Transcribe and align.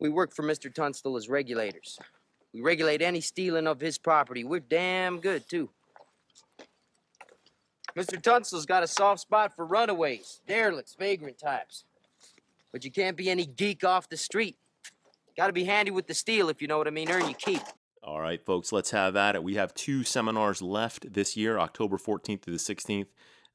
We 0.00 0.08
work 0.08 0.34
for 0.34 0.42
Mr. 0.42 0.72
Tunstall 0.72 1.16
as 1.16 1.28
regulators. 1.28 1.98
We 2.52 2.60
regulate 2.60 3.02
any 3.02 3.20
stealing 3.20 3.66
of 3.66 3.80
his 3.80 3.98
property. 3.98 4.44
We're 4.44 4.60
damn 4.60 5.20
good, 5.20 5.48
too. 5.48 5.70
Mr. 7.96 8.20
Tunstall's 8.20 8.66
got 8.66 8.82
a 8.82 8.88
soft 8.88 9.20
spot 9.20 9.54
for 9.54 9.64
runaways, 9.64 10.40
derelicts, 10.46 10.96
vagrant 10.98 11.38
types. 11.38 11.84
But 12.72 12.84
you 12.84 12.90
can't 12.90 13.16
be 13.16 13.30
any 13.30 13.46
geek 13.46 13.84
off 13.84 14.08
the 14.08 14.16
street. 14.16 14.56
Gotta 15.36 15.52
be 15.52 15.64
handy 15.64 15.90
with 15.90 16.06
the 16.06 16.14
steel, 16.14 16.48
if 16.48 16.60
you 16.60 16.68
know 16.68 16.78
what 16.78 16.88
I 16.88 16.90
mean. 16.90 17.10
Earn 17.10 17.22
your 17.22 17.34
keep. 17.34 17.62
All 18.02 18.20
right, 18.20 18.44
folks, 18.44 18.72
let's 18.72 18.90
have 18.90 19.16
at 19.16 19.34
it. 19.34 19.42
We 19.42 19.54
have 19.54 19.74
two 19.74 20.04
seminars 20.04 20.60
left 20.60 21.12
this 21.12 21.36
year 21.36 21.58
October 21.58 21.96
14th 21.96 22.42
through 22.42 22.52
the 22.52 22.58
16th, 22.58 23.06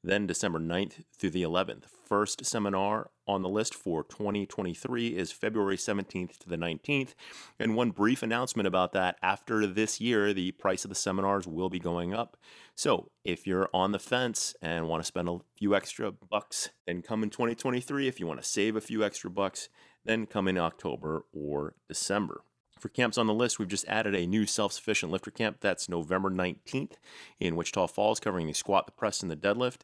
then 0.02 0.26
December 0.26 0.58
9th 0.58 1.04
through 1.16 1.30
the 1.30 1.42
11th. 1.42 1.84
First 2.06 2.44
seminar 2.44 3.10
on 3.26 3.42
the 3.42 3.48
list 3.48 3.74
for 3.74 4.02
2023 4.02 5.08
is 5.08 5.30
February 5.30 5.76
17th 5.76 6.38
to 6.38 6.48
the 6.48 6.56
19th. 6.56 7.14
And 7.58 7.76
one 7.76 7.90
brief 7.90 8.22
announcement 8.22 8.66
about 8.66 8.92
that 8.92 9.16
after 9.22 9.66
this 9.66 10.00
year, 10.00 10.32
the 10.32 10.52
price 10.52 10.84
of 10.84 10.88
the 10.88 10.94
seminars 10.94 11.46
will 11.46 11.68
be 11.68 11.78
going 11.78 12.12
up. 12.14 12.36
So 12.74 13.10
if 13.24 13.46
you're 13.46 13.68
on 13.72 13.92
the 13.92 13.98
fence 13.98 14.54
and 14.60 14.88
want 14.88 15.02
to 15.02 15.06
spend 15.06 15.28
a 15.28 15.38
few 15.56 15.74
extra 15.74 16.10
bucks, 16.10 16.70
then 16.86 17.02
come 17.02 17.22
in 17.22 17.30
2023. 17.30 18.08
If 18.08 18.18
you 18.18 18.26
want 18.26 18.42
to 18.42 18.48
save 18.48 18.74
a 18.74 18.80
few 18.80 19.04
extra 19.04 19.30
bucks, 19.30 19.68
then 20.04 20.26
come 20.26 20.48
in 20.48 20.58
October 20.58 21.26
or 21.32 21.74
December. 21.88 22.42
For 22.80 22.88
camps 22.88 23.18
on 23.18 23.26
the 23.26 23.34
list, 23.34 23.58
we've 23.58 23.68
just 23.68 23.86
added 23.86 24.14
a 24.14 24.26
new 24.26 24.46
self 24.46 24.72
sufficient 24.72 25.12
lifter 25.12 25.30
camp. 25.30 25.58
That's 25.60 25.88
November 25.88 26.30
19th 26.30 26.92
in 27.38 27.54
Wichita 27.54 27.86
Falls, 27.88 28.20
covering 28.20 28.46
the 28.46 28.54
squat, 28.54 28.86
the 28.86 28.92
press, 28.92 29.22
and 29.22 29.30
the 29.30 29.36
deadlift. 29.36 29.80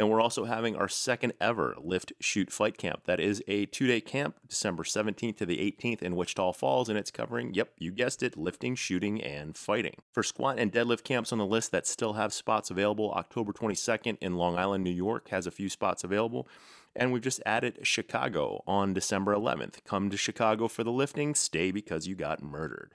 Then 0.00 0.08
we're 0.08 0.22
also 0.22 0.46
having 0.46 0.76
our 0.76 0.88
second 0.88 1.34
ever 1.42 1.76
lift, 1.78 2.14
shoot, 2.20 2.50
fight 2.50 2.78
camp. 2.78 3.02
That 3.04 3.20
is 3.20 3.42
a 3.46 3.66
two 3.66 3.86
day 3.86 4.00
camp, 4.00 4.34
December 4.48 4.82
17th 4.82 5.36
to 5.36 5.44
the 5.44 5.58
18th 5.58 6.00
in 6.00 6.16
Wichita 6.16 6.52
Falls, 6.52 6.88
and 6.88 6.98
it's 6.98 7.10
covering, 7.10 7.52
yep, 7.52 7.72
you 7.78 7.92
guessed 7.92 8.22
it, 8.22 8.36
lifting, 8.36 8.74
shooting, 8.74 9.22
and 9.22 9.56
fighting. 9.56 9.96
For 10.10 10.22
squat 10.22 10.58
and 10.58 10.72
deadlift 10.72 11.04
camps 11.04 11.32
on 11.32 11.38
the 11.38 11.44
list 11.44 11.70
that 11.72 11.86
still 11.86 12.14
have 12.14 12.32
spots 12.32 12.70
available, 12.70 13.12
October 13.12 13.52
22nd 13.52 14.16
in 14.22 14.36
Long 14.36 14.56
Island, 14.56 14.84
New 14.84 14.90
York 14.90 15.28
has 15.28 15.46
a 15.46 15.50
few 15.50 15.68
spots 15.68 16.02
available. 16.02 16.48
And 16.96 17.12
we've 17.12 17.22
just 17.22 17.42
added 17.46 17.80
Chicago 17.82 18.62
on 18.66 18.94
December 18.94 19.34
11th. 19.34 19.84
Come 19.84 20.10
to 20.10 20.16
Chicago 20.16 20.68
for 20.68 20.82
the 20.82 20.92
lifting, 20.92 21.34
stay 21.34 21.70
because 21.70 22.06
you 22.06 22.14
got 22.14 22.42
murdered. 22.42 22.94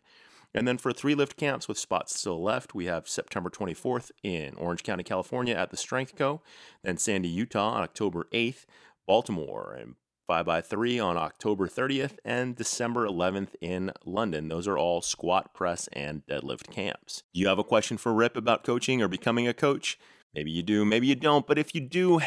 And 0.53 0.67
then 0.67 0.77
for 0.77 0.93
three 0.93 1.15
lift 1.15 1.35
camps 1.35 1.67
with 1.67 1.77
spots 1.77 2.17
still 2.17 2.41
left, 2.41 2.73
we 2.73 2.85
have 2.85 3.09
September 3.09 3.49
24th 3.49 4.11
in 4.23 4.55
Orange 4.55 4.83
County, 4.83 5.03
California 5.03 5.53
at 5.53 5.69
the 5.69 5.77
Strength 5.77 6.15
Co., 6.15 6.41
then 6.81 6.97
Sandy, 6.97 7.27
Utah 7.27 7.71
on 7.71 7.83
October 7.83 8.27
8th, 8.31 8.65
Baltimore 9.05 9.77
and 9.77 9.95
5x3 10.29 11.03
on 11.05 11.17
October 11.17 11.67
30th, 11.67 12.17
and 12.23 12.55
December 12.55 13.05
11th 13.05 13.49
in 13.61 13.91
London. 14.05 14.47
Those 14.47 14.67
are 14.67 14.77
all 14.77 15.01
squat, 15.01 15.53
press, 15.53 15.87
and 15.93 16.25
deadlift 16.25 16.71
camps. 16.71 17.23
You 17.33 17.47
have 17.47 17.59
a 17.59 17.63
question 17.63 17.97
for 17.97 18.13
Rip 18.13 18.35
about 18.37 18.63
coaching 18.63 19.01
or 19.01 19.07
becoming 19.07 19.47
a 19.47 19.53
coach? 19.53 19.99
Maybe 20.33 20.51
you 20.51 20.63
do, 20.63 20.83
maybe 20.85 21.07
you 21.07 21.15
don't, 21.15 21.45
but 21.45 21.57
if 21.57 21.75
you 21.75 21.81
do, 21.81 22.21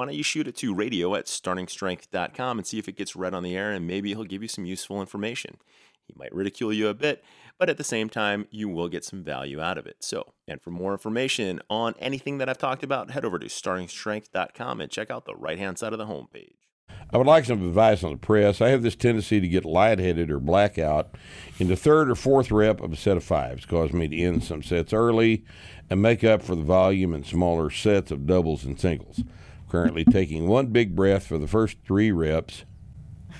why 0.00 0.06
don't 0.06 0.14
you 0.14 0.22
shoot 0.22 0.48
it 0.48 0.56
to 0.56 0.72
radio 0.72 1.14
at 1.14 1.26
startingstrength.com 1.26 2.56
and 2.56 2.66
see 2.66 2.78
if 2.78 2.88
it 2.88 2.96
gets 2.96 3.14
read 3.14 3.34
on 3.34 3.42
the 3.42 3.54
air 3.54 3.70
and 3.70 3.86
maybe 3.86 4.08
he'll 4.08 4.24
give 4.24 4.40
you 4.40 4.48
some 4.48 4.64
useful 4.64 4.98
information. 4.98 5.58
He 6.06 6.14
might 6.16 6.34
ridicule 6.34 6.72
you 6.72 6.88
a 6.88 6.94
bit, 6.94 7.22
but 7.58 7.68
at 7.68 7.76
the 7.76 7.84
same 7.84 8.08
time, 8.08 8.46
you 8.50 8.70
will 8.70 8.88
get 8.88 9.04
some 9.04 9.22
value 9.22 9.60
out 9.60 9.76
of 9.76 9.84
it. 9.84 9.96
So, 10.00 10.32
and 10.48 10.58
for 10.62 10.70
more 10.70 10.92
information 10.92 11.60
on 11.68 11.94
anything 11.98 12.38
that 12.38 12.48
I've 12.48 12.56
talked 12.56 12.82
about, 12.82 13.10
head 13.10 13.26
over 13.26 13.38
to 13.38 13.44
startingstrength.com 13.44 14.80
and 14.80 14.90
check 14.90 15.10
out 15.10 15.26
the 15.26 15.36
right 15.36 15.58
hand 15.58 15.76
side 15.76 15.92
of 15.92 15.98
the 15.98 16.06
homepage. 16.06 16.54
I 17.12 17.18
would 17.18 17.26
like 17.26 17.44
some 17.44 17.68
advice 17.68 18.02
on 18.02 18.12
the 18.12 18.16
press. 18.16 18.62
I 18.62 18.70
have 18.70 18.82
this 18.82 18.96
tendency 18.96 19.38
to 19.38 19.48
get 19.48 19.66
lightheaded 19.66 20.30
or 20.30 20.40
blackout 20.40 21.14
in 21.58 21.68
the 21.68 21.76
third 21.76 22.10
or 22.10 22.14
fourth 22.14 22.50
rep 22.50 22.80
of 22.80 22.94
a 22.94 22.96
set 22.96 23.18
of 23.18 23.24
fives, 23.24 23.66
cause 23.66 23.92
me 23.92 24.08
to 24.08 24.16
end 24.16 24.44
some 24.44 24.62
sets 24.62 24.94
early 24.94 25.44
and 25.90 26.00
make 26.00 26.24
up 26.24 26.40
for 26.40 26.54
the 26.54 26.62
volume 26.62 27.12
in 27.12 27.22
smaller 27.22 27.68
sets 27.68 28.10
of 28.10 28.24
doubles 28.24 28.64
and 28.64 28.80
singles 28.80 29.24
currently 29.70 30.04
taking 30.04 30.46
one 30.46 30.66
big 30.66 30.94
breath 30.94 31.26
for 31.26 31.38
the 31.38 31.46
first 31.46 31.76
three 31.86 32.10
reps. 32.10 32.64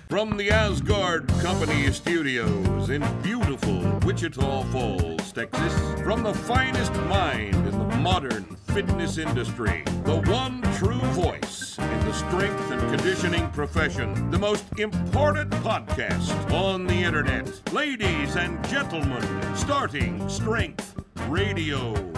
From 0.08 0.36
the 0.36 0.48
Aasgaard 0.48 1.28
Company 1.40 1.90
studios 1.92 2.90
in 2.90 3.04
beautiful 3.22 3.80
Wichita 4.04 4.62
Falls, 4.64 5.32
Texas, 5.32 6.02
from 6.02 6.22
the 6.22 6.34
finest 6.34 6.92
mind 6.92 7.54
in 7.54 7.70
the 7.70 7.96
modern 7.98 8.44
fitness 8.72 9.18
industry, 9.18 9.82
the 10.04 10.20
one 10.26 10.62
true 10.78 10.98
voice 11.12 11.78
in 11.78 12.00
the 12.00 12.12
strength 12.12 12.70
and 12.70 12.80
conditioning 12.90 13.48
profession, 13.50 14.30
the 14.30 14.38
most 14.38 14.64
important 14.78 15.50
podcast 15.50 16.52
on 16.52 16.86
the 16.86 16.94
internet. 16.94 17.72
Ladies 17.72 18.36
and 18.36 18.66
gentlemen, 18.68 19.22
starting 19.56 20.28
Strength 20.28 21.00
Radio. 21.28 22.09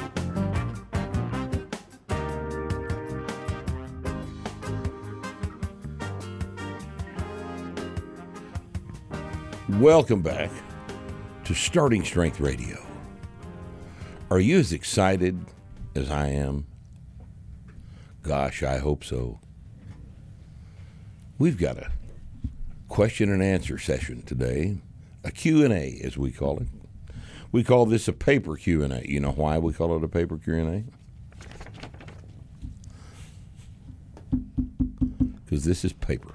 Welcome 9.81 10.21
back 10.21 10.51
to 11.45 11.55
Starting 11.55 12.05
Strength 12.05 12.41
Radio. 12.41 12.77
Are 14.31 14.39
you 14.39 14.59
as 14.59 14.71
excited 14.71 15.47
as 15.95 16.11
I 16.11 16.29
am? 16.29 16.67
Gosh, 18.23 18.63
I 18.63 18.79
hope 18.79 19.03
so. 19.03 19.41
We've 21.39 21.57
got 21.57 21.79
a 21.79 21.91
question 22.89 23.33
and 23.33 23.43
answer 23.43 23.79
session 23.79 24.21
today, 24.23 24.77
a 25.25 25.31
Q&A 25.31 25.99
as 26.05 26.19
we 26.19 26.33
call 26.33 26.59
it. 26.59 26.69
We 27.51 27.65
call 27.65 27.87
this 27.87 28.07
a 28.09 28.13
paper 28.13 28.57
Q&A. 28.57 29.09
You 29.09 29.21
know 29.21 29.33
why 29.33 29.57
we 29.57 29.73
call 29.73 29.97
it 29.97 30.05
a 30.05 30.09
paper 30.09 30.37
Q&A? 30.37 30.85
Cuz 35.49 35.65
this 35.65 35.83
is 35.83 35.95
paper. 35.95 36.35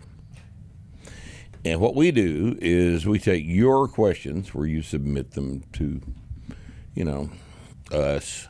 And 1.68 1.82
what 1.82 1.96
we 1.96 2.12
do 2.12 2.58
is 2.62 3.06
we 3.06 3.20
take 3.20 3.44
your 3.46 3.90
questions 3.90 4.54
where 4.54 4.66
you 4.66 4.82
submit 4.82 5.32
them 5.32 5.66
to, 5.74 6.00
you 6.96 7.04
know, 7.04 7.30
us, 7.92 8.48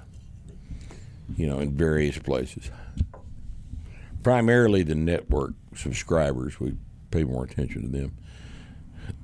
you 1.36 1.48
know, 1.48 1.58
in 1.58 1.76
various 1.76 2.20
places. 2.20 2.70
Primarily 4.22 4.84
the 4.84 4.94
network 4.94 5.54
subscribers, 5.76 6.60
we 6.60 6.76
pay 7.10 7.24
more 7.24 7.44
attention 7.44 7.82
to 7.82 7.88
them. 7.88 8.18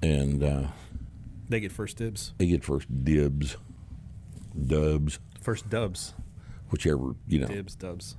And 0.02 0.44
uh, 0.44 0.68
they 1.48 1.60
get 1.60 1.72
first 1.72 1.98
dibs. 1.98 2.34
They 2.40 2.48
get 2.48 2.64
first 2.64 2.88
dibs, 3.04 3.58
dubs. 4.66 5.20
First 5.40 5.70
dubs. 5.70 6.16
Whichever, 6.72 7.14
you 7.28 7.38
know. 7.38 7.48
Dibs, 7.48 7.75
dubs. 7.75 8.16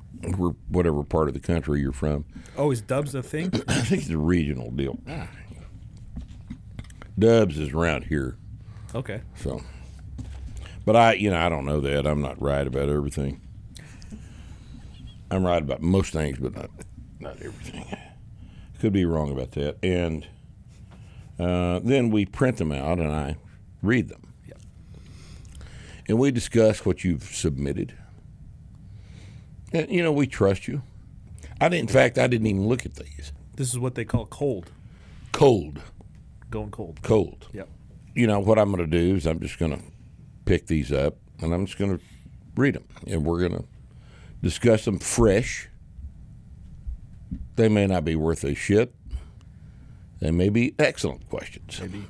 Whatever 0.69 1.03
part 1.03 1.27
of 1.27 1.35
the 1.35 1.41
country 1.41 1.81
you're 1.81 1.91
from. 1.91 2.27
Oh, 2.57 2.71
is 2.71 2.81
dubs 2.81 3.17
a 3.17 3.25
thing? 3.25 3.47
I 3.69 3.81
think 3.81 4.03
it's 4.03 4.11
a 4.11 4.19
regional 4.19 4.71
deal. 4.71 4.99
Ah. 5.09 5.29
Dubs 7.19 7.59
is 7.59 7.73
around 7.73 8.05
here. 8.05 8.37
Okay. 8.95 9.23
So, 9.37 9.63
but 10.85 10.97
I, 10.97 11.15
you 11.15 11.31
know, 11.31 11.39
I 11.39 11.49
don't 11.49 11.65
know 11.65 11.81
that. 11.81 12.07
I'm 12.07 12.21
not 12.21 12.41
right 12.41 12.67
about 12.67 12.89
everything. 12.89 13.41
I'm 15.31 15.45
right 15.45 15.63
about 15.63 15.83
most 15.83 16.13
things, 16.13 16.39
but 16.39 16.55
not 16.55 16.71
not 17.21 17.37
everything. 17.41 17.97
Could 18.81 18.93
be 18.93 19.05
wrong 19.05 19.31
about 19.31 19.53
that. 19.53 19.77
And 19.83 20.27
uh, 21.39 21.81
then 21.83 22.11
we 22.11 22.27
print 22.27 22.59
them 22.59 22.73
out, 22.73 22.99
and 22.99 23.11
I 23.11 23.37
read 23.83 24.09
them. 24.09 24.35
Yep. 24.47 24.59
And 26.09 26.19
we 26.19 26.31
discuss 26.31 26.85
what 26.85 27.03
you've 27.05 27.25
submitted. 27.25 27.95
And 29.73 29.91
you 29.91 30.03
know, 30.03 30.13
we 30.13 30.27
trust 30.27 30.69
you. 30.69 30.83
I 31.61 31.69
didn't, 31.69 31.89
in 31.89 31.95
fact, 31.95 32.19
I 32.19 32.27
didn't 32.27 32.47
even 32.47 32.67
look 32.67 32.85
at 32.85 32.97
these. 32.97 33.33
This 33.57 33.71
is 33.71 33.79
what 33.79 33.95
they 33.95 34.05
call 34.05 34.27
cold. 34.27 34.71
Cold 35.33 35.81
going 36.55 36.71
cold. 36.71 37.03
Cold. 37.03 37.49
Yep. 37.53 37.69
You 38.15 38.29
know 38.29 38.39
what 38.39 38.59
I'm 38.61 38.71
going 38.71 38.89
to 38.89 38.99
do 38.99 39.17
is 39.17 39.27
I'm 39.27 39.41
just 39.41 39.59
going 39.59 39.77
to 39.77 39.83
pick 40.45 40.69
these 40.69 40.93
up 40.93 41.17
and 41.41 41.53
I'm 41.53 41.67
just 41.67 41.79
going 41.79 41.99
to 41.99 42.05
read 42.55 42.75
them 42.77 42.85
and 43.09 43.25
we're 43.25 43.41
going 43.41 43.61
to 43.61 43.65
discuss 44.41 44.85
them 44.85 45.01
fresh. 45.01 45.69
They 47.57 47.69
may 47.69 47.89
not 47.89 48.05
be 48.05 48.15
worth 48.15 48.45
a 48.45 48.55
shit. 48.55 48.95
They 50.21 50.31
may 50.31 50.49
be 50.49 50.77
excellent 50.79 51.29
questions. 51.29 51.81
Maybe. 51.81 52.05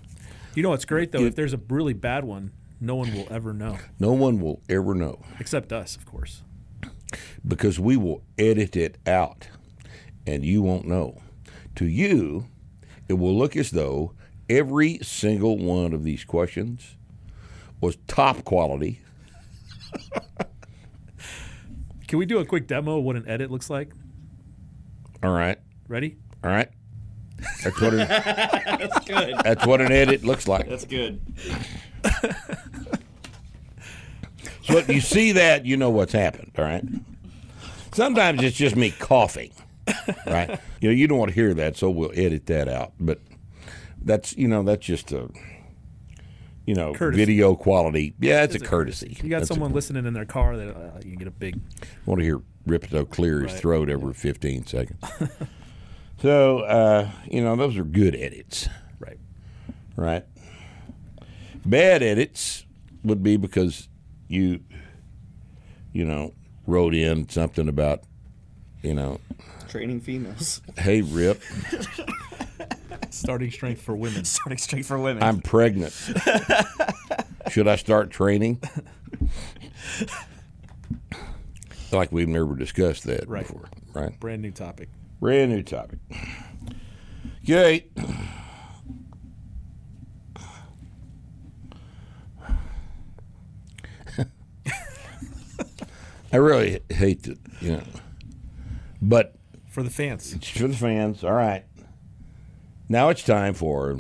You 0.55 0.63
know 0.63 0.71
what's 0.71 0.85
great 0.85 1.11
though? 1.11 1.21
It, 1.21 1.29
if 1.29 1.37
there's 1.37 1.55
a 1.55 1.61
really 1.71 1.95
bad 1.95 2.25
one, 2.25 2.53
no 2.81 2.97
one 2.97 3.15
will 3.15 3.27
ever 3.31 3.55
know. 3.55 3.79
No 3.99 4.13
one 4.13 4.41
will 4.41 4.61
ever 4.69 4.95
know. 4.95 5.21
Except 5.41 5.73
us, 5.73 5.97
of 5.97 6.05
course. 6.05 6.43
Because 7.47 7.81
we 7.81 7.97
will 7.97 8.23
edit 8.39 8.77
it 8.77 8.99
out 9.07 9.49
and 10.27 10.45
you 10.45 10.61
won't 10.61 10.87
know. 10.87 11.23
To 11.77 11.87
you, 11.87 12.47
it 13.09 13.15
will 13.15 13.37
look 13.37 13.57
as 13.57 13.71
though 13.71 14.13
every 14.49 14.99
single 15.03 15.59
one 15.59 15.93
of 15.93 16.05
these 16.05 16.25
questions 16.25 16.97
was 17.81 17.97
top 18.07 18.45
quality. 18.45 19.01
Can 22.09 22.19
we 22.19 22.27
do 22.27 22.39
a 22.39 22.45
quick 22.45 22.67
demo 22.67 22.99
of 22.99 23.05
what 23.05 23.17
an 23.17 23.25
edit 23.29 23.51
looks 23.51 23.71
like? 23.71 23.91
All 25.23 25.33
right. 25.33 25.59
Ready? 25.89 26.17
All 26.43 26.51
right. 26.51 26.69
That's 27.63 27.81
what 27.81 27.95
it, 27.95 28.09
That's 28.09 29.05
good. 29.07 29.35
that's 29.43 29.67
what 29.67 29.81
an 29.81 29.93
edit 29.93 30.25
looks 30.25 30.47
like. 30.49 30.69
That's 30.69 30.85
good. 30.85 31.21
So 34.63 34.79
if 34.79 34.89
you 34.89 35.01
see 35.01 35.33
that, 35.33 35.67
you 35.67 35.77
know 35.77 35.91
what's 35.91 36.13
happened. 36.13 36.53
All 36.59 36.65
right. 36.65 36.85
Sometimes 37.93 38.43
it's 38.43 38.57
just 38.57 38.77
me 38.77 38.91
coughing. 38.93 39.51
Right. 40.27 40.59
You 40.81 40.89
know, 40.89 40.95
you 40.95 41.07
don't 41.07 41.19
want 41.19 41.31
to 41.31 41.35
hear 41.35 41.53
that, 41.55 41.77
so 41.77 41.91
we'll 41.91 42.13
edit 42.15 42.47
that 42.47 42.67
out. 42.69 42.93
But 42.99 43.21
that's 44.05 44.37
you 44.37 44.47
know 44.49 44.63
that's 44.63 44.85
just 44.85 45.13
a 45.13 45.29
you 46.67 46.75
know 46.75 46.93
Courtesy. 46.95 47.25
video 47.25 47.55
quality. 47.57 48.15
Yeah, 48.21 48.45
it's, 48.45 48.55
It's 48.55 48.63
a 48.63 48.67
a 48.67 48.69
courtesy. 48.69 49.17
You 49.23 49.31
got 49.31 49.39
That's 49.41 49.51
a- 49.51 49.55
someone 49.55 49.73
listening 49.73 50.07
in 50.07 50.15
their 50.15 50.25
car 50.25 50.57
that 50.57 50.69
uh, 50.77 50.97
you 51.05 51.11
can 51.11 51.17
get 51.19 51.29
a 51.29 51.33
big. 51.33 51.61
I 51.83 51.87
want 52.07 52.21
to 52.21 52.25
hear 52.25 52.41
Ripto 52.67 53.09
clear 53.09 53.41
his 53.43 53.53
Right. 53.53 53.61
throat 53.61 53.91
every 53.91 54.15
15 54.15 54.67
seconds. 54.67 55.01
so, 56.23 56.61
uh, 56.61 57.11
you 57.31 57.43
know, 57.43 57.55
those 57.57 57.77
are 57.77 57.85
good 57.85 58.15
edits, 58.15 58.69
Right. 58.99 59.19
right? 59.97 60.25
Bad 61.67 62.03
edits 62.03 62.65
would 63.03 63.23
be 63.23 63.37
because 63.37 63.89
you, 64.29 64.61
you 65.93 66.05
know, 66.07 66.33
wrote 66.67 66.95
in 66.95 67.29
something 67.29 67.69
about, 67.69 68.03
you 68.83 68.95
know, 68.95 69.21
Training 69.69 70.01
females. 70.01 70.63
hey, 70.79 71.03
Rip, 71.03 71.43
Starting 73.15 73.51
strength 73.51 73.81
for 73.83 73.95
women. 73.95 74.25
Starting 74.25 74.59
strength 74.59 74.87
for 74.87 74.99
women. 74.99 75.23
I'm 75.23 75.41
pregnant. 75.41 75.93
Should 77.51 77.69
I 77.69 77.77
start 77.77 78.11
training? 78.11 78.61
like 81.93 82.11
we've 82.11 82.29
never 82.29 82.57
discussed 82.57 83.05
that 83.05 83.29
Right. 83.29 83.47
before, 83.47 83.69
right? 83.93 84.19
Brand 84.19 84.43
new 84.43 84.51
topic. 84.51 84.89
Brand 85.21 85.53
new 85.53 85.63
topic. 85.63 85.99
Okay. 87.45 87.87
I 96.33 96.37
really 96.37 96.81
hate 96.91 97.23
to, 97.25 97.37
you 97.61 97.73
know, 97.73 97.83
but 99.01 99.37
For 99.69 99.83
the 99.83 99.91
fans. 99.91 100.35
for 100.57 100.67
the 100.67 100.75
fans. 100.77 101.23
All 101.23 101.33
right. 101.33 101.65
Now 102.89 103.09
it's 103.09 103.23
time 103.23 103.55
for 103.55 103.99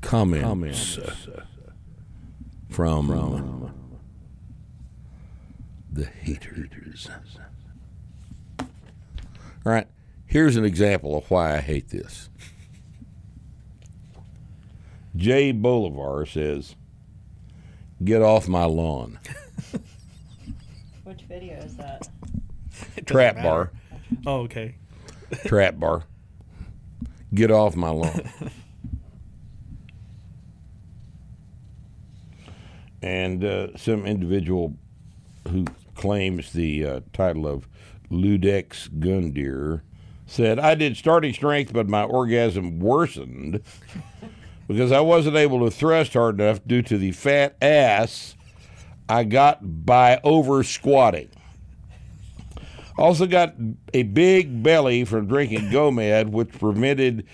comments, 0.00 0.98
from, 2.68 3.72
the 5.92 6.04
haters. 6.04 7.08
All 8.58 8.66
right. 9.64 9.86
Here's 10.26 10.56
an 10.56 10.64
example 10.64 11.16
of 11.18 11.30
why 11.30 11.56
I 11.56 11.60
hate 11.60 11.88
this. 11.90 12.28
Jay 15.16 15.52
Bolivar 15.52 16.24
says, 16.24 16.76
"Get 18.02 18.22
off 18.22 18.48
my 18.48 18.64
lawn." 18.64 19.18
Which 21.04 21.22
video 21.22 21.58
is 21.58 21.76
that? 21.76 22.08
Trap 23.06 23.36
bar. 23.36 23.72
Oh, 24.26 24.40
okay. 24.42 24.76
Trap 25.44 25.78
bar. 25.78 26.04
Get 27.32 27.50
off 27.50 27.76
my 27.76 27.90
lawn. 27.90 28.28
and 33.02 33.44
uh, 33.44 33.76
some 33.76 34.04
individual 34.04 34.76
who 35.48 35.64
claims 35.94 36.52
the 36.52 36.84
uh, 36.84 37.00
title 37.12 37.46
of 37.46 37.68
Ludex 38.10 38.88
Gundeer 38.88 39.82
said, 40.26 40.58
I 40.58 40.74
did 40.74 40.96
starting 40.96 41.32
strength, 41.32 41.72
but 41.72 41.88
my 41.88 42.02
orgasm 42.02 42.80
worsened 42.80 43.62
because 44.68 44.92
I 44.92 45.00
wasn't 45.00 45.36
able 45.36 45.64
to 45.64 45.70
thrust 45.70 46.14
hard 46.14 46.40
enough 46.40 46.60
due 46.66 46.82
to 46.82 46.98
the 46.98 47.12
fat 47.12 47.56
ass 47.60 48.36
I 49.08 49.24
got 49.24 49.84
by 49.84 50.20
over 50.22 50.62
squatting. 50.62 51.30
Also 53.00 53.26
got 53.26 53.54
a 53.94 54.02
big 54.02 54.62
belly 54.62 55.04
from 55.04 55.26
drinking 55.26 55.60
Gomad, 55.70 56.30
which 56.30 56.50
prevented 56.52 57.26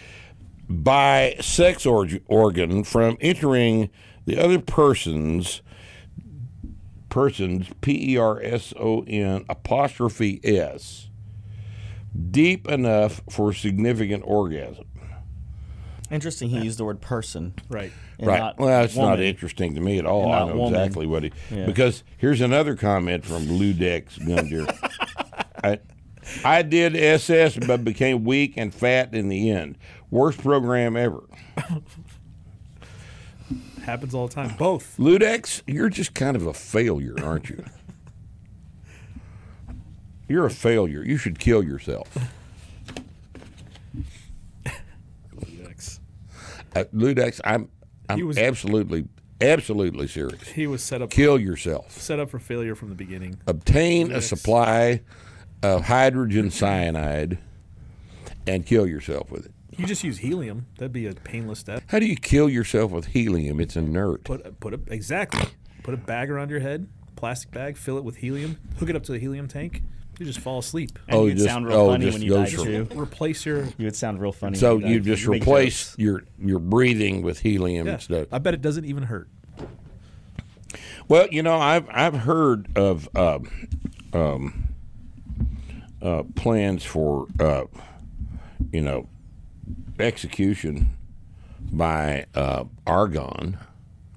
by 0.68 1.36
sex 1.40 1.84
org- 1.84 2.22
organ 2.26 2.84
from 2.84 3.16
entering 3.20 3.90
the 4.26 4.38
other 4.38 4.58
person's 4.58 5.62
person's 7.08 7.68
P 7.80 8.12
E 8.12 8.16
R 8.16 8.40
S 8.42 8.72
O 8.78 9.02
N 9.08 9.44
apostrophe 9.48 10.40
S 10.44 11.08
deep 12.30 12.68
enough 12.68 13.20
for 13.28 13.52
significant 13.52 14.22
orgasm. 14.26 14.86
Interesting. 16.10 16.48
He 16.50 16.60
used 16.60 16.78
the 16.78 16.84
word 16.84 17.00
person. 17.00 17.54
Right. 17.68 17.90
right. 18.20 18.38
not 18.38 18.58
well, 18.58 18.84
it's 18.84 18.96
not 18.96 19.18
interesting 19.18 19.74
to 19.74 19.80
me 19.80 19.98
at 19.98 20.06
all. 20.06 20.24
And 20.26 20.32
I 20.32 20.38
not 20.38 20.48
know 20.48 20.56
woman. 20.56 20.80
exactly 20.80 21.06
what 21.06 21.24
he. 21.24 21.32
Yeah. 21.50 21.66
Because 21.66 22.04
here's 22.16 22.40
another 22.40 22.76
comment 22.76 23.24
from 23.24 23.46
Ludex 23.46 24.18
Gundeer. 24.20 24.66
I, 25.72 25.78
I 26.44 26.62
did 26.62 26.96
SS, 26.96 27.56
but 27.56 27.84
became 27.84 28.24
weak 28.24 28.54
and 28.56 28.74
fat 28.74 29.14
in 29.14 29.28
the 29.28 29.50
end. 29.50 29.78
Worst 30.10 30.38
program 30.38 30.96
ever. 30.96 31.24
Happens 33.84 34.14
all 34.14 34.26
the 34.28 34.34
time. 34.34 34.56
Both. 34.56 34.96
Ludex, 34.98 35.62
you're 35.66 35.88
just 35.88 36.14
kind 36.14 36.36
of 36.36 36.46
a 36.46 36.52
failure, 36.54 37.14
aren't 37.22 37.48
you? 37.48 37.64
You're 40.28 40.46
a 40.46 40.50
failure. 40.50 41.04
You 41.04 41.16
should 41.16 41.38
kill 41.38 41.62
yourself. 41.62 42.08
Ludex. 45.36 46.00
Uh, 46.74 46.84
Ludex, 46.94 47.40
I'm, 47.44 47.68
I'm 48.08 48.26
was- 48.26 48.38
absolutely, 48.38 49.06
absolutely 49.40 50.08
serious. 50.08 50.42
He 50.48 50.66
was 50.66 50.82
set 50.82 51.00
up 51.02 51.10
Kill 51.10 51.38
yourself. 51.38 51.92
set 51.92 52.18
up 52.18 52.30
for 52.30 52.38
failure 52.40 52.74
from 52.74 52.88
the 52.88 52.94
beginning. 52.96 53.38
obtain 53.46 54.10
a 54.10 54.20
supply 54.20 55.02
of 55.62 55.84
hydrogen 55.84 56.50
cyanide 56.50 57.38
and 58.46 58.64
kill 58.66 58.86
yourself 58.86 59.30
with 59.30 59.46
it. 59.46 59.52
You 59.76 59.84
just 59.86 60.02
use 60.04 60.18
helium. 60.18 60.66
That'd 60.78 60.92
be 60.92 61.06
a 61.06 61.12
painless 61.12 61.62
death. 61.62 61.82
How 61.88 61.98
do 61.98 62.06
you 62.06 62.16
kill 62.16 62.48
yourself 62.48 62.92
with 62.92 63.06
helium? 63.06 63.60
It's 63.60 63.76
inert. 63.76 64.24
Put 64.24 64.58
put 64.60 64.72
a 64.74 64.80
exactly. 64.88 65.50
Put 65.82 65.92
a 65.94 65.98
bag 65.98 66.30
around 66.30 66.50
your 66.50 66.60
head, 66.60 66.88
plastic 67.14 67.50
bag, 67.52 67.76
fill 67.76 67.98
it 67.98 68.04
with 68.04 68.16
helium, 68.16 68.58
hook 68.78 68.88
it 68.90 68.96
up 68.96 69.02
to 69.04 69.12
the 69.12 69.18
helium 69.18 69.48
tank. 69.48 69.82
You 70.18 70.24
just 70.24 70.38
fall 70.40 70.60
asleep. 70.60 70.98
And 71.08 71.16
Oh, 71.16 71.26
you'd 71.26 71.36
just- 71.36 71.46
sound 71.46 71.66
real 71.66 71.76
oh, 71.76 71.90
funny 71.90 72.06
just 72.06 72.14
when 72.18 72.22
you 72.22 72.30
goes 72.30 72.50
died 72.50 72.86
from- 72.86 72.86
too. 72.88 72.88
Replace 73.00 73.44
your 73.44 73.64
You 73.76 73.84
would 73.84 73.96
sound 73.96 74.18
real 74.18 74.32
funny. 74.32 74.56
so 74.56 74.76
when 74.76 74.86
you 74.86 74.94
you 74.94 75.00
just 75.00 75.28
make 75.28 75.42
replace 75.42 75.94
your 75.98 76.22
your 76.38 76.58
breathing 76.58 77.20
with 77.22 77.40
helium 77.40 77.86
yeah. 77.86 77.94
instead. 77.94 78.28
I 78.32 78.38
bet 78.38 78.54
it 78.54 78.62
doesn't 78.62 78.86
even 78.86 79.02
hurt. 79.04 79.28
Well, 81.08 81.28
you 81.30 81.42
know, 81.42 81.56
I've 81.58 81.86
I've 81.90 82.14
heard 82.14 82.66
of 82.76 83.08
um, 83.14 83.48
um, 84.12 84.65
uh, 86.02 86.22
plans 86.34 86.84
for 86.84 87.26
uh, 87.40 87.64
you 88.72 88.80
know 88.80 89.08
execution 89.98 90.90
by 91.72 92.26
uh, 92.34 92.64
argon 92.86 93.58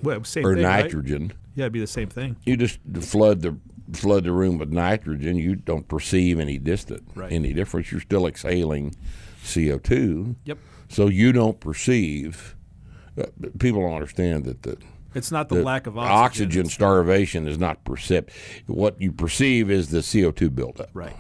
Well, 0.03 0.23
same 0.23 0.45
or 0.45 0.55
thing, 0.55 0.63
right? 0.65 0.83
nitrogen. 0.83 1.33
Yeah, 1.55 1.63
it'd 1.63 1.73
be 1.73 1.79
the 1.79 1.87
same 1.87 2.09
thing. 2.09 2.35
You 2.45 2.57
just 2.57 2.79
flood 3.01 3.41
the 3.41 3.57
flood 3.93 4.23
the 4.23 4.31
room 4.31 4.57
with 4.59 4.69
nitrogen. 4.71 5.37
You 5.37 5.55
don't 5.55 5.87
perceive 5.87 6.39
any 6.39 6.57
distant 6.59 7.03
Right. 7.15 7.31
any 7.31 7.53
difference. 7.53 7.91
You're 7.91 8.01
still 8.01 8.27
exhaling 8.27 8.95
CO 9.43 9.77
two. 9.79 10.35
Yep. 10.45 10.57
So 10.89 11.07
you 11.07 11.31
don't 11.31 11.59
perceive. 11.59 12.55
Uh, 13.17 13.25
people 13.57 13.81
don't 13.81 13.93
understand 13.93 14.45
that 14.45 14.61
the 14.63 14.77
It's 15.15 15.31
not 15.31 15.49
the, 15.49 15.55
the 15.55 15.63
lack 15.63 15.87
of 15.87 15.97
oxygen. 15.97 16.17
Oxygen 16.47 16.65
starvation 16.69 17.47
is 17.47 17.57
not 17.57 17.83
percept. 17.83 18.31
What 18.67 19.01
you 19.01 19.11
perceive 19.11 19.71
is 19.71 19.89
the 19.89 20.01
CO 20.03 20.31
two 20.31 20.49
buildup. 20.49 20.89
Right. 20.93 21.15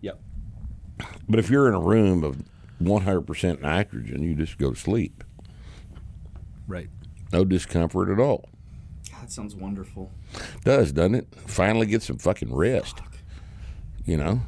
Yep. 0.00 0.20
But 1.28 1.38
if 1.38 1.50
you're 1.50 1.68
in 1.68 1.74
a 1.74 1.80
room 1.80 2.24
of 2.24 2.42
100% 2.82 3.60
nitrogen, 3.60 4.22
you 4.22 4.34
just 4.34 4.58
go 4.58 4.72
to 4.72 4.78
sleep. 4.78 5.24
Right. 6.66 6.88
No 7.32 7.44
discomfort 7.44 8.10
at 8.10 8.18
all. 8.18 8.48
That 9.20 9.32
sounds 9.32 9.54
wonderful. 9.54 10.10
Does 10.64 10.92
doesn't 10.92 11.14
it? 11.14 11.28
Finally 11.46 11.86
get 11.86 12.02
some 12.02 12.18
fucking 12.18 12.54
rest. 12.54 13.00
You 14.04 14.16
know. 14.16 14.40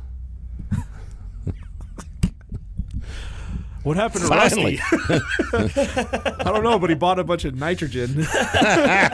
What 3.82 3.96
happened 3.96 4.22
to 4.22 4.28
Finally. 4.28 4.78
Rusty? 4.92 5.24
I 6.40 6.44
don't 6.44 6.62
know, 6.62 6.78
but 6.78 6.90
he 6.90 6.96
bought 6.96 7.18
a 7.18 7.24
bunch 7.24 7.46
of 7.46 7.54
nitrogen. 7.54 8.26
I 8.28 9.10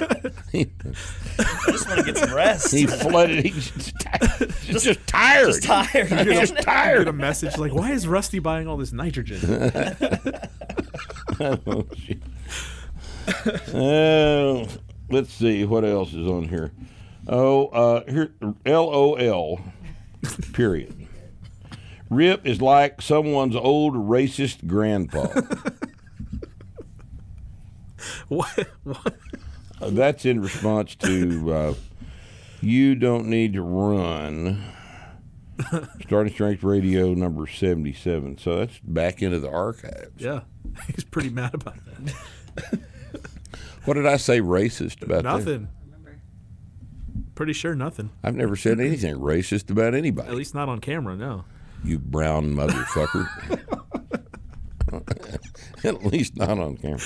just 1.68 1.88
want 1.88 2.00
to 2.00 2.04
get 2.04 2.16
some 2.16 2.34
rest. 2.34 2.74
He 2.74 2.86
flooded. 2.86 3.44
He's 3.44 3.70
just, 3.70 3.94
ti- 3.98 4.46
he's 4.62 4.82
just 4.82 5.06
tired. 5.06 5.46
Just 5.46 5.62
tired. 5.62 6.08
He's 6.08 6.10
man. 6.10 6.26
just 6.26 6.56
Get 6.66 7.08
a 7.08 7.12
message 7.12 7.56
like, 7.58 7.72
"Why 7.72 7.92
is 7.92 8.08
Rusty 8.08 8.40
buying 8.40 8.66
all 8.66 8.76
this 8.76 8.92
nitrogen?" 8.92 9.40
oh. 11.40 11.86
Uh, 13.72 14.66
let's 15.10 15.32
see 15.32 15.64
what 15.64 15.84
else 15.84 16.12
is 16.12 16.26
on 16.26 16.44
here. 16.48 16.72
Oh, 17.28 17.66
uh, 17.68 18.10
here 18.10 18.32
LOL. 18.64 19.60
Period. 20.52 21.06
Rip 22.10 22.46
is 22.46 22.60
like 22.60 23.02
someone's 23.02 23.56
old 23.56 23.94
racist 23.94 24.66
grandpa. 24.66 25.28
What? 28.28 28.68
what? 28.84 29.16
Uh, 29.80 29.90
That's 29.90 30.24
in 30.24 30.40
response 30.40 30.94
to 30.96 31.52
uh, 31.52 31.74
you 32.60 32.94
don't 32.94 33.26
need 33.26 33.52
to 33.54 33.62
run. 33.62 34.62
Starting 36.02 36.32
Strength 36.32 36.62
Radio 36.62 37.14
number 37.14 37.46
77. 37.46 38.38
So 38.38 38.58
that's 38.58 38.78
back 38.80 39.22
into 39.22 39.38
the 39.38 39.50
archives. 39.50 40.10
Yeah, 40.18 40.40
he's 40.94 41.04
pretty 41.04 41.30
mad 41.30 41.54
about 41.54 41.76
that. 42.56 42.80
What 43.86 43.94
did 43.94 44.04
I 44.06 44.16
say 44.16 44.40
racist 44.40 45.00
about 45.02 45.22
that? 45.22 45.38
Nothing. 45.38 45.68
Pretty 47.36 47.52
sure 47.52 47.76
nothing. 47.76 48.10
I've 48.24 48.34
never 48.34 48.56
said 48.56 48.80
anything 48.80 49.14
racist 49.14 49.70
about 49.70 49.94
anybody. 49.94 50.28
At 50.28 50.34
least 50.34 50.56
not 50.56 50.68
on 50.68 50.80
camera. 50.80 51.14
No. 51.14 51.44
You 51.84 51.98
brown 51.98 52.54
motherfucker. 52.54 53.28
At 55.84 56.04
least 56.04 56.36
not 56.36 56.58
on 56.58 56.76
camera. 56.76 57.00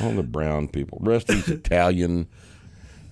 All 0.00 0.12
the 0.12 0.22
brown 0.22 0.68
people. 0.68 0.98
Rusty's 1.00 1.48
Italian. 1.48 2.28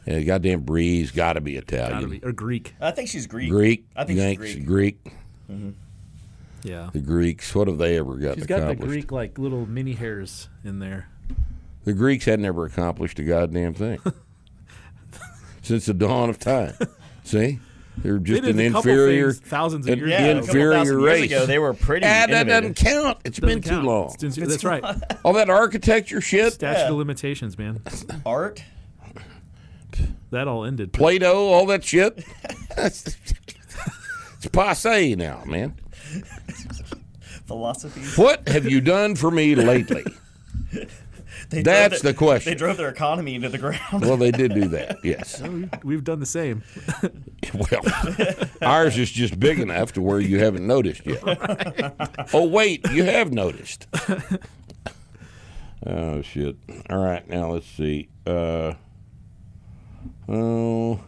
Yeah, 0.06 0.20
goddamn 0.20 0.60
Bree's 0.60 1.10
got 1.10 1.34
to 1.34 1.40
be 1.40 1.56
Italian. 1.56 1.92
Gotta 1.92 2.08
be 2.08 2.22
or 2.22 2.32
Greek. 2.32 2.74
I 2.80 2.90
think 2.90 3.08
she's 3.08 3.26
Greek. 3.26 3.50
Greek. 3.50 3.86
I 3.96 4.04
think 4.04 4.18
you 4.18 4.22
she's 4.22 4.54
think 4.54 4.66
Greek. 4.66 5.02
Greek. 5.04 5.14
Mm-hmm. 5.50 5.70
Yeah. 6.62 6.90
The 6.92 7.00
Greeks. 7.00 7.54
What 7.54 7.68
have 7.68 7.78
they 7.78 7.98
ever 7.98 8.16
got 8.16 8.36
She's 8.36 8.46
got 8.46 8.66
the? 8.68 8.74
Greek 8.86 9.12
like 9.12 9.38
little 9.38 9.66
mini 9.66 9.92
hairs 9.92 10.48
in 10.62 10.78
there. 10.78 11.08
The 11.84 11.92
Greeks 11.92 12.24
had 12.24 12.40
never 12.40 12.64
accomplished 12.64 13.18
a 13.18 13.24
goddamn 13.24 13.74
thing 13.74 13.98
since 15.62 15.84
the 15.86 15.94
dawn 15.94 16.30
of 16.30 16.38
time. 16.38 16.74
See, 17.24 17.60
they're 17.98 18.18
just 18.18 18.42
did 18.42 18.54
an 18.54 18.60
inferior. 18.60 19.32
things 19.32 19.48
thousands 19.48 19.86
of 19.86 19.92
an 19.92 19.98
years 20.00 20.10
Yeah, 20.10 20.24
ago. 20.26 20.38
inferior 20.40 20.82
years 20.84 20.90
race. 20.92 21.30
ago, 21.30 21.46
they 21.46 21.58
were 21.58 21.74
pretty 21.74 22.04
Ah, 22.06 22.26
that 22.28 22.44
doesn't 22.46 22.74
count. 22.74 23.18
It's 23.24 23.38
been 23.38 23.60
Doesn't 23.60 23.62
too 23.62 23.68
count. 23.70 23.86
long. 23.86 24.14
It's- 24.20 24.36
That's 24.36 24.64
right. 24.64 24.82
All 25.24 25.32
that 25.34 25.48
architecture 25.50 26.20
shit, 26.20 26.54
Statute 26.54 26.78
Yeah. 26.80 26.88
of 26.90 26.96
limitations, 26.96 27.56
man. 27.58 27.80
Art. 28.26 28.62
That 30.30 30.48
all 30.48 30.64
ended. 30.64 30.92
Plato, 30.92 31.32
all 31.46 31.66
that 31.66 31.84
shit. 31.84 32.24
it's 32.76 33.16
passe 34.52 35.14
now, 35.14 35.44
man. 35.46 35.74
Philosophy. 37.46 38.00
What 38.20 38.48
have 38.48 38.68
you 38.68 38.80
done 38.80 39.14
for 39.14 39.30
me 39.30 39.54
lately? 39.54 40.04
They 41.54 41.62
That's 41.62 42.02
their- 42.02 42.12
the 42.12 42.18
question. 42.18 42.50
They 42.52 42.56
drove 42.56 42.76
their 42.76 42.88
economy 42.88 43.34
into 43.34 43.48
the 43.48 43.58
ground. 43.58 43.80
Well, 44.04 44.16
they 44.16 44.30
did 44.30 44.54
do 44.54 44.68
that. 44.68 44.98
Yes. 45.04 45.42
We've 45.82 46.02
done 46.04 46.20
the 46.20 46.26
same. 46.26 46.62
Well, 47.52 47.82
ours 48.62 48.96
is 48.96 49.10
just 49.10 49.38
big 49.38 49.60
enough 49.60 49.92
to 49.92 50.02
where 50.02 50.18
you 50.18 50.38
haven't 50.40 50.66
noticed 50.66 51.04
yet. 51.06 51.20
Oh, 52.32 52.48
wait, 52.48 52.88
you 52.90 53.04
have 53.04 53.32
noticed. 53.32 53.86
oh, 55.86 56.22
shit. 56.22 56.56
All 56.88 57.04
right, 57.04 57.28
now 57.28 57.50
let's 57.52 57.66
see. 57.66 58.08
Uh, 58.26 58.72
oh. 60.28 61.00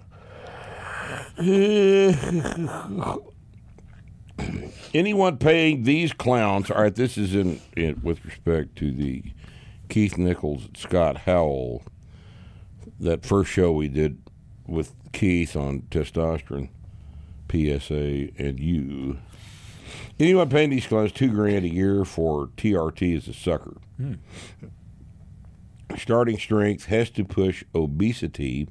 Anyone 4.94 5.38
paying 5.38 5.82
these 5.84 6.12
clowns? 6.12 6.70
All 6.70 6.82
right, 6.82 6.94
this 6.94 7.16
is 7.16 7.34
in, 7.34 7.60
in 7.76 8.00
with 8.02 8.24
respect 8.24 8.76
to 8.76 8.90
the 8.92 9.22
Keith 9.88 10.18
Nichols, 10.18 10.68
Scott 10.76 11.18
Howell, 11.18 11.82
that 13.00 13.24
first 13.24 13.50
show 13.50 13.72
we 13.72 13.88
did 13.88 14.22
with 14.66 14.94
Keith 15.12 15.56
on 15.56 15.82
testosterone, 15.90 16.68
PSA, 17.50 18.30
and 18.42 18.58
you. 18.58 19.18
Anyone 20.18 20.48
paying 20.48 20.70
these 20.70 20.86
clowns 20.86 21.12
two 21.12 21.30
grand 21.30 21.64
a 21.64 21.68
year 21.68 22.04
for 22.04 22.48
TRT 22.56 23.16
is 23.16 23.28
a 23.28 23.34
sucker. 23.34 23.76
Hmm. 23.96 24.14
Starting 25.96 26.38
strength 26.38 26.86
has 26.86 27.10
to 27.10 27.24
push 27.24 27.64
obesity 27.74 28.68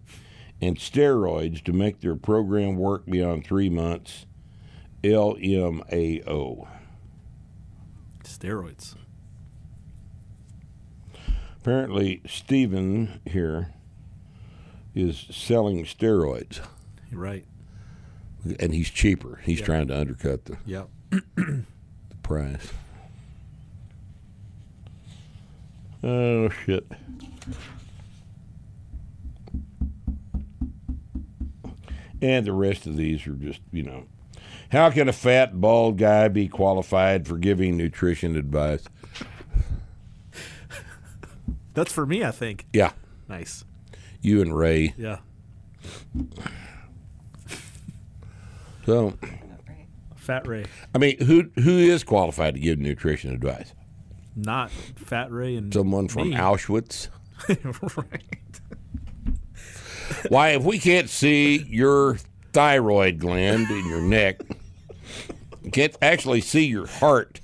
and 0.62 0.78
steroids 0.78 1.64
to 1.64 1.74
make 1.74 2.02
their 2.02 2.16
program 2.16 2.76
work 2.76 3.06
beyond 3.06 3.46
three 3.46 3.70
months. 3.70 4.26
LMAO. 5.04 6.68
Steroids. 8.24 8.96
Apparently, 11.70 12.22
Steven 12.28 13.22
here 13.26 13.74
is 14.94 15.26
selling 15.32 15.84
steroids, 15.84 16.60
right. 17.12 17.44
and 18.60 18.72
he's 18.72 18.92
cheaper. 18.92 19.42
He's 19.44 19.62
Yeah. 19.62 19.66
trying 19.66 19.88
to 19.88 19.98
undercut 20.00 20.46
the 20.46 20.58
Yep. 20.68 20.90
price. 22.22 22.72
Oh 26.04 26.50
shit. 26.50 26.86
And 32.22 32.46
the 32.46 32.54
rest 32.54 32.86
of 32.86 32.96
these 32.96 33.26
are 33.26 33.34
just, 33.34 33.62
you 33.72 33.82
know, 33.82 34.06
how 34.70 34.92
can 34.92 35.10
a 35.10 35.14
fat 35.14 35.60
bald 35.60 35.98
guy 35.98 36.28
be 36.28 36.48
qualified 36.48 37.28
for 37.28 37.40
giving 37.40 37.76
nutrition 37.76 38.36
advice? 38.36 38.84
That's 41.76 41.92
for 41.94 42.06
me, 42.06 42.24
I 42.24 42.32
think. 42.32 42.66
Yeah, 42.74 42.92
Nice. 43.30 43.64
you 44.22 44.42
and 44.42 44.56
Ray. 44.58 44.94
Yeah. 44.98 45.20
So, 48.86 49.18
Fat 50.16 50.48
Ray. 50.48 50.66
I 50.94 50.98
mean, 50.98 51.20
who 51.24 51.50
who 51.56 51.78
is 51.78 52.04
qualified 52.04 52.54
to 52.56 52.60
give 52.60 52.80
nutrition 52.80 53.32
advice? 53.34 53.74
Not 54.36 54.70
Fat 54.72 55.32
Ray 55.32 55.56
and 55.56 55.74
Someone 55.74 56.08
from 56.08 56.30
me. 56.30 56.36
Auschwitz? 56.38 57.08
right. 57.98 58.60
Why, 60.30 60.50
if 60.50 60.64
we 60.64 60.78
can't 60.80 61.10
see 61.10 61.58
your 61.68 62.18
thyroid 62.54 63.20
gland 63.20 63.70
in 63.70 63.88
your 63.88 64.02
neck, 64.02 64.42
can't 65.72 65.96
actually 66.02 66.42
see 66.42 66.66
your 66.66 66.86
heart 66.88 67.42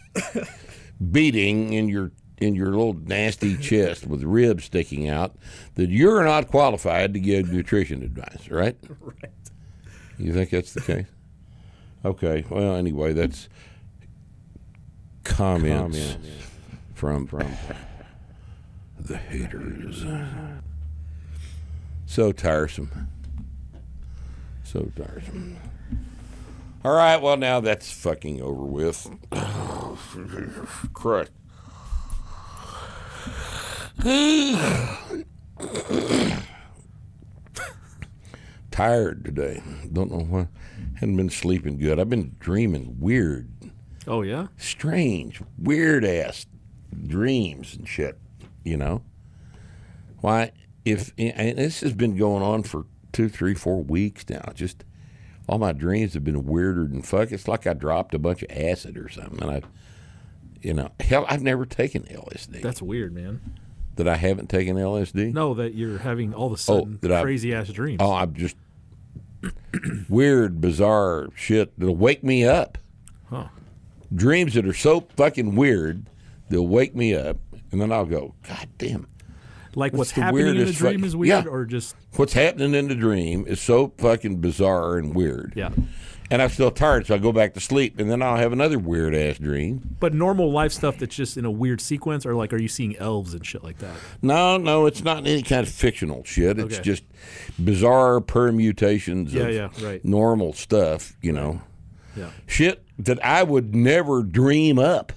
beating 1.11 1.73
in 1.73 1.89
your 1.89 2.11
in 2.41 2.55
your 2.55 2.67
little 2.67 2.93
nasty 2.93 3.55
chest 3.55 4.07
with 4.07 4.23
ribs 4.23 4.65
sticking 4.65 5.07
out, 5.07 5.35
that 5.75 5.89
you're 5.89 6.23
not 6.23 6.47
qualified 6.47 7.13
to 7.13 7.19
give 7.19 7.53
nutrition 7.53 8.03
advice, 8.03 8.49
right? 8.49 8.75
Right. 8.99 9.31
You 10.17 10.33
think 10.33 10.51
that's 10.51 10.73
the 10.73 10.81
case? 10.81 11.07
Okay. 12.05 12.45
Well, 12.47 12.75
anyway, 12.75 13.13
that's 13.13 13.49
comments, 15.23 16.17
from 16.93 17.25
from 17.25 17.51
the 18.99 19.17
haters. 19.17 20.05
So 22.05 22.31
tiresome. 22.31 23.07
So 24.63 24.91
tiresome. 24.95 25.57
All 26.85 26.93
right. 26.93 27.19
Well, 27.19 27.37
now 27.37 27.59
that's 27.59 27.91
fucking 27.91 28.41
over 28.41 28.63
with. 28.63 29.09
Christ. 30.93 31.31
Tired 38.71 39.25
today. 39.25 39.61
Don't 39.91 40.11
know 40.11 40.19
why. 40.23 40.47
Hadn't 40.95 41.17
been 41.17 41.29
sleeping 41.29 41.77
good. 41.77 41.99
I've 41.99 42.09
been 42.09 42.35
dreaming 42.39 42.97
weird, 42.99 43.49
Oh 44.07 44.21
yeah. 44.21 44.47
strange, 44.57 45.41
weird 45.57 46.05
ass 46.05 46.45
dreams 47.07 47.75
and 47.75 47.87
shit. 47.87 48.17
You 48.63 48.77
know. 48.77 49.01
Why? 50.21 50.51
If 50.85 51.11
and 51.17 51.57
this 51.57 51.81
has 51.81 51.93
been 51.93 52.15
going 52.17 52.43
on 52.43 52.63
for 52.63 52.85
two, 53.11 53.27
three, 53.29 53.53
four 53.55 53.83
weeks 53.83 54.23
now. 54.29 54.51
Just 54.53 54.83
all 55.49 55.57
my 55.57 55.73
dreams 55.73 56.13
have 56.13 56.23
been 56.23 56.45
weirder 56.45 56.85
than 56.87 57.01
fuck. 57.01 57.31
It's 57.31 57.47
like 57.47 57.67
I 57.67 57.73
dropped 57.73 58.13
a 58.15 58.19
bunch 58.19 58.41
of 58.43 58.51
acid 58.51 58.97
or 58.97 59.09
something. 59.09 59.41
And 59.41 59.51
I, 59.51 59.61
you 60.61 60.73
know, 60.73 60.89
hell, 60.99 61.25
I've 61.27 61.41
never 61.43 61.65
taken 61.65 62.03
LSD. 62.03 62.61
That's 62.61 62.81
weird, 62.81 63.13
man. 63.13 63.41
that 63.95 64.07
I 64.07 64.15
haven't 64.15 64.49
taken 64.49 64.75
LSD. 64.77 65.33
No, 65.33 65.53
that 65.55 65.73
you're 65.75 65.97
having 65.99 66.33
all 66.33 66.47
of 66.47 66.51
a 66.51 66.53
oh, 66.53 66.57
sudden 66.57 66.99
that 67.01 67.11
I- 67.11 67.21
crazy 67.21 67.53
ass 67.53 67.69
dreams. 67.69 67.99
Oh, 68.01 68.13
I'm 68.13 68.33
just 68.33 68.55
weird, 70.09 70.61
bizarre 70.61 71.29
shit 71.35 71.77
that'll 71.77 71.95
wake 71.95 72.23
me 72.23 72.45
up. 72.45 72.77
Huh. 73.29 73.47
Dreams 74.13 74.53
that 74.55 74.65
are 74.67 74.73
so 74.73 75.01
fucking 75.15 75.55
weird, 75.55 76.05
they'll 76.49 76.67
wake 76.67 76.95
me 76.95 77.15
up, 77.15 77.37
and 77.71 77.79
then 77.81 77.91
I'll 77.91 78.05
go, 78.05 78.35
God 78.47 78.67
damn, 78.77 79.07
like 79.73 79.93
what's 79.93 80.11
the 80.11 80.21
happening 80.21 80.47
in 80.47 80.53
the 80.53 80.59
weirdest 80.59 80.79
dream 80.79 80.99
fuck- 80.99 81.07
is 81.07 81.15
weird, 81.15 81.45
Yeah. 81.45 81.49
or 81.51 81.65
just 81.65 81.95
what's 82.17 82.33
happening 82.33 82.73
in 82.75 82.87
the 82.89 82.95
dream 82.95 83.45
is 83.47 83.61
so 83.61 83.93
fucking 83.97 84.37
bizarre 84.41 84.97
and 84.97 85.15
weird. 85.15 85.53
yeah. 85.55 85.69
And 86.31 86.41
I'm 86.41 86.49
still 86.49 86.71
tired, 86.71 87.05
so 87.07 87.13
I 87.15 87.17
go 87.17 87.31
back 87.33 87.53
to 87.55 87.59
sleep, 87.59 87.99
and 87.99 88.09
then 88.09 88.21
I'll 88.21 88.37
have 88.37 88.53
another 88.53 88.79
weird 88.79 89.13
ass 89.13 89.37
dream. 89.37 89.97
But 89.99 90.13
normal 90.13 90.49
life 90.51 90.71
stuff 90.71 90.97
that's 90.97 91.15
just 91.15 91.35
in 91.37 91.43
a 91.45 91.51
weird 91.51 91.81
sequence, 91.81 92.25
or 92.25 92.33
like, 92.35 92.53
are 92.53 92.57
you 92.61 92.69
seeing 92.69 92.95
elves 92.97 93.33
and 93.33 93.45
shit 93.45 93.63
like 93.63 93.79
that? 93.79 93.93
No, 94.21 94.55
no, 94.57 94.85
it's 94.85 95.03
not 95.03 95.17
any 95.27 95.43
kind 95.43 95.67
of 95.67 95.71
fictional 95.73 96.23
shit. 96.23 96.57
It's 96.57 96.75
Okay. 96.75 96.83
just 96.83 97.03
bizarre 97.63 98.21
permutations 98.21 99.33
Yeah, 99.33 99.43
of 99.43 99.53
yeah, 99.81 99.85
right. 99.87 100.03
normal 100.05 100.53
stuff, 100.53 101.17
you 101.21 101.31
know. 101.33 101.61
Yeah. 102.15 102.29
shit 102.47 102.83
that 102.99 103.23
I 103.25 103.43
would 103.43 103.73
never 103.75 104.21
dream 104.23 104.79
up. 104.79 105.13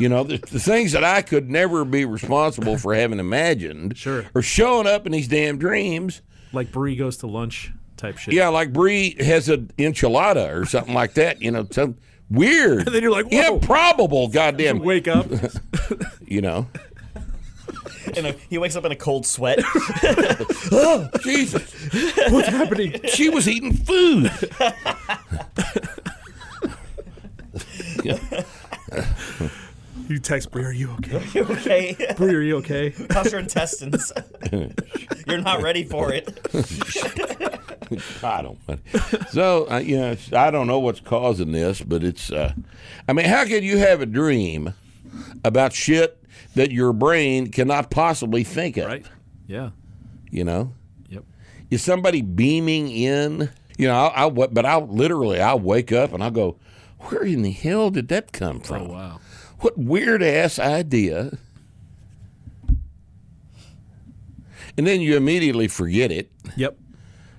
You 0.00 0.08
know, 0.08 0.24
the, 0.24 0.38
the 0.38 0.58
things 0.58 0.92
that 0.92 1.04
I 1.04 1.22
could 1.22 1.48
never 1.50 1.84
be 1.84 2.04
responsible 2.04 2.76
for 2.78 2.94
having 2.94 3.20
imagined 3.20 3.96
Sure. 3.96 4.24
are 4.34 4.42
showing 4.42 4.86
up 4.88 5.06
in 5.06 5.12
these 5.12 5.28
damn 5.28 5.56
dreams. 5.58 6.20
Like 6.52 6.72
Brie 6.72 6.96
goes 6.96 7.16
to 7.18 7.26
lunch 7.26 7.72
type 8.02 8.18
shit. 8.18 8.34
Yeah, 8.34 8.48
like 8.48 8.72
Bree 8.72 9.16
has 9.22 9.48
an 9.48 9.70
enchilada 9.78 10.54
or 10.54 10.66
something 10.66 10.92
like 10.92 11.14
that. 11.14 11.40
You 11.40 11.50
know, 11.52 11.66
some 11.70 11.96
weird, 12.30 12.86
then 12.92 13.02
you're 13.02 13.12
like, 13.12 13.30
whoa. 13.30 13.54
improbable, 13.54 14.28
goddamn. 14.28 14.80
Wake 14.80 15.08
up. 15.08 15.26
You 16.26 16.40
know, 16.40 16.66
And 18.16 18.34
he 18.48 18.56
wakes 18.56 18.74
up 18.74 18.86
in 18.86 18.92
a 18.92 18.96
cold 18.96 19.26
sweat. 19.26 19.58
oh, 20.72 21.10
Jesus, 21.20 21.74
What's 22.30 22.48
happening? 22.48 22.98
she 23.04 23.28
was 23.28 23.46
eating 23.46 23.74
food. 23.74 24.30
You 30.08 30.18
text 30.18 30.50
Brie, 30.50 30.64
are 30.64 30.72
you 30.72 30.90
okay? 30.92 31.22
You 31.34 31.42
okay. 31.44 31.96
Brie, 32.16 32.34
are 32.34 32.40
you 32.42 32.56
okay? 32.58 32.94
How's 33.10 33.30
your 33.32 33.40
intestines? 33.40 34.12
You're 35.26 35.40
not 35.40 35.62
ready 35.62 35.84
for 35.84 36.12
it. 36.12 36.28
I 38.22 38.42
don't. 38.42 38.58
So 39.30 39.70
uh, 39.70 39.78
you 39.78 39.98
know, 39.98 40.16
I 40.34 40.50
don't 40.50 40.66
know 40.66 40.78
what's 40.78 41.00
causing 41.00 41.52
this, 41.52 41.80
but 41.80 42.02
it's. 42.04 42.30
Uh, 42.30 42.54
I 43.08 43.12
mean, 43.12 43.26
how 43.26 43.44
could 43.44 43.64
you 43.64 43.78
have 43.78 44.00
a 44.00 44.06
dream 44.06 44.74
about 45.44 45.72
shit 45.72 46.22
that 46.54 46.70
your 46.70 46.92
brain 46.92 47.50
cannot 47.50 47.90
possibly 47.90 48.44
think 48.44 48.76
of? 48.76 48.86
Right? 48.86 49.06
Yeah. 49.46 49.70
You 50.30 50.44
know, 50.44 50.72
Yep. 51.08 51.24
is 51.70 51.82
somebody 51.82 52.22
beaming 52.22 52.90
in? 52.90 53.50
You 53.78 53.88
know, 53.88 53.94
I'll, 53.94 54.12
I'll 54.38 54.48
but 54.48 54.64
I'll 54.66 54.86
literally 54.86 55.40
I'll 55.40 55.60
wake 55.60 55.92
up 55.92 56.12
and 56.12 56.22
I'll 56.22 56.30
go, 56.30 56.56
where 57.00 57.22
in 57.24 57.42
the 57.42 57.50
hell 57.52 57.90
did 57.90 58.08
that 58.08 58.32
come 58.32 58.60
from? 58.60 58.82
Oh 58.82 58.92
wow. 58.92 59.20
What 59.62 59.78
weird 59.78 60.22
ass 60.22 60.58
idea. 60.58 61.38
And 64.76 64.86
then 64.86 65.00
you 65.00 65.16
immediately 65.16 65.68
forget 65.68 66.10
it 66.10 66.30
Yep. 66.56 66.78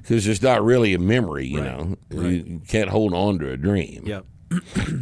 because 0.01 0.27
it's 0.27 0.41
not 0.41 0.63
really 0.63 0.93
a 0.93 0.99
memory, 0.99 1.47
you 1.47 1.59
Right, 1.61 1.65
know. 1.65 1.97
right. 2.11 2.45
You 2.45 2.61
can't 2.67 2.89
hold 2.89 3.13
on 3.13 3.39
to 3.39 3.51
a 3.51 3.57
dream. 3.57 4.03
Yep. 4.05 4.25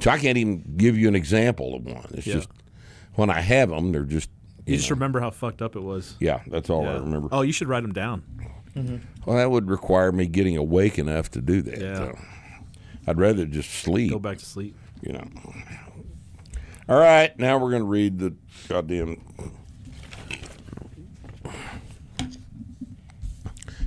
So 0.00 0.12
I 0.12 0.18
can't 0.18 0.38
even 0.38 0.62
give 0.76 0.96
you 0.96 1.08
an 1.08 1.16
example 1.16 1.74
of 1.74 1.84
one. 1.84 2.06
It's 2.14 2.24
Yeah. 2.24 2.34
just 2.34 2.48
when 3.14 3.30
I 3.30 3.40
have 3.40 3.68
them, 3.70 3.90
they're 3.90 4.04
just. 4.04 4.30
You 4.64 4.76
just 4.76 4.90
remember 4.90 5.18
how 5.18 5.30
fucked 5.30 5.60
up 5.60 5.74
it 5.74 5.80
was. 5.82 6.14
Yeah, 6.20 6.40
that's 6.46 6.70
all 6.70 6.86
I 6.86 6.98
remember. 6.98 7.28
Oh, 7.32 7.42
you 7.42 7.50
should 7.50 7.66
write 7.66 7.80
them 7.82 7.92
down. 7.92 8.22
Mm-hmm. 8.76 8.96
Well, 9.26 9.36
that 9.38 9.50
would 9.50 9.68
require 9.68 10.12
me 10.12 10.26
getting 10.28 10.56
awake 10.56 11.00
enough 11.00 11.32
to 11.32 11.40
do 11.40 11.62
that. 11.62 11.80
Yeah. 11.80 11.96
so. 11.96 12.18
I'd 13.08 13.18
rather 13.18 13.44
just 13.44 13.70
sleep. 13.70 14.12
Go 14.12 14.20
back 14.20 14.38
to 14.38 14.44
sleep. 14.44 14.76
you 15.02 15.14
know. 15.14 15.26
All 16.88 16.98
right, 16.98 17.38
now 17.38 17.58
we're 17.58 17.68
going 17.68 17.82
to 17.82 17.88
read 17.88 18.18
the 18.18 18.34
goddamn 18.66 19.20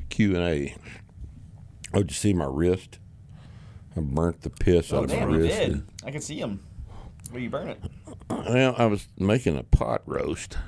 Q 0.10 0.36
and 0.36 0.46
A. 0.46 0.76
Oh, 1.96 2.00
did 2.04 2.12
you 2.12 2.16
see 2.16 2.34
my 2.34 2.46
wrist? 2.46 3.00
I 3.98 4.02
burnt 4.02 4.44
the 4.44 4.52
piss 4.52 4.94
out 4.94 5.00
oh, 5.00 5.04
of 5.06 5.10
my 5.10 5.24
wrist. 5.24 5.58
did. 5.58 5.84
I 6.06 6.12
can 6.12 6.22
see 6.22 6.38
him. 6.38 6.60
Where 7.32 7.42
you 7.42 7.50
burn 7.50 7.70
it? 7.70 7.82
Well, 8.30 8.76
I 8.78 8.86
was 8.86 9.08
making 9.18 9.58
a 9.58 9.64
pot 9.64 10.04
roast, 10.06 10.60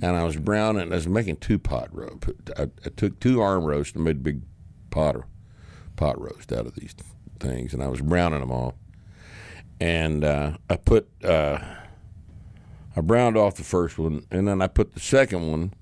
and 0.00 0.16
I 0.16 0.24
was 0.24 0.36
browning. 0.36 0.90
I 0.90 0.96
was 0.96 1.08
making 1.08 1.36
two 1.36 1.58
pot 1.58 1.90
roast. 1.92 2.24
I, 2.56 2.70
I 2.86 2.88
took 2.96 3.20
two 3.20 3.42
arm 3.42 3.64
roasts 3.64 3.94
and 3.94 4.02
made 4.02 4.16
a 4.16 4.20
big 4.20 4.40
pot 4.88 5.16
pot 5.94 6.18
roast 6.18 6.54
out 6.54 6.64
of 6.64 6.74
these 6.74 6.94
things, 7.38 7.74
and 7.74 7.82
I 7.82 7.88
was 7.88 8.00
browning 8.00 8.40
them 8.40 8.50
all. 8.50 8.76
And 9.80 10.24
uh, 10.24 10.56
I 10.68 10.76
put 10.76 11.08
uh, 11.24 11.58
I 12.96 13.00
browned 13.00 13.36
off 13.36 13.54
the 13.56 13.64
first 13.64 13.96
one, 13.98 14.26
and 14.30 14.48
then 14.48 14.60
I 14.60 14.66
put 14.66 14.94
the 14.94 15.00
second 15.00 15.48
one 15.50 15.72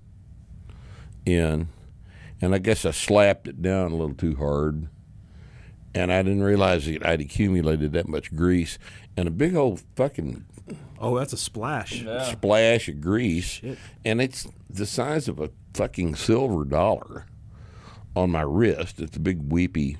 in, 1.24 1.68
and 2.40 2.54
I 2.54 2.58
guess 2.58 2.84
I 2.84 2.90
slapped 2.90 3.48
it 3.48 3.62
down 3.62 3.92
a 3.92 3.96
little 3.96 4.14
too 4.14 4.36
hard, 4.36 4.88
and 5.94 6.12
I 6.12 6.22
didn't 6.22 6.42
realize 6.42 6.84
that 6.86 7.06
I'd 7.06 7.20
accumulated 7.22 7.92
that 7.92 8.06
much 8.08 8.34
grease 8.34 8.78
and 9.16 9.26
a 9.26 9.30
big 9.30 9.56
old 9.56 9.82
fucking 9.96 10.44
Oh, 10.98 11.16
that's 11.18 11.32
a 11.32 11.36
splash. 11.38 12.04
splash 12.30 12.88
of 12.88 13.00
grease, 13.00 13.44
Shit. 13.44 13.78
and 14.04 14.20
it's 14.20 14.46
the 14.68 14.84
size 14.86 15.28
of 15.28 15.38
a 15.40 15.50
fucking 15.74 16.16
silver 16.16 16.64
dollar 16.64 17.26
on 18.14 18.30
my 18.30 18.42
wrist. 18.42 18.98
It's 19.00 19.16
a 19.16 19.20
big 19.20 19.50
weepy 19.52 19.96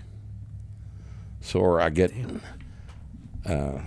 sore. 1.41 1.81
I 1.81 1.91
get, 1.91 2.13
uh, 3.47 3.79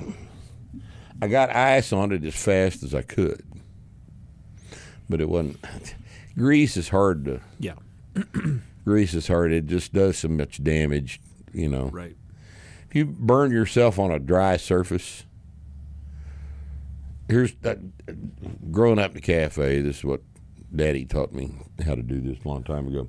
I 1.21 1.27
got 1.27 1.49
ice 1.55 1.91
on 1.93 2.11
it 2.11 2.23
as 2.23 2.35
fast 2.35 2.83
as 2.83 2.95
I 2.95 3.01
could, 3.01 3.43
but 5.09 5.21
it 5.21 5.29
wasn't. 5.29 5.57
Grease 6.37 6.77
is 6.77 6.89
hard 6.89 7.25
to. 7.25 7.41
Yeah. 7.59 7.73
Grease 8.85 9.13
is 9.13 9.27
hard. 9.27 9.51
It 9.51 9.65
just 9.67 9.93
does 9.93 10.17
so 10.17 10.29
much 10.29 10.63
damage, 10.63 11.19
you 11.53 11.67
know. 11.69 11.89
Right. 11.89 12.15
If 12.89 12.95
you 12.95 13.05
burn 13.05 13.51
yourself 13.51 13.99
on 13.99 14.11
a 14.11 14.19
dry 14.19 14.57
surface, 14.57 15.25
here's 17.27 17.53
uh, 17.63 17.75
growing 18.71 18.97
up 18.99 19.11
in 19.11 19.15
the 19.15 19.21
cafe. 19.21 19.81
This 19.81 19.97
is 19.99 20.03
what 20.05 20.21
Daddy 20.75 21.05
taught 21.05 21.33
me 21.33 21.51
how 21.85 21.95
to 21.95 22.01
do 22.01 22.19
this 22.21 22.37
a 22.43 22.47
long 22.47 22.63
time 22.63 22.87
ago. 22.87 23.07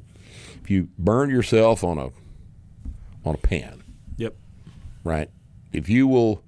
If 0.62 0.70
you 0.70 0.88
burn 0.98 1.30
yourself 1.30 1.82
on 1.84 1.98
a 1.98 2.10
on 3.24 3.34
a 3.34 3.38
pan, 3.38 3.82
Yep. 4.16 4.34
right? 5.04 5.30
If 5.72 5.88
you 5.88 6.06
will 6.06 6.42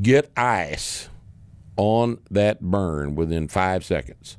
get 0.00 0.30
ice 0.36 1.08
on 1.76 2.18
that 2.30 2.60
burn 2.60 3.14
within 3.14 3.48
five 3.48 3.84
seconds 3.84 4.36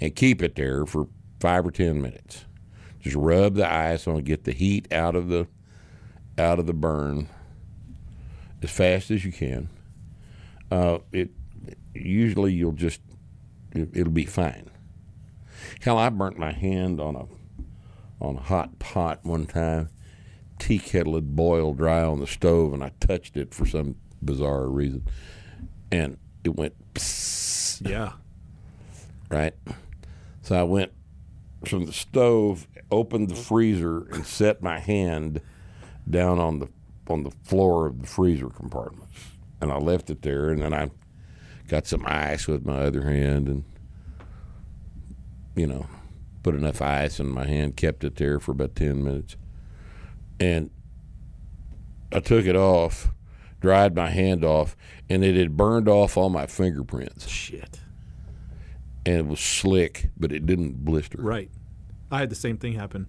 and 0.00 0.14
keep 0.14 0.42
it 0.42 0.54
there 0.54 0.86
for 0.86 1.08
five 1.40 1.66
or 1.66 1.70
ten 1.70 2.00
minutes, 2.00 2.44
just 3.00 3.16
rub 3.16 3.54
the 3.54 3.70
ice 3.70 4.06
on, 4.06 4.22
get 4.22 4.44
the 4.44 4.52
heat 4.52 4.92
out 4.92 5.16
of 5.16 5.28
the 5.28 5.46
out 6.38 6.58
of 6.58 6.66
the 6.66 6.74
burn 6.74 7.28
as 8.62 8.70
fast 8.70 9.10
as 9.10 9.24
you 9.24 9.32
can. 9.32 9.68
Uh, 10.70 10.98
it 11.12 11.30
usually 11.94 12.52
you'll 12.52 12.72
just 12.72 13.00
it, 13.72 13.88
it'll 13.94 14.12
be 14.12 14.26
fine. 14.26 14.70
Hell, 15.80 15.98
I 15.98 16.08
burnt 16.08 16.38
my 16.38 16.52
hand 16.52 17.00
on 17.00 17.16
a 17.16 17.26
on 18.20 18.36
a 18.36 18.40
hot 18.40 18.78
pot 18.78 19.24
one 19.24 19.46
time. 19.46 19.88
Tea 20.58 20.78
kettle 20.78 21.14
had 21.14 21.36
boiled 21.36 21.76
dry 21.78 22.02
on 22.02 22.20
the 22.20 22.26
stove, 22.26 22.72
and 22.72 22.82
I 22.82 22.92
touched 23.00 23.36
it 23.36 23.54
for 23.54 23.66
some 23.66 23.96
bizarre 24.22 24.68
reason, 24.68 25.04
and 25.92 26.16
it 26.44 26.56
went 26.56 26.74
psst, 26.94 27.88
Yeah. 27.88 28.12
right. 29.30 29.54
So 30.42 30.56
I 30.58 30.62
went 30.62 30.92
from 31.64 31.86
the 31.86 31.92
stove, 31.92 32.66
opened 32.90 33.28
the 33.30 33.34
freezer, 33.34 34.04
and 34.12 34.24
set 34.26 34.62
my 34.62 34.78
hand 34.78 35.40
down 36.08 36.38
on 36.38 36.60
the 36.60 36.68
on 37.08 37.22
the 37.22 37.30
floor 37.44 37.86
of 37.86 38.00
the 38.00 38.06
freezer 38.06 38.48
compartment, 38.48 39.08
and 39.60 39.70
I 39.70 39.76
left 39.78 40.10
it 40.10 40.22
there, 40.22 40.50
and 40.50 40.62
then 40.62 40.74
I 40.74 40.90
got 41.68 41.86
some 41.86 42.04
ice 42.06 42.46
with 42.48 42.64
my 42.66 42.78
other 42.78 43.02
hand, 43.02 43.46
and 43.48 43.64
you 45.54 45.66
know, 45.66 45.86
put 46.42 46.54
enough 46.54 46.82
ice 46.82 47.18
in 47.20 47.28
my 47.28 47.46
hand, 47.46 47.76
kept 47.76 48.04
it 48.04 48.16
there 48.16 48.38
for 48.40 48.52
about 48.52 48.74
ten 48.76 49.02
minutes, 49.04 49.36
and 50.40 50.70
I 52.12 52.20
took 52.20 52.46
it 52.46 52.56
off, 52.56 53.08
dried 53.60 53.94
my 53.94 54.10
hand 54.10 54.44
off, 54.44 54.76
and 55.08 55.24
it 55.24 55.36
had 55.36 55.56
burned 55.56 55.88
off 55.88 56.16
all 56.16 56.30
my 56.30 56.46
fingerprints, 56.46 57.28
Shit. 57.28 57.80
and 59.04 59.16
it 59.16 59.26
was 59.26 59.40
slick, 59.40 60.10
but 60.16 60.32
it 60.32 60.46
didn't 60.46 60.84
blister. 60.84 61.18
Right. 61.20 61.50
I 62.10 62.20
had 62.20 62.30
the 62.30 62.36
same 62.36 62.56
thing 62.56 62.74
happen. 62.74 63.06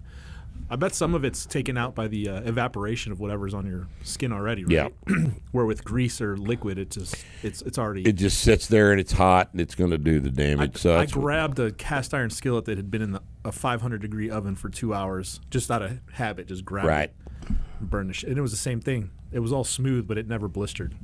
I 0.70 0.76
bet 0.76 0.94
some 0.94 1.14
of 1.14 1.24
it's 1.24 1.46
taken 1.46 1.78
out 1.78 1.94
by 1.94 2.08
the 2.08 2.28
uh, 2.28 2.40
evaporation 2.42 3.10
of 3.10 3.20
whatever's 3.20 3.54
on 3.54 3.66
your 3.66 3.88
skin 4.02 4.32
already, 4.32 4.64
right? 4.64 4.92
Yeah. 5.08 5.16
Where 5.52 5.64
with 5.64 5.82
grease 5.82 6.20
or 6.20 6.36
liquid, 6.36 6.78
it's 6.78 6.96
just 6.96 7.16
it's 7.42 7.62
it's 7.62 7.78
already. 7.78 8.02
It 8.02 8.16
just 8.16 8.40
sits 8.40 8.66
there 8.66 8.90
and 8.92 9.00
it's 9.00 9.12
hot 9.12 9.48
and 9.52 9.60
it's 9.60 9.74
going 9.74 9.90
to 9.90 9.98
do 9.98 10.20
the 10.20 10.28
I, 10.28 10.32
damage. 10.32 10.76
so 10.76 10.94
I 10.94 10.98
that's 10.98 11.16
what- 11.16 11.22
grabbed 11.22 11.58
a 11.58 11.72
cast 11.72 12.12
iron 12.12 12.30
skillet 12.30 12.66
that 12.66 12.76
had 12.76 12.90
been 12.90 13.00
in 13.02 13.12
the, 13.12 13.22
a 13.44 13.52
500 13.52 14.02
degree 14.02 14.28
oven 14.30 14.54
for 14.56 14.68
two 14.68 14.92
hours, 14.92 15.40
just 15.50 15.70
out 15.70 15.80
of 15.82 15.98
habit, 16.12 16.48
just 16.48 16.64
grabbed 16.66 16.88
right. 16.88 17.10
it, 17.48 17.54
burned 17.80 18.10
the 18.10 18.14
shit. 18.14 18.28
And 18.28 18.38
it 18.38 18.42
was 18.42 18.50
the 18.50 18.58
same 18.58 18.80
thing. 18.80 19.10
It 19.32 19.38
was 19.40 19.52
all 19.52 19.64
smooth, 19.64 20.06
but 20.06 20.18
it 20.18 20.28
never 20.28 20.48
blistered. 20.48 20.94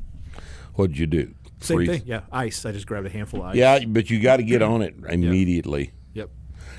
What'd 0.74 0.98
you 0.98 1.06
do? 1.06 1.34
Same 1.60 1.78
Freeze? 1.78 1.88
thing, 1.88 2.02
yeah. 2.04 2.22
Ice. 2.32 2.66
I 2.66 2.72
just 2.72 2.86
grabbed 2.86 3.06
a 3.06 3.10
handful 3.10 3.40
of 3.40 3.46
ice. 3.46 3.56
Yeah, 3.56 3.78
but 3.86 4.10
you 4.10 4.20
got 4.20 4.38
to 4.38 4.42
get 4.42 4.60
on 4.60 4.82
it 4.82 4.94
immediately. 5.08 5.92
Yep. 6.12 6.30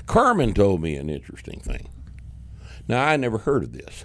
Carmen 0.06 0.54
told 0.54 0.80
me 0.80 0.94
an 0.96 1.10
interesting 1.10 1.60
thing. 1.60 1.88
Now 2.88 3.04
I 3.04 3.16
never 3.16 3.38
heard 3.38 3.64
of 3.64 3.72
this. 3.72 4.04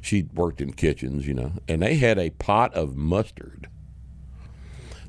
She 0.00 0.22
worked 0.34 0.60
in 0.60 0.72
kitchens, 0.72 1.26
you 1.26 1.34
know, 1.34 1.52
and 1.68 1.82
they 1.82 1.96
had 1.96 2.18
a 2.18 2.30
pot 2.30 2.72
of 2.74 2.96
mustard 2.96 3.68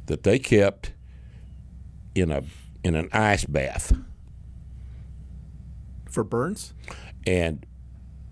that 0.08 0.24
they 0.24 0.40
kept 0.40 0.94
in 2.16 2.32
a 2.32 2.44
in 2.84 2.96
an 2.96 3.10
ice 3.12 3.46
bath. 3.46 3.94
For 6.10 6.24
burns. 6.24 6.74
And 7.28 7.66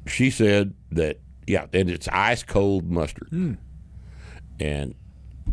she 0.07 0.31
said 0.31 0.73
that 0.91 1.19
yeah, 1.45 1.67
and 1.73 1.89
it's 1.89 2.07
ice 2.07 2.43
cold 2.43 2.89
mustard. 2.89 3.27
Hmm. 3.29 3.53
And 4.59 4.95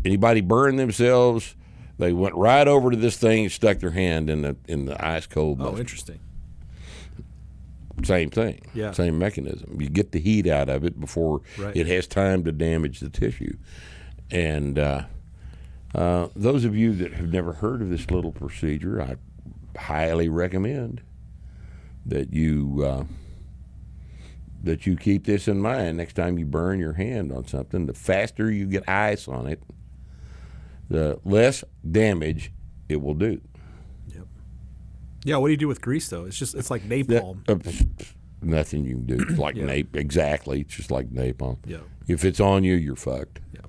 anybody 0.03 0.41
burned 0.41 0.79
themselves, 0.79 1.55
they 1.99 2.13
went 2.13 2.35
right 2.35 2.67
over 2.67 2.89
to 2.89 2.97
this 2.97 3.17
thing 3.17 3.43
and 3.43 3.51
stuck 3.51 3.79
their 3.79 3.91
hand 3.91 4.29
in 4.29 4.41
the 4.41 4.55
in 4.67 4.85
the 4.85 5.05
ice 5.05 5.27
cold 5.27 5.61
Oh, 5.61 5.77
interesting. 5.77 6.19
Same 8.03 8.29
thing. 8.29 8.61
Yeah. 8.73 8.91
Same 8.91 9.19
mechanism. 9.19 9.79
You 9.79 9.87
get 9.89 10.11
the 10.11 10.19
heat 10.19 10.47
out 10.47 10.67
of 10.69 10.83
it 10.83 10.99
before 10.99 11.41
Right. 11.59 11.75
it 11.75 11.87
has 11.87 12.07
time 12.07 12.43
to 12.45 12.51
damage 12.51 12.99
the 12.99 13.09
tissue. 13.09 13.55
And 14.31 14.79
uh, 14.79 15.03
uh, 15.93 16.29
those 16.35 16.65
of 16.65 16.75
you 16.75 16.93
that 16.95 17.13
have 17.13 17.31
never 17.31 17.53
heard 17.53 17.81
of 17.81 17.89
this 17.89 18.09
little 18.09 18.31
procedure, 18.31 19.01
I 19.01 19.15
highly 19.79 20.27
recommend 20.27 21.01
that 22.05 22.33
you 22.33 22.83
uh, 22.85 23.03
that 24.63 24.85
you 24.87 24.95
keep 24.95 25.25
this 25.25 25.47
in 25.47 25.59
mind 25.59 25.97
next 25.97 26.13
time 26.13 26.37
you 26.39 26.45
burn 26.45 26.79
your 26.79 26.93
hand 26.93 27.31
on 27.31 27.45
something. 27.45 27.85
The 27.85 27.93
faster 27.93 28.49
you 28.51 28.65
get 28.65 28.87
ice 28.89 29.27
on 29.27 29.45
it, 29.47 29.61
the 30.89 31.19
less 31.23 31.63
damage 31.89 32.51
it 32.89 33.01
will 33.01 33.13
do. 33.13 33.39
Yeah, 35.25 35.37
what 35.37 35.47
do 35.47 35.51
you 35.51 35.57
do 35.57 35.67
with 35.67 35.81
grease 35.81 36.07
though? 36.09 36.25
It's 36.25 36.37
just 36.37 36.55
it's 36.55 36.69
like 36.71 36.83
napalm. 36.87 37.39
Uh, 37.47 37.55
nothing 38.41 38.83
you 38.85 38.95
can 38.95 39.05
do. 39.05 39.17
It's 39.29 39.39
like 39.39 39.55
Yeah. 39.55 39.65
nape. 39.65 39.95
Exactly. 39.95 40.61
It's 40.61 40.75
just 40.75 40.91
like 40.91 41.09
napalm. 41.11 41.57
Yeah. 41.65 41.77
If 42.07 42.25
it's 42.25 42.39
on 42.41 42.63
you, 42.63 42.73
you're 42.75 42.95
fucked. 42.97 43.39
Yeah. 43.53 43.61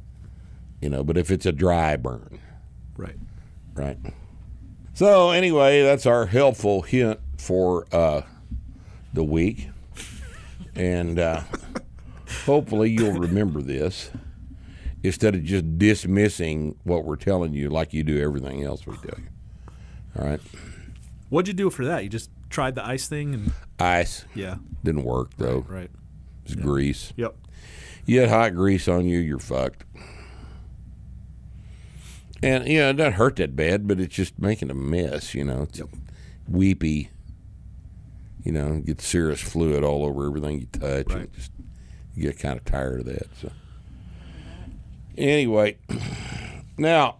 You 0.82 0.88
know, 0.90 1.04
but 1.04 1.16
if 1.16 1.30
it's 1.30 1.46
a 1.46 1.52
dry 1.52 1.96
burn, 1.96 2.38
Right. 2.96 3.16
right? 3.74 3.98
So 4.94 5.30
anyway, 5.30 5.82
that's 5.82 6.06
our 6.06 6.26
helpful 6.26 6.82
hint 6.82 7.20
for 7.38 7.86
uh, 7.92 8.22
the 9.12 9.24
week, 9.24 9.68
and 10.76 11.18
uh, 11.18 11.42
hopefully 12.44 12.90
you'll 12.90 13.18
remember 13.18 13.60
this 13.62 14.10
instead 15.02 15.34
of 15.34 15.44
just 15.44 15.78
dismissing 15.78 16.76
what 16.84 17.04
we're 17.04 17.16
telling 17.16 17.52
you 17.54 17.70
like 17.70 17.92
you 17.92 18.02
do 18.04 18.20
everything 18.20 18.62
else 18.64 18.86
we 18.86 18.94
tell 18.96 19.18
you. 19.18 19.28
All 20.18 20.26
right, 20.26 20.40
What'd 21.28 21.48
you 21.48 21.54
do 21.54 21.70
for 21.70 21.84
that? 21.84 22.02
You 22.04 22.08
just 22.08 22.30
tried 22.50 22.74
the 22.74 22.86
ice 22.86 23.08
thing 23.08 23.34
and 23.34 23.52
ice 23.78 24.24
yeah. 24.34 24.56
didn't 24.84 25.04
work 25.04 25.30
though. 25.38 25.64
Right. 25.68 25.90
It's 26.44 26.54
grease. 26.54 27.12
Yep. 27.16 27.34
You 28.06 28.20
had 28.20 28.28
hot 28.28 28.54
grease 28.54 28.86
on 28.86 29.06
you, 29.06 29.18
you're 29.18 29.38
fucked. 29.38 29.84
And 32.42 32.68
you 32.68 32.78
know, 32.80 32.90
it 32.90 32.94
doesn't 32.94 33.14
hurt 33.14 33.36
that 33.36 33.56
bad, 33.56 33.88
but 33.88 33.98
it's 33.98 34.14
just 34.14 34.38
making 34.38 34.70
a 34.70 34.74
mess, 34.74 35.34
you 35.34 35.44
know. 35.44 35.62
It's 35.62 35.80
weepy. 36.48 37.10
You 38.42 38.52
know, 38.52 38.80
get 38.84 39.00
serous 39.00 39.40
fluid 39.40 39.82
all 39.82 40.04
over 40.04 40.26
everything 40.26 40.60
you 40.60 40.66
touch 40.66 41.06
Right. 41.08 41.20
and 41.20 41.32
just 41.32 41.50
you 42.14 42.24
get 42.24 42.38
kind 42.38 42.58
of 42.58 42.64
tired 42.66 43.00
of 43.00 43.06
that. 43.06 43.26
So 43.40 43.50
anyway, 45.16 45.78
now 46.78 47.16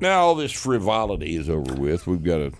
now 0.00 0.20
all 0.20 0.34
this 0.36 0.52
frivolity 0.52 1.34
is 1.36 1.50
over 1.50 1.74
with. 1.74 2.06
We've 2.06 2.22
got 2.22 2.36
to 2.38 2.52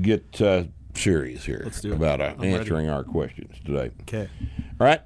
get 0.00 0.40
uh, 0.40 0.64
serious 0.94 1.44
here 1.44 1.68
about 1.90 2.20
uh, 2.20 2.24
I'm 2.24 2.38
ready. 2.38 2.54
answering 2.54 2.88
our 2.88 3.04
questions 3.04 3.56
today. 3.64 3.90
Okay. 4.02 4.28
All 4.80 4.86
right. 4.86 5.00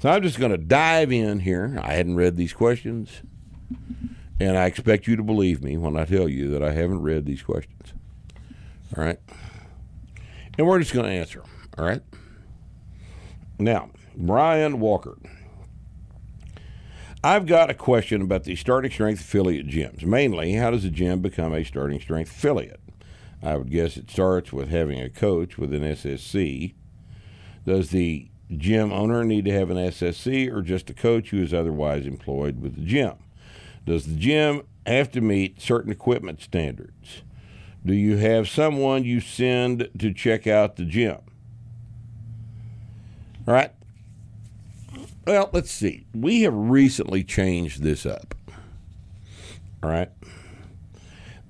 So 0.00 0.10
I'm 0.10 0.22
just 0.22 0.38
going 0.38 0.52
to 0.52 0.58
dive 0.58 1.12
in 1.12 1.40
here. 1.40 1.78
I 1.82 1.94
hadn't 1.94 2.16
read 2.16 2.36
these 2.36 2.52
questions, 2.52 3.22
and 4.38 4.58
I 4.58 4.66
expect 4.66 5.06
you 5.06 5.16
to 5.16 5.22
believe 5.22 5.62
me 5.62 5.76
when 5.78 5.96
I 5.96 6.04
tell 6.04 6.28
you 6.28 6.50
that 6.50 6.62
I 6.62 6.72
haven't 6.72 7.00
read 7.00 7.24
these 7.24 7.42
questions. 7.42 7.94
All 8.96 9.02
right. 9.02 9.18
And 10.58 10.66
we're 10.66 10.78
just 10.78 10.92
going 10.92 11.06
to 11.06 11.12
answer 11.12 11.40
them. 11.40 11.50
All 11.78 11.84
right. 11.84 12.02
Now, 13.58 13.90
Brian 14.16 14.80
Walker. 14.80 15.18
I've 17.22 17.46
got 17.46 17.70
a 17.70 17.74
question 17.74 18.20
about 18.20 18.44
the 18.44 18.54
starting 18.54 18.90
strength 18.90 19.20
affiliate 19.20 19.66
gyms. 19.66 20.04
Mainly, 20.04 20.52
how 20.52 20.70
does 20.70 20.84
a 20.84 20.90
gym 20.90 21.20
become 21.20 21.54
a 21.54 21.64
starting 21.64 21.98
strength 21.98 22.30
affiliate? 22.30 22.80
I 23.44 23.56
would 23.56 23.70
guess 23.70 23.96
it 23.96 24.10
starts 24.10 24.52
with 24.52 24.70
having 24.70 25.00
a 25.00 25.10
coach 25.10 25.58
with 25.58 25.74
an 25.74 25.82
SSC. 25.82 26.72
Does 27.66 27.90
the 27.90 28.28
gym 28.50 28.92
owner 28.92 29.22
need 29.22 29.44
to 29.44 29.52
have 29.52 29.70
an 29.70 29.76
SSC 29.76 30.50
or 30.50 30.62
just 30.62 30.88
a 30.88 30.94
coach 30.94 31.30
who 31.30 31.42
is 31.42 31.52
otherwise 31.52 32.06
employed 32.06 32.60
with 32.60 32.74
the 32.76 32.84
gym? 32.84 33.14
Does 33.86 34.06
the 34.06 34.16
gym 34.16 34.62
have 34.86 35.10
to 35.12 35.20
meet 35.20 35.60
certain 35.60 35.92
equipment 35.92 36.40
standards? 36.40 37.22
Do 37.84 37.94
you 37.94 38.16
have 38.16 38.48
someone 38.48 39.04
you 39.04 39.20
send 39.20 39.90
to 39.98 40.12
check 40.12 40.46
out 40.46 40.76
the 40.76 40.84
gym? 40.84 41.18
All 43.46 43.52
right. 43.52 43.72
Well, 45.26 45.50
let's 45.52 45.70
see. 45.70 46.06
We 46.14 46.42
have 46.42 46.54
recently 46.54 47.24
changed 47.24 47.82
this 47.82 48.06
up. 48.06 48.34
All 49.82 49.90
right. 49.90 50.10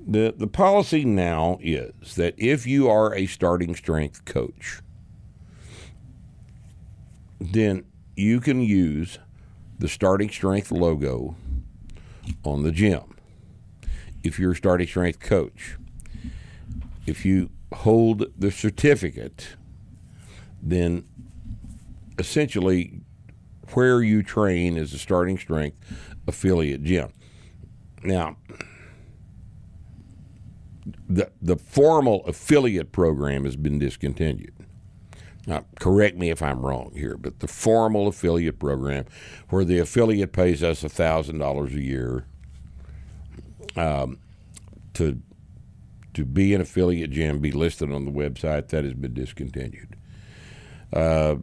The 0.06 0.34
the 0.36 0.46
policy 0.46 1.04
now 1.04 1.58
is 1.62 2.16
that 2.16 2.34
if 2.36 2.66
you 2.66 2.88
are 2.88 3.14
a 3.14 3.26
starting 3.26 3.74
strength 3.74 4.24
coach, 4.26 4.80
then 7.40 7.84
you 8.16 8.40
can 8.40 8.60
use 8.60 9.18
the 9.78 9.88
starting 9.88 10.28
strength 10.30 10.70
logo 10.70 11.36
on 12.44 12.62
the 12.62 12.70
gym. 12.70 13.16
If 14.22 14.38
you're 14.38 14.52
a 14.52 14.56
starting 14.56 14.86
strength 14.86 15.20
coach, 15.20 15.76
if 17.06 17.24
you 17.24 17.50
hold 17.72 18.26
the 18.38 18.50
certificate, 18.50 19.56
then 20.62 21.04
essentially 22.18 23.00
where 23.72 24.02
you 24.02 24.22
train 24.22 24.76
is 24.76 24.92
a 24.92 24.98
starting 24.98 25.38
strength 25.38 25.78
affiliate 26.26 26.82
gym. 26.82 27.12
Now, 28.02 28.36
the 31.08 31.30
the 31.40 31.56
formal 31.56 32.24
affiliate 32.26 32.92
program 32.92 33.44
has 33.44 33.56
been 33.56 33.78
discontinued. 33.78 34.54
Now, 35.46 35.64
correct 35.78 36.16
me 36.16 36.30
if 36.30 36.42
I'm 36.42 36.64
wrong 36.64 36.92
here, 36.94 37.16
but 37.16 37.40
the 37.40 37.48
formal 37.48 38.08
affiliate 38.08 38.58
program, 38.58 39.04
where 39.50 39.64
the 39.64 39.78
affiliate 39.78 40.32
pays 40.32 40.62
us 40.62 40.82
thousand 40.82 41.38
dollars 41.38 41.74
a 41.74 41.82
year 41.82 42.26
um, 43.76 44.18
to 44.94 45.20
to 46.14 46.24
be 46.24 46.54
an 46.54 46.60
affiliate 46.60 47.10
gym, 47.10 47.40
be 47.40 47.52
listed 47.52 47.92
on 47.92 48.04
the 48.04 48.10
website, 48.10 48.68
that 48.68 48.84
has 48.84 48.94
been 48.94 49.14
discontinued. 49.14 49.96
Uh, 50.92 51.36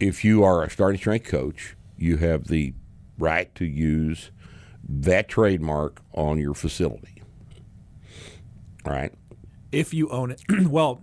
if 0.00 0.24
you 0.24 0.44
are 0.44 0.62
a 0.62 0.70
starting 0.70 0.98
strength 0.98 1.26
coach, 1.26 1.76
you 1.96 2.18
have 2.18 2.46
the 2.46 2.72
right 3.18 3.52
to 3.56 3.64
use 3.64 4.30
that 4.88 5.28
trademark 5.28 6.00
on 6.14 6.38
your 6.38 6.54
facility. 6.54 7.17
Right. 8.88 9.12
If 9.72 9.92
you 9.92 10.08
own 10.08 10.30
it, 10.32 10.42
well, 10.68 11.02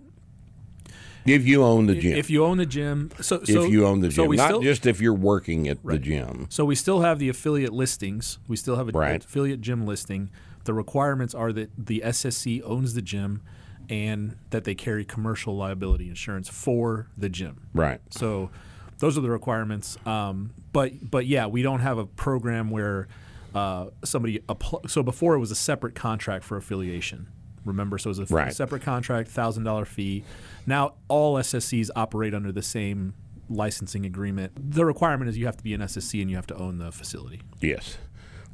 If 1.24 1.44
you 1.46 1.62
own 1.64 1.86
the 1.86 1.94
gym. 1.94 2.16
if 2.16 2.30
you 2.30 2.44
own 2.44 2.58
the 2.58 2.66
gym, 2.66 3.10
so, 3.20 3.42
so 3.44 3.64
if 3.64 3.70
you 3.70 3.86
own 3.86 4.00
the 4.00 4.08
gym, 4.08 4.28
we 4.28 4.36
not 4.36 4.46
still, 4.48 4.60
just 4.62 4.86
if 4.86 5.00
you're 5.00 5.14
working 5.14 5.68
at 5.68 5.82
the 5.84 5.98
gym. 5.98 6.46
So 6.50 6.64
we 6.64 6.74
still 6.74 7.00
have 7.00 7.18
the 7.18 7.28
affiliate 7.28 7.72
listings. 7.72 8.38
We 8.48 8.56
still 8.56 8.76
have 8.76 8.88
a 8.88 8.92
Right. 8.92 9.24
affiliate 9.24 9.60
gym 9.60 9.86
listing. 9.86 10.30
The 10.64 10.74
requirements 10.74 11.34
are 11.34 11.52
that 11.52 11.70
the 11.78 12.02
SSC 12.04 12.60
owns 12.64 12.94
the 12.94 13.02
gym 13.02 13.40
and 13.88 14.36
that 14.50 14.64
they 14.64 14.74
carry 14.74 15.04
commercial 15.04 15.56
liability 15.56 16.08
insurance 16.08 16.48
for 16.48 17.06
the 17.16 17.28
gym. 17.28 17.68
Right. 17.72 18.00
So 18.10 18.50
those 18.98 19.16
are 19.16 19.20
the 19.20 19.30
requirements. 19.30 19.96
Um, 20.06 20.50
but 20.72 21.08
but 21.08 21.26
yeah, 21.26 21.46
we 21.46 21.62
don't 21.62 21.80
have 21.80 21.98
a 21.98 22.06
program 22.06 22.70
where 22.70 23.06
uh, 23.54 23.86
somebody 24.04 24.40
appl- 24.48 24.88
so 24.90 25.02
before 25.04 25.34
it 25.34 25.38
was 25.38 25.50
a 25.52 25.54
separate 25.56 25.94
contract 25.94 26.44
for 26.44 26.56
affiliation. 26.56 27.28
Remember, 27.66 27.98
so 27.98 28.08
it 28.08 28.12
was 28.12 28.18
a 28.20 28.22
f- 28.22 28.30
Right. 28.30 28.52
separate 28.54 28.82
contract, 28.82 29.28
thousand 29.28 29.64
dollar 29.64 29.84
fee. 29.84 30.24
Now 30.66 30.94
all 31.08 31.34
SSCs 31.36 31.90
operate 31.94 32.32
under 32.34 32.52
the 32.52 32.62
same 32.62 33.12
licensing 33.50 34.06
agreement. 34.06 34.52
The 34.72 34.84
requirement 34.86 35.28
is 35.28 35.36
you 35.36 35.46
have 35.46 35.56
to 35.58 35.64
be 35.64 35.74
an 35.74 35.80
SSC 35.82 36.20
and 36.22 36.30
you 36.30 36.36
have 36.36 36.46
to 36.48 36.56
own 36.56 36.78
the 36.78 36.90
facility. 36.92 37.42
Yes. 37.60 37.98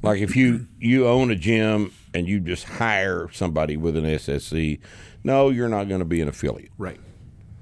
Like 0.03 0.21
if 0.21 0.35
you 0.35 0.67
you 0.81 1.07
own 1.07 1.31
a 1.31 1.37
gym 1.37 1.93
and 2.13 2.27
you 2.27 2.41
just 2.41 2.65
hire 2.65 3.29
somebody 3.33 3.77
with 3.77 3.97
an 3.97 4.05
SSC, 4.05 4.81
no, 5.23 5.49
you're 5.51 5.69
not 5.69 5.89
going 5.89 6.01
to 6.01 6.05
be 6.05 6.21
an 6.21 6.27
affiliate, 6.29 6.73
Right. 6.77 6.99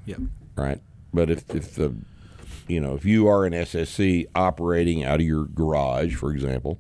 Yep. 0.07 0.21
right? 0.57 0.81
But 1.13 1.29
if 1.31 1.55
if 1.55 1.75
the 1.75 1.95
you 2.67 2.81
know 2.81 2.95
if 2.95 3.05
you 3.05 3.27
are 3.29 3.45
an 3.45 3.53
SSC 3.53 4.27
operating 4.35 5.05
out 5.05 5.21
of 5.21 5.27
your 5.27 5.45
garage, 5.45 6.15
for 6.15 6.31
example, 6.33 6.79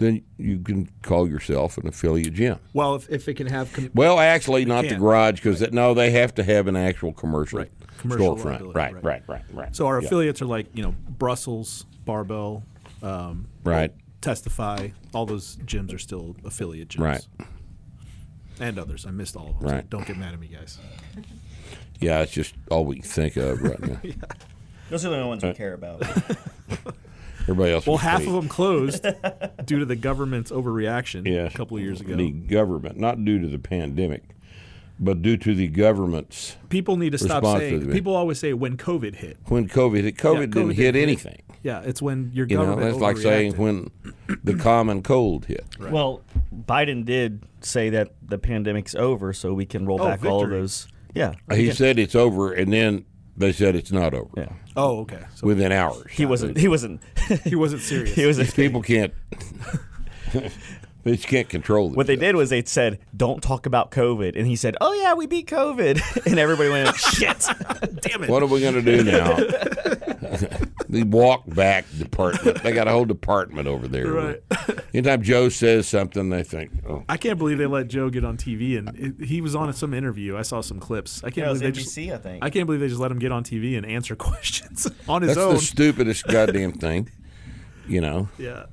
then 0.00 0.22
you 0.38 0.58
can 0.58 0.88
call 1.02 1.28
yourself 1.28 1.78
an 1.78 1.86
affiliate 1.86 2.32
gym. 2.34 2.58
Well, 2.72 2.94
if, 2.96 3.08
if 3.10 3.28
it 3.28 3.34
can 3.34 3.46
have 3.46 3.72
com- 3.72 3.90
Well, 3.94 4.18
actually, 4.18 4.64
not 4.64 4.88
the 4.88 4.96
garage 4.96 5.34
because 5.36 5.60
no, 5.72 5.94
they 5.94 6.10
have 6.10 6.34
to 6.36 6.42
have 6.42 6.66
an 6.66 6.74
actual 6.76 7.12
commercial, 7.12 7.60
Right. 7.60 7.70
Commercial 7.98 8.34
storefront. 8.36 8.74
Right, 8.74 8.94
right. 8.94 9.04
right, 9.04 9.22
right, 9.28 9.42
right. 9.52 9.76
so 9.76 9.86
our 9.86 10.00
Yeah. 10.00 10.06
affiliates 10.06 10.40
are 10.42 10.46
like 10.46 10.66
you 10.74 10.82
know 10.82 10.94
Brussels, 11.08 11.84
Barbell, 12.04 12.64
um, 13.02 13.46
Right. 13.62 13.92
Testify. 14.22 14.88
All 15.14 15.26
those 15.26 15.56
gyms 15.58 15.94
are 15.94 15.98
still 15.98 16.34
affiliate 16.44 16.88
gyms. 16.88 17.00
Right. 17.04 17.26
And 18.58 18.78
others. 18.78 19.06
I 19.06 19.10
missed 19.10 19.36
all 19.36 19.48
of 19.48 19.58
them. 19.60 19.68
so 19.68 19.74
Right. 19.76 19.88
don't 19.90 20.06
get 20.06 20.16
mad 20.18 20.34
at 20.34 20.40
me, 20.40 20.48
guys. 20.48 20.78
Yeah, 22.00 22.20
it's 22.20 22.32
just 22.32 22.54
all 22.70 22.84
we 22.86 22.96
can 22.96 23.04
think 23.04 23.36
of 23.36 23.62
right 23.62 23.80
now. 23.80 24.00
Those 24.90 25.04
are 25.04 25.10
the 25.10 25.16
only 25.16 25.28
ones 25.28 25.42
we 25.44 25.52
care 25.52 25.74
about. 25.74 26.02
Everybody 27.42 27.72
else. 27.72 27.86
Well, 27.86 27.94
was 27.94 28.02
half 28.02 28.20
paid. 28.20 28.28
of 28.28 28.34
them 28.34 28.48
closed 28.48 29.04
due 29.64 29.78
to 29.78 29.84
the 29.84 29.96
government's 29.96 30.50
overreaction 30.50 31.26
Yes. 31.26 31.54
a 31.54 31.56
couple 31.56 31.76
of 31.76 31.82
years 31.82 32.00
ago. 32.00 32.14
The 32.16 32.30
government, 32.30 32.98
not 32.98 33.24
due 33.24 33.40
to 33.40 33.46
the 33.46 33.58
pandemic, 33.58 34.22
but 34.98 35.22
due 35.22 35.36
to 35.38 35.54
the 35.54 35.66
government's 35.68 36.56
people 36.68 36.96
need 36.96 37.12
to 37.12 37.18
stop 37.18 37.42
Response 37.42 37.60
to 37.62 37.80
saying. 37.80 37.90
People 37.92 38.14
always 38.14 38.38
say 38.38 38.52
when 38.52 38.76
COVID 38.76 39.16
hit. 39.16 39.38
when 39.46 39.68
COVID 39.68 40.02
hit. 40.02 40.16
COVID, 40.16 40.34
Yeah, 40.34 40.40
didn't 40.40 40.54
COVID 40.54 40.72
hit 40.74 40.92
didn't 40.92 40.94
hit. 40.94 41.02
anything. 41.02 41.42
Yeah, 41.62 41.82
it's 41.84 42.00
when 42.00 42.30
your 42.34 42.46
You 42.46 42.56
know, 42.56 42.64
government. 42.66 42.90
that's 42.92 43.02
like 43.02 43.16
saying 43.18 43.54
when 43.56 43.90
the 44.44 44.54
common 44.54 45.02
cold 45.02 45.46
hit. 45.46 45.64
Well, 45.78 46.22
Biden 46.54 47.04
did 47.04 47.42
say 47.60 47.90
that 47.90 48.12
the 48.22 48.38
pandemic's 48.38 48.94
over, 48.94 49.32
so 49.34 49.52
we 49.52 49.66
can 49.66 49.84
roll 49.86 50.00
Oh, 50.00 50.06
back 50.06 50.24
all 50.24 50.44
of 50.44 50.50
those. 50.50 50.88
Yeah, 51.14 51.34
He 51.52 51.70
said 51.72 51.98
it's 51.98 52.14
over, 52.14 52.52
and 52.52 52.72
then 52.72 53.04
they 53.40 53.52
said 53.52 53.74
it's 53.74 53.90
not 53.90 54.14
over 54.14 54.28
yeah. 54.36 54.52
Oh, 54.76 55.00
okay. 55.00 55.24
So 55.34 55.46
within 55.46 55.72
hours. 55.72 56.06
He 56.10 56.26
wasn't. 56.26 56.56
He 56.56 56.68
wasn't. 56.68 57.00
he 57.44 57.56
wasn't 57.56 57.82
serious. 57.82 58.14
he 58.14 58.26
was. 58.26 58.36
These 58.36 58.54
people 58.54 58.82
can't. 58.82 59.12
they 60.32 61.16
just 61.16 61.26
can't 61.26 61.48
control 61.48 61.90
What 61.90 62.06
they 62.06 62.16
did 62.16 62.36
was 62.36 62.50
they 62.50 62.62
said, 62.64 62.98
"Don't 63.16 63.42
talk 63.42 63.66
about 63.66 63.90
COVID," 63.90 64.36
and 64.36 64.46
he 64.46 64.56
said, 64.56 64.76
"Oh 64.80 64.92
yeah, 64.92 65.14
we 65.14 65.26
beat 65.26 65.48
COVID," 65.48 66.26
and 66.26 66.38
everybody 66.38 66.68
went, 66.68 66.94
"Shit." 66.96 67.46
Damn 68.02 68.24
it. 68.24 68.30
What 68.30 68.42
are 68.42 68.46
we 68.46 68.60
going 68.60 68.74
to 68.74 68.82
do 68.82 69.02
now? 69.02 69.36
The 70.90 71.02
walk 71.04 71.44
back 71.46 71.84
department. 71.98 72.62
They 72.62 72.72
got 72.72 72.88
a 72.88 72.90
whole 72.90 73.04
department 73.04 73.68
over 73.68 73.86
there. 73.88 74.10
Right. 74.12 74.42
Anytime 74.92 75.22
Joe 75.22 75.48
says 75.48 75.86
something, 75.88 76.30
they 76.30 76.42
think, 76.42 76.70
oh, 76.88 77.04
I 77.08 77.16
can't 77.16 77.38
believe 77.38 77.58
they 77.58 77.66
let 77.66 77.88
Joe 77.88 78.10
get 78.10 78.24
on 78.24 78.36
TV, 78.36 78.76
and 78.78 78.88
it, 79.20 79.24
he 79.26 79.40
was 79.40 79.54
on 79.54 79.72
some 79.72 79.94
interview. 79.94 80.36
I 80.36 80.42
saw 80.42 80.60
some 80.60 80.80
clips. 80.80 81.22
I 81.22 81.28
can't 81.30 81.36
Yeah, 81.38 81.46
it 81.46 81.50
was 81.50 81.60
believe 81.60 81.74
they 81.74 81.80
just. 81.82 81.96
NBC, 81.96 82.12
I 82.14 82.18
think. 82.18 82.44
I 82.44 82.50
can't 82.50 82.66
believe 82.66 82.80
they 82.80 82.88
just 82.88 83.00
let 83.00 83.10
him 83.10 83.18
get 83.18 83.32
on 83.32 83.44
TV 83.44 83.76
and 83.76 83.86
answer 83.86 84.16
questions 84.16 84.90
on 85.08 85.22
his 85.22 85.34
that's 85.36 85.38
own. 85.46 85.54
the 85.54 85.60
stupidest 85.60 86.26
goddamn 86.26 86.72
thing. 86.72 87.10
You 87.88 88.00
know, 88.00 88.28
yeah. 88.38 88.66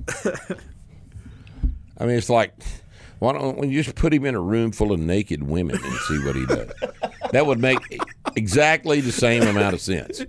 I 1.98 2.06
mean, 2.06 2.18
it's 2.18 2.30
like, 2.30 2.54
why 3.20 3.34
don't 3.34 3.58
we 3.58 3.74
just 3.74 3.96
put 3.96 4.14
him 4.14 4.26
in 4.26 4.36
a 4.36 4.40
room 4.40 4.72
full 4.72 4.92
of 4.92 5.00
naked 5.00 5.42
women 5.44 5.76
and 5.84 5.94
see 6.02 6.20
what 6.24 6.36
he 6.36 6.46
does? 6.46 6.72
That 7.32 7.46
would 7.48 7.60
make 7.60 7.80
exactly 8.36 9.02
the 9.02 9.12
same 9.12 9.44
amount 9.44 9.74
of 9.74 9.82
sense, 9.82 10.22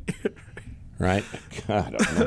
right? 0.99 1.25
God, 1.67 1.95
I 2.01 2.05
don't 2.05 2.19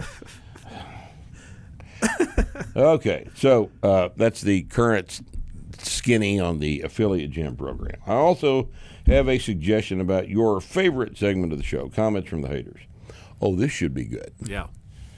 know. 2.75 2.83
Okay, 2.93 3.27
so 3.35 3.69
uh, 3.83 4.09
that's 4.15 4.41
the 4.41 4.63
current 4.63 5.21
skinny 5.77 6.39
on 6.39 6.59
the 6.59 6.81
affiliate 6.81 7.31
gym 7.31 7.55
program. 7.55 7.99
I 8.07 8.13
also 8.13 8.69
have 9.05 9.27
a 9.27 9.39
suggestion 9.39 9.99
about 9.99 10.29
your 10.29 10.61
favorite 10.61 11.17
segment 11.17 11.51
of 11.51 11.59
the 11.59 11.65
show 11.65 11.89
comments 11.89 12.29
from 12.29 12.41
the 12.41 12.47
haters. 12.47 12.81
Oh, 13.41 13.55
this 13.55 13.71
should 13.71 13.93
be 13.93 14.05
good. 14.05 14.33
Yeah. 14.43 14.67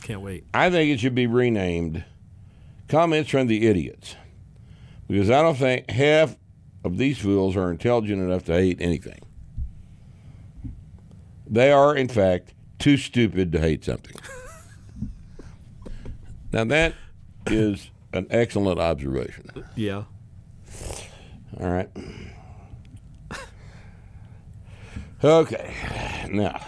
Can't 0.03 0.21
wait. 0.21 0.45
I 0.53 0.69
think 0.69 0.91
it 0.91 0.99
should 0.99 1.15
be 1.15 1.27
renamed 1.27 2.03
Comments 2.87 3.29
from 3.29 3.47
the 3.47 3.67
Idiots. 3.67 4.15
Because 5.07 5.29
I 5.29 5.41
don't 5.41 5.57
think 5.57 5.89
half 5.89 6.35
of 6.83 6.97
these 6.97 7.17
fools 7.17 7.55
are 7.55 7.71
intelligent 7.71 8.21
enough 8.21 8.43
to 8.45 8.53
hate 8.53 8.81
anything. 8.81 9.19
They 11.47 11.71
are, 11.71 11.95
in 11.95 12.07
fact, 12.07 12.53
too 12.83 12.97
stupid 12.97 13.49
to 13.53 13.59
hate 13.59 13.85
something. 13.85 14.13
now, 16.51 16.65
that 16.65 16.93
is 17.47 17.89
an 18.11 18.27
excellent 18.29 18.77
observation. 18.77 19.49
Yeah. 19.77 20.03
All 21.61 21.69
right. 21.69 21.89
Okay. 25.23 25.73
Now, 26.29 26.59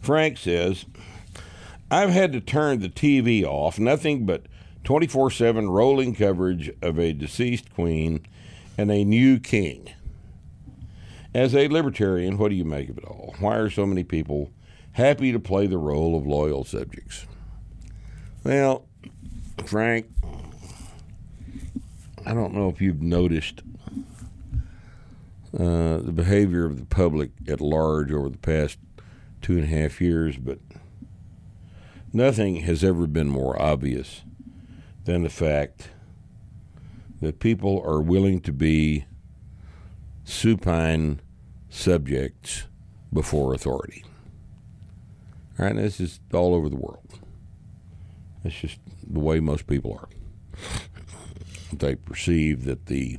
Frank 0.00 0.38
says, 0.38 0.84
I've 1.90 2.10
had 2.10 2.32
to 2.34 2.40
turn 2.40 2.78
the 2.78 2.88
TV 2.88 3.42
off, 3.42 3.80
nothing 3.80 4.26
but 4.26 4.46
24 4.84 5.32
7 5.32 5.68
rolling 5.68 6.14
coverage 6.14 6.70
of 6.80 7.00
a 7.00 7.12
deceased 7.12 7.74
queen 7.74 8.24
and 8.78 8.92
a 8.92 9.02
new 9.02 9.40
king. 9.40 9.92
As 11.32 11.54
a 11.54 11.68
libertarian, 11.68 12.38
what 12.38 12.48
do 12.48 12.56
you 12.56 12.64
make 12.64 12.88
of 12.88 12.98
it 12.98 13.04
all? 13.04 13.36
Why 13.38 13.56
are 13.56 13.70
so 13.70 13.86
many 13.86 14.02
people 14.02 14.50
happy 14.92 15.30
to 15.30 15.38
play 15.38 15.68
the 15.68 15.78
role 15.78 16.16
of 16.16 16.26
loyal 16.26 16.64
subjects? 16.64 17.26
Well, 18.42 18.86
Frank, 19.64 20.06
I 22.26 22.34
don't 22.34 22.52
know 22.52 22.68
if 22.68 22.80
you've 22.80 23.02
noticed 23.02 23.62
uh, 25.56 25.98
the 25.98 26.12
behavior 26.12 26.64
of 26.64 26.78
the 26.80 26.86
public 26.86 27.30
at 27.46 27.60
large 27.60 28.10
over 28.10 28.28
the 28.28 28.38
past 28.38 28.78
two 29.40 29.54
and 29.54 29.64
a 29.64 29.66
half 29.66 30.00
years, 30.00 30.36
but 30.36 30.58
nothing 32.12 32.56
has 32.56 32.82
ever 32.82 33.06
been 33.06 33.28
more 33.28 33.60
obvious 33.60 34.22
than 35.04 35.22
the 35.22 35.30
fact 35.30 35.90
that 37.20 37.38
people 37.38 37.80
are 37.84 38.00
willing 38.00 38.40
to 38.40 38.52
be 38.52 39.04
supine 40.30 41.20
subjects 41.68 42.66
before 43.12 43.52
authority. 43.52 44.04
All 45.58 45.66
right, 45.66 45.76
this 45.76 46.00
is 46.00 46.20
all 46.32 46.54
over 46.54 46.68
the 46.68 46.76
world. 46.76 47.18
That's 48.42 48.54
just 48.54 48.78
the 49.06 49.20
way 49.20 49.40
most 49.40 49.66
people 49.66 49.92
are. 50.00 50.08
They 51.72 51.94
perceive 51.96 52.64
that 52.64 52.86
the 52.86 53.18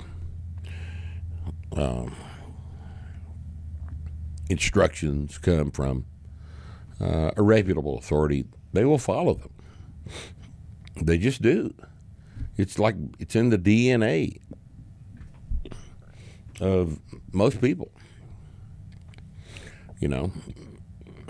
um, 1.76 2.16
instructions 4.50 5.38
come 5.38 5.72
from 5.72 6.06
uh, 7.00 7.32
a 7.38 7.42
reputable 7.42 7.98
authority. 7.98 8.46
They 8.74 8.86
will 8.86 8.98
follow 8.98 9.36
them. 9.36 9.54
They 11.02 11.18
just 11.18 11.42
do. 11.42 11.74
It's 12.58 12.78
like 12.78 12.96
it's 13.20 13.36
in 13.36 13.50
the 13.50 13.58
DNA 13.58 14.40
of 16.62 17.00
most 17.34 17.60
people. 17.60 17.92
You 20.00 20.08
know, 20.08 20.32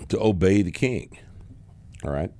to 0.09 0.19
obey 0.21 0.61
the 0.61 0.71
king. 0.71 1.17
All 2.05 2.11
right. 2.11 2.31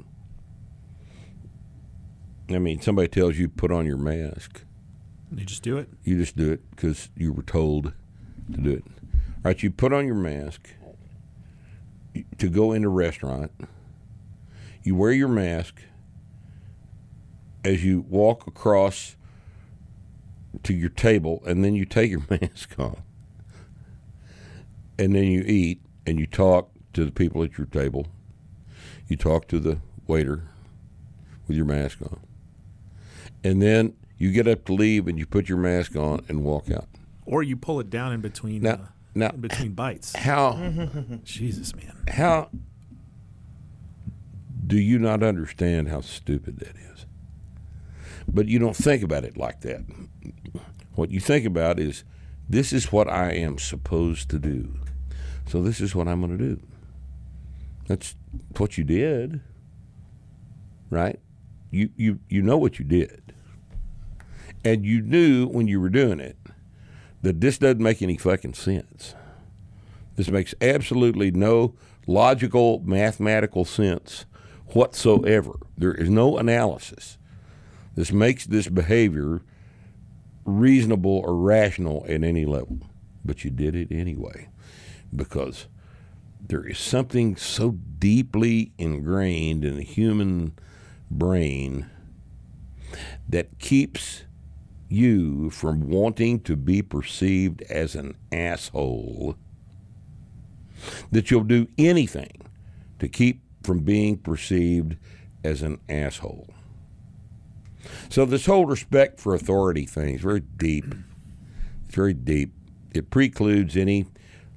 I 2.50 2.58
mean, 2.60 2.82
somebody 2.82 3.08
tells 3.08 3.38
you 3.38 3.50
put 3.50 3.72
on 3.72 3.86
your 3.86 3.98
mask, 3.98 4.62
You 5.36 5.46
just 5.46 5.64
do 5.64 5.78
it. 5.78 5.90
you 6.04 6.18
just 6.18 6.36
do 6.38 6.52
it 6.52 6.70
because 6.72 7.10
you 7.16 7.32
were 7.34 7.44
told 7.44 7.94
to 8.54 8.58
do 8.62 8.72
it. 8.72 8.84
All 9.14 9.42
right, 9.46 9.62
you 9.64 9.72
put 9.72 9.92
on 9.94 10.06
your 10.06 10.16
mask 10.16 10.70
to 12.38 12.50
go 12.50 12.72
in 12.74 12.84
a 12.84 12.90
restaurant. 12.90 13.52
You 14.84 14.96
wear 14.96 15.12
your 15.12 15.28
mask 15.30 15.82
as 17.64 17.84
you 17.84 18.06
walk 18.10 18.48
across 18.48 19.16
to 20.64 20.74
your 20.74 20.90
table, 20.90 21.42
and 21.46 21.64
then 21.64 21.76
you 21.76 21.86
take 21.86 22.12
your 22.12 22.24
mask 22.30 22.78
off. 22.80 23.00
And 25.00 25.16
then 25.16 25.24
you 25.26 25.42
eat 25.42 25.82
and 26.06 26.20
you 26.20 26.28
talk 26.28 26.70
to 26.94 27.06
the 27.06 27.12
people 27.12 27.44
at 27.44 27.58
your 27.58 27.68
table. 27.68 28.08
You 29.08 29.16
talk 29.18 29.48
to 29.48 29.60
the 29.60 29.80
waiter 30.08 30.44
with 31.48 31.58
your 31.58 31.66
mask 31.66 32.02
on. 32.02 32.20
And 33.44 33.62
then 33.62 33.94
you 34.18 34.32
get 34.32 34.48
up 34.48 34.66
to 34.66 34.74
leave 34.74 35.08
and 35.08 35.18
you 35.18 35.26
put 35.26 35.50
your 35.50 35.58
mask 35.58 35.96
on 35.96 36.24
and 36.28 36.44
walk 36.44 36.70
out. 36.70 36.88
Or 37.26 37.42
you 37.42 37.56
pull 37.58 37.80
it 37.80 37.90
down 37.90 38.14
in 38.14 38.22
between. 38.22 38.62
Now- 38.64 38.72
uh, 38.74 38.78
now- 39.16 39.30
in 39.32 39.42
between 39.42 39.72
bites. 39.74 40.16
How 40.18 40.54
Jesus, 41.24 41.74
man. 41.76 41.96
how 42.10 42.50
do 44.68 44.78
you 44.80 45.00
not 45.00 45.24
understand 45.24 45.90
how 45.90 46.02
stupid 46.02 46.60
that 46.60 46.76
is? 46.76 47.06
But 48.34 48.48
you 48.48 48.60
don't 48.60 48.76
think 48.76 49.04
about 49.04 49.24
it 49.26 49.38
like 49.38 49.62
that. 49.62 49.82
What 50.96 51.12
you 51.12 51.20
think 51.20 51.46
about 51.46 51.80
is 51.80 52.04
this 52.50 52.74
is 52.74 52.92
what 52.92 53.10
I 53.10 53.32
am 53.32 53.58
supposed 53.58 54.30
to 54.30 54.40
do. 54.40 54.74
So 55.48 55.62
this 55.62 55.82
is 55.82 55.94
what 55.94 56.08
I'm 56.08 56.22
going 56.22 56.38
to 56.38 56.44
do. 56.56 56.62
That's 57.88 58.16
what 58.58 58.78
you 58.78 58.84
did. 58.84 59.42
Right? 60.90 61.20
You 61.70 61.90
you 61.96 62.20
you 62.30 62.42
know 62.42 62.58
what 62.58 62.80
you 62.80 62.86
did. 62.86 63.34
And 64.64 64.86
you 64.86 65.02
knew 65.02 65.48
when 65.48 65.68
you 65.68 65.82
were 65.82 65.90
doing 65.90 66.20
it 66.20 66.38
that 67.22 67.42
this 67.42 67.58
doesn't 67.58 67.82
make 67.82 68.02
any 68.02 68.18
fucking 68.18 68.54
sense. 68.54 69.16
This 70.16 70.30
makes 70.30 70.54
absolutely 70.62 71.32
no 71.32 71.76
logical, 72.08 72.82
mathematical 72.86 73.66
sense 73.66 74.26
whatsoever. 74.68 75.54
There 75.78 75.94
is 75.94 76.10
no 76.10 76.38
analysis. 76.38 77.18
This 77.96 78.12
makes 78.12 78.46
this 78.46 78.68
behavior 78.68 79.42
reasonable 80.46 81.20
or 81.20 81.36
rational 81.36 82.06
at 82.08 82.24
any 82.24 82.46
level. 82.46 82.80
But 83.24 83.44
you 83.44 83.52
did 83.52 83.76
it 83.76 83.92
anyway 83.92 84.50
because 85.16 85.68
there 86.46 86.66
is 86.66 86.80
something 86.80 87.36
so 87.36 87.72
deeply 88.00 88.72
ingrained 88.78 89.64
in 89.64 89.78
the 89.78 89.84
human 89.84 90.54
brain 91.10 91.90
that 93.30 93.60
keeps 93.60 94.24
you 94.90 95.50
from 95.50 95.90
wanting 95.90 96.42
to 96.42 96.56
be 96.56 96.82
perceived 96.82 97.62
as 97.64 97.96
an 97.96 98.16
asshole 98.32 99.36
that 101.12 101.30
you'll 101.30 101.44
do 101.44 101.68
anything 101.78 102.42
to 103.00 103.08
keep 103.08 103.42
from 103.64 103.80
being 103.80 104.18
perceived 104.18 104.98
as 105.44 105.62
an 105.62 105.80
asshole. 105.88 106.50
So 108.10 108.26
this 108.26 108.46
whole 108.46 108.66
respect 108.66 109.20
for 109.20 109.34
authority 109.34 109.86
thing 109.86 110.16
is 110.16 110.22
very 110.22 110.42
deep. 110.42 110.96
It's 111.86 111.96
very 111.96 112.14
deep. 112.14 112.54
It 112.94 113.10
precludes 113.10 113.78
any 113.78 114.06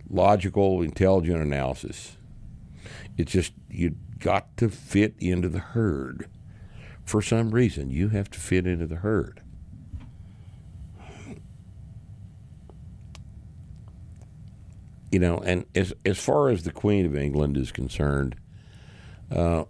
logical, 0.08 0.82
intelligent 0.82 1.40
analysis. 1.40 2.16
It's 3.16 3.32
just 3.32 3.52
you've 3.70 3.94
got 4.18 4.56
to 4.56 4.68
fit 4.68 5.14
into 5.18 5.48
the 5.48 5.58
herd. 5.58 6.28
For 7.04 7.20
some 7.20 7.50
reason, 7.50 7.90
you 7.90 8.08
have 8.08 8.30
to 8.30 8.40
fit 8.40 8.66
into 8.66 8.86
the 8.86 8.96
herd. 8.96 9.42
You 15.12 15.20
know, 15.20 15.38
and 15.38 15.64
as 15.76 15.92
as 16.04 16.18
far 16.18 16.48
as 16.48 16.64
the 16.64 16.72
Queen 16.72 17.06
of 17.06 17.14
England 17.16 17.56
is 17.56 17.70
concerned, 17.70 18.34
uh, 19.30 19.64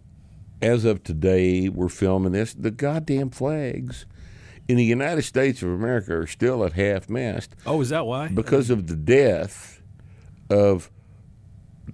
as 0.65 0.85
of 0.85 1.03
today, 1.05 1.69
we're 1.69 1.89
filming 1.91 2.33
this. 2.33 2.55
The 2.55 2.71
goddamn 2.71 3.31
flags 3.31 4.07
in 4.67 4.77
the 4.77 4.85
United 4.85 5.23
States 5.23 5.63
of 5.63 5.69
America 5.69 6.17
are 6.17 6.27
still 6.27 6.65
at 6.65 6.73
half 6.73 7.09
mast 7.11 7.55
Oh, 7.67 7.81
is 7.83 7.91
that 7.91 8.07
why? 8.07 8.29
because 8.29 8.71
of 8.71 8.87
the 8.87 8.97
death 8.97 9.83
of 10.49 10.91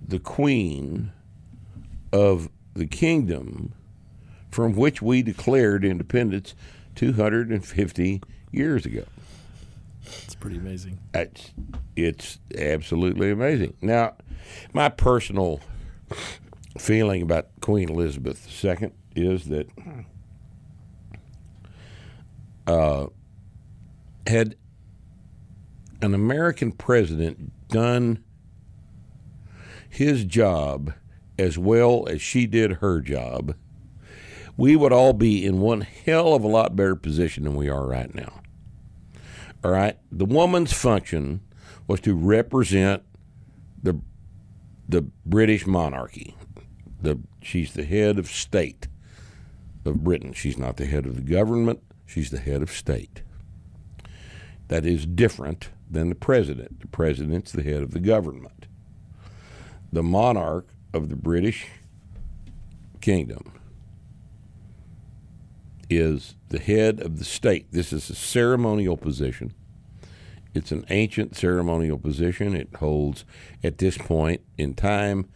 the 0.07 0.21
Queen 0.21 1.11
of 2.13 2.49
the 2.75 2.87
kingdom 2.87 3.75
from 4.51 4.75
which 4.75 5.03
we 5.03 5.23
declared 5.23 5.85
independence 5.85 6.55
250 6.95 8.23
years 8.53 8.87
ago. 8.87 9.05
It's 10.25 10.35
pretty 10.37 10.57
amazing. 10.57 10.99
It's, 11.15 11.53
it's 11.97 12.39
absolutely 12.57 13.31
amazing. 13.31 13.77
Now, 13.81 14.15
my 14.73 14.89
personal 14.89 15.61
feeling 16.81 17.23
about 17.23 17.49
Queen 17.61 17.91
Elizabeth 17.91 18.65
II 18.65 18.91
is 19.15 19.45
that 19.45 19.69
uh, 22.67 23.07
had 24.27 24.57
an 26.01 26.15
American 26.15 26.73
president 26.73 27.69
done 27.69 28.25
his 29.89 30.25
job 30.25 30.95
as 31.39 31.59
well 31.59 32.07
as 32.09 32.23
she 32.23 32.47
did 32.47 32.75
her 32.75 33.01
job, 33.01 33.55
we 34.57 34.77
would 34.77 34.93
all 34.93 35.13
be 35.13 35.45
in 35.45 35.61
one 35.61 35.83
hell 35.83 36.35
of 36.35 36.43
a 36.45 36.49
lot 36.49 36.77
better 36.77 36.97
position 36.97 37.45
than 37.45 37.55
we 37.55 37.69
are 37.69 37.87
right 37.87 38.15
now. 38.15 38.41
All 39.63 39.71
right, 39.71 39.99
the 40.11 40.25
woman's 40.25 40.73
function 40.73 41.41
was 41.87 42.01
to 42.01 42.15
represent 42.15 43.03
the 43.83 44.01
the 44.89 45.03
British 45.25 45.67
monarchy. 45.67 46.35
The 47.03 47.19
she's 47.43 47.73
the 47.73 47.85
head 47.85 48.19
of 48.19 48.27
state 48.29 48.89
of 49.85 50.05
Britain. 50.05 50.33
She's 50.33 50.59
not 50.59 50.77
the 50.77 50.87
head 50.87 51.07
of 51.07 51.17
the 51.17 51.23
government. 51.23 51.83
She's 52.07 52.31
the 52.31 52.39
head 52.39 52.63
of 52.63 52.71
state. 52.71 53.23
That 54.69 54.85
is 54.85 55.07
different 55.07 55.71
than 55.91 56.09
the 56.09 56.15
president. 56.15 56.81
The 56.81 56.87
president's 56.87 57.53
the 57.53 57.63
head 57.63 57.83
of 57.83 57.93
the 57.93 58.01
government. 58.01 58.67
The 59.93 60.03
monarch 60.03 60.69
of 60.93 61.09
the 61.09 61.17
British 61.17 61.67
kingdom 63.01 63.53
is 65.89 66.37
the 66.51 66.61
head 66.61 67.01
of 67.01 67.19
the 67.19 67.25
state. 67.25 67.73
This 67.73 67.93
is 67.93 68.09
a 68.11 68.15
ceremonial 68.15 68.97
position. 68.97 69.53
It's 70.55 70.73
an 70.73 70.85
ancient 70.91 71.37
ceremonial 71.37 71.99
position. 71.99 72.55
It 72.55 72.69
holds, 72.77 73.25
at 73.63 73.79
this 73.79 73.99
point 73.99 74.43
in 74.57 74.75
time, 74.75 75.29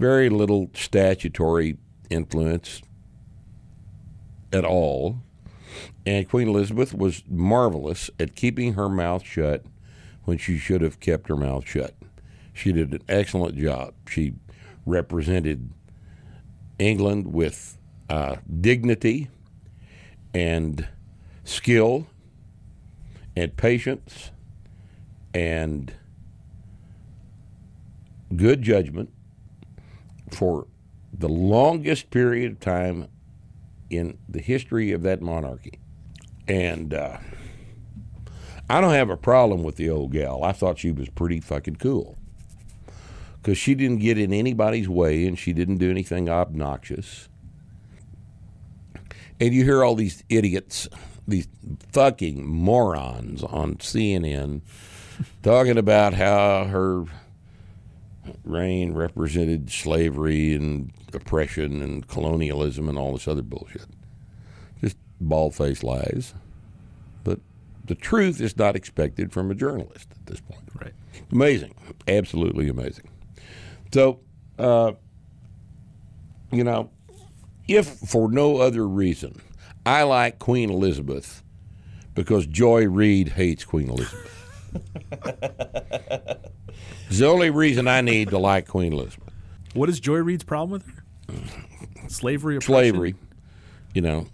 very 0.00 0.30
little 0.30 0.70
statutory 0.72 1.76
influence 2.08 2.80
at 4.50 4.64
all. 4.64 5.20
And 6.06 6.26
Queen 6.26 6.48
Elizabeth 6.48 6.94
was 6.94 7.22
marvelous 7.28 8.10
at 8.18 8.34
keeping 8.34 8.72
her 8.72 8.88
mouth 8.88 9.24
shut 9.24 9.62
when 10.24 10.38
she 10.38 10.56
should 10.56 10.80
have 10.80 11.00
kept 11.00 11.28
her 11.28 11.36
mouth 11.36 11.68
shut. 11.68 11.94
She 12.54 12.72
did 12.72 12.92
an 12.92 13.02
excellent 13.08 13.56
job. 13.56 13.92
She 14.08 14.32
represented 14.86 15.70
England 16.78 17.32
with 17.34 17.76
uh, 18.08 18.36
dignity 18.60 19.28
and 20.32 20.88
skill 21.44 22.06
and 23.36 23.54
patience 23.54 24.30
and 25.34 25.92
good 28.34 28.62
judgment 28.62 29.10
for 30.30 30.66
the 31.12 31.28
longest 31.28 32.10
period 32.10 32.52
of 32.52 32.60
time 32.60 33.08
in 33.88 34.18
the 34.28 34.40
history 34.40 34.92
of 34.92 35.02
that 35.02 35.20
monarchy. 35.20 35.78
And 36.46 36.94
uh, 36.94 37.18
I 38.68 38.80
don't 38.80 38.92
have 38.92 39.10
a 39.10 39.16
problem 39.16 39.62
with 39.62 39.76
the 39.76 39.90
old 39.90 40.12
gal. 40.12 40.44
I 40.44 40.52
thought 40.52 40.78
she 40.78 40.92
was 40.92 41.08
pretty 41.10 41.40
fucking 41.40 41.76
cool. 41.76 42.16
Because 43.36 43.58
she 43.58 43.74
didn't 43.74 43.98
get 43.98 44.18
in 44.18 44.32
anybody's 44.32 44.88
way 44.88 45.26
and 45.26 45.38
she 45.38 45.52
didn't 45.52 45.78
do 45.78 45.90
anything 45.90 46.28
obnoxious. 46.28 47.28
And 49.40 49.54
you 49.54 49.64
hear 49.64 49.82
all 49.82 49.94
these 49.94 50.22
idiots, 50.28 50.88
these 51.26 51.48
fucking 51.92 52.46
morons 52.46 53.42
on 53.42 53.76
CNN 53.76 54.60
talking 55.42 55.78
about 55.78 56.14
how 56.14 56.64
her 56.66 57.06
reign 58.44 58.94
represented 58.94 59.70
slavery 59.70 60.54
and 60.54 60.92
oppression 61.12 61.82
and 61.82 62.06
colonialism 62.08 62.88
and 62.88 62.98
all 62.98 63.12
this 63.12 63.28
other 63.28 63.42
bullshit. 63.42 63.86
Just 64.80 64.96
bald 65.20 65.54
faced 65.54 65.84
lies. 65.84 66.34
But 67.24 67.40
the 67.84 67.94
truth 67.94 68.40
is 68.40 68.56
not 68.56 68.76
expected 68.76 69.32
from 69.32 69.50
a 69.50 69.54
journalist 69.54 70.08
at 70.12 70.26
this 70.26 70.40
point. 70.40 70.62
Right. 70.80 70.94
Amazing. 71.32 71.74
Absolutely 72.08 72.68
amazing. 72.68 73.08
So, 73.92 74.20
uh, 74.58 74.92
you 76.52 76.64
know, 76.64 76.90
if 77.68 77.86
for 77.86 78.30
no 78.30 78.58
other 78.58 78.86
reason, 78.86 79.40
I 79.86 80.02
like 80.02 80.38
Queen 80.38 80.70
Elizabeth 80.70 81.42
because 82.14 82.46
Joy 82.46 82.86
Reid 82.86 83.28
hates 83.28 83.64
Queen 83.64 83.88
Elizabeth. 83.88 84.36
it's 87.10 87.18
the 87.18 87.26
only 87.26 87.50
reason 87.50 87.88
I 87.88 88.00
need 88.00 88.30
to 88.30 88.38
like 88.38 88.68
Queen 88.68 88.92
Elizabeth. 88.92 89.34
What 89.74 89.88
is 89.88 90.00
Joy 90.00 90.18
Reid's 90.18 90.44
problem 90.44 90.70
with 90.70 90.86
her? 90.86 92.08
Slavery. 92.08 92.56
oppression? 92.56 92.94
Slavery, 92.94 93.14
you 93.94 94.02
know. 94.02 94.26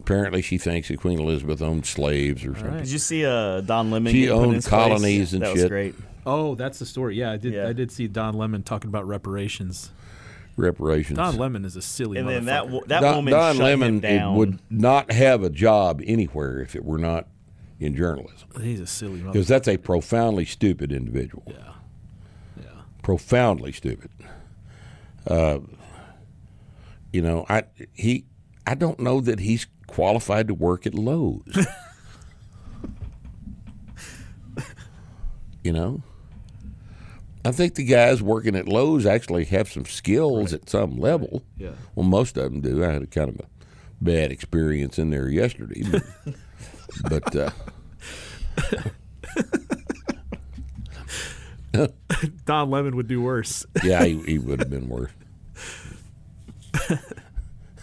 Apparently, 0.00 0.40
she 0.40 0.56
thinks 0.56 0.86
that 0.86 1.00
Queen 1.00 1.18
Elizabeth 1.18 1.60
owned 1.60 1.84
slaves 1.84 2.44
or 2.44 2.54
something. 2.54 2.78
Did 2.78 2.88
you 2.90 2.98
see 2.98 3.26
uh, 3.26 3.60
Don 3.60 3.90
Lemon? 3.90 4.12
She 4.12 4.22
get 4.22 4.30
put 4.30 4.36
in 4.38 4.44
owned 4.44 4.54
his 4.54 4.68
colonies 4.68 5.30
place? 5.30 5.32
and 5.32 5.42
that 5.42 5.52
was 5.52 5.60
shit. 5.62 5.68
great. 5.68 5.94
Oh, 6.24 6.54
that's 6.54 6.78
the 6.78 6.86
story. 6.86 7.16
Yeah, 7.16 7.32
I 7.32 7.36
did. 7.36 7.54
Yeah. 7.54 7.68
I 7.68 7.72
did 7.72 7.90
see 7.90 8.06
Don 8.06 8.34
Lemon 8.34 8.62
talking 8.62 8.88
about 8.88 9.06
reparations. 9.06 9.90
Reparations. 10.56 11.16
Don 11.16 11.36
Lemon 11.36 11.64
is 11.64 11.74
a 11.76 11.82
silly. 11.82 12.18
And 12.18 12.28
then 12.28 12.44
that 12.46 12.68
that 12.86 13.00
Don, 13.00 13.16
woman 13.16 13.32
Don 13.32 13.56
shut 13.56 13.64
Lemon 13.64 13.88
him 13.88 14.04
it 14.04 14.18
down. 14.18 14.36
would 14.36 14.58
not 14.70 15.10
have 15.10 15.42
a 15.42 15.50
job 15.50 16.00
anywhere 16.04 16.60
if 16.60 16.74
it 16.76 16.84
were 16.84 16.98
not 16.98 17.26
in 17.78 17.94
journalism. 17.94 18.48
He's 18.60 18.80
a 18.80 18.86
silly 18.86 19.20
Because 19.20 19.48
that's 19.48 19.68
a 19.68 19.76
profoundly 19.76 20.44
stupid 20.44 20.92
individual. 20.92 21.42
Yeah. 21.46 21.65
Profoundly 23.06 23.70
stupid. 23.70 24.10
Uh, 25.28 25.60
you 27.12 27.22
know, 27.22 27.46
I 27.48 27.62
he 27.92 28.24
I 28.66 28.74
don't 28.74 28.98
know 28.98 29.20
that 29.20 29.38
he's 29.38 29.68
qualified 29.86 30.48
to 30.48 30.54
work 30.54 30.88
at 30.88 30.94
Lowe's. 30.94 31.68
you 35.62 35.72
know? 35.72 36.02
I 37.44 37.52
think 37.52 37.76
the 37.76 37.84
guys 37.84 38.24
working 38.24 38.56
at 38.56 38.66
Lowe's 38.66 39.06
actually 39.06 39.44
have 39.44 39.70
some 39.70 39.84
skills 39.84 40.52
at 40.52 40.68
some 40.68 40.98
level. 40.98 41.44
Yeah. 41.56 41.74
Well, 41.94 42.08
most 42.08 42.36
of 42.36 42.50
them 42.50 42.60
do. 42.60 42.82
I 42.82 42.90
had 42.90 43.02
a 43.02 43.06
kind 43.06 43.28
of 43.28 43.38
a 43.38 43.44
bad 44.00 44.32
experience 44.32 44.98
in 44.98 45.10
there 45.10 45.28
yesterday, 45.28 45.84
but, 45.88 46.02
but 47.08 47.36
uh, 47.36 47.50
Don 52.44 52.70
Lemon 52.70 52.96
would 52.96 53.08
do 53.08 53.22
worse. 53.22 53.64
yeah, 53.82 54.04
he, 54.04 54.20
he 54.22 54.38
would 54.38 54.60
have 54.60 54.70
been 54.70 54.88
worse. 54.88 55.10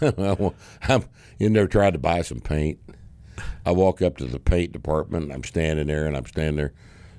I'm 0.00 1.04
in 1.38 1.52
there 1.52 1.66
trying 1.66 1.92
to 1.92 1.98
buy 1.98 2.22
some 2.22 2.40
paint. 2.40 2.78
I 3.66 3.72
walk 3.72 4.02
up 4.02 4.16
to 4.18 4.26
the 4.26 4.38
paint 4.38 4.72
department. 4.72 5.24
And 5.24 5.32
I'm 5.32 5.44
standing 5.44 5.86
there, 5.86 6.06
and 6.06 6.16
I'm 6.16 6.26
standing 6.26 6.56
there. 6.56 6.72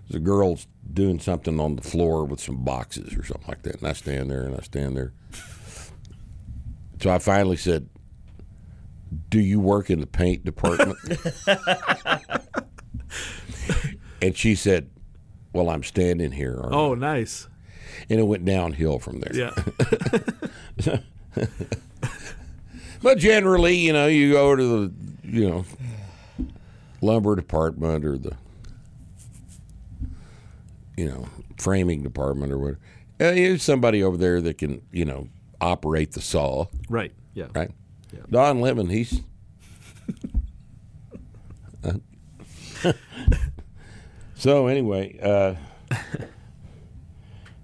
There's 0.08 0.22
a 0.22 0.24
girl's 0.24 0.68
doing 0.92 1.20
something 1.20 1.60
on 1.60 1.76
the 1.76 1.82
floor 1.82 2.26
with 2.26 2.40
some 2.40 2.64
boxes 2.64 3.16
or 3.16 3.26
something 3.26 3.48
like 3.48 3.64
that, 3.64 3.78
and 3.78 3.88
I 3.88 3.94
stand 3.94 4.30
there 4.30 4.44
and 4.44 4.56
I 4.56 4.62
stand 4.62 4.96
there. 4.96 5.14
So 7.02 7.12
I 7.12 7.20
finally 7.20 7.58
said, 7.58 7.90
"Do 9.30 9.40
you 9.40 9.60
work 9.60 9.90
in 9.90 10.00
the 10.00 10.08
paint 10.08 10.46
department?" 10.46 10.98
and 14.22 14.38
she 14.38 14.56
said, 14.56 14.90
"Well, 15.56 15.70
I'm 15.70 15.84
standing 15.84 16.32
here." 16.32 16.58
aren't 16.62 16.74
I?" 16.76 16.78
Oh, 16.78 16.94
nice. 16.94 17.48
and 18.10 18.20
it 18.20 18.24
went 18.24 18.46
downhill 18.46 19.00
from 19.00 19.22
there. 19.22 19.34
Yeah. 19.34 20.98
But 23.02 23.18
generally, 23.20 23.76
you 23.76 23.94
know, 23.94 24.08
you 24.08 24.32
go 24.32 24.56
to 24.56 24.88
the, 24.88 24.94
you 25.24 25.48
know, 25.48 25.66
lumber 27.02 27.36
department 27.36 28.04
or 28.04 28.18
the, 28.18 28.32
you 30.98 31.06
know, 31.06 31.28
framing 31.58 32.02
department 32.02 32.52
or 32.52 32.58
whatever. 32.58 32.80
Uh, 33.20 33.32
there's 33.36 33.62
somebody 33.62 34.02
over 34.02 34.18
there 34.18 34.42
that 34.42 34.58
can, 34.58 34.82
you 34.92 35.06
know, 35.06 35.28
operate 35.62 36.14
the 36.14 36.22
saw, 36.22 36.66
right. 36.90 37.12
Yeah. 37.36 37.46
right? 37.54 37.70
Don 38.32 38.60
Lemon, 38.60 38.90
he's. 38.90 39.22
so 44.36 44.68
anyway, 44.68 45.18
uh, 45.22 45.56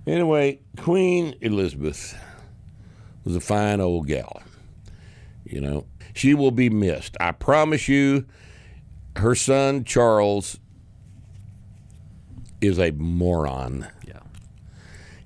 anyway, 0.07 0.59
Queen 0.77 1.35
Elizabeth 1.41 2.17
was 3.23 3.35
a 3.35 3.41
fine 3.41 3.79
old 3.79 4.07
gal. 4.07 4.41
You 5.45 5.61
know, 5.61 5.85
she 6.13 6.33
will 6.33 6.51
be 6.51 6.69
missed. 6.69 7.15
I 7.19 7.31
promise 7.31 7.87
you. 7.87 8.25
Her 9.17 9.35
son 9.35 9.83
Charles 9.83 10.57
is 12.61 12.79
a 12.79 12.91
moron. 12.91 13.87
Yeah. 14.07 14.21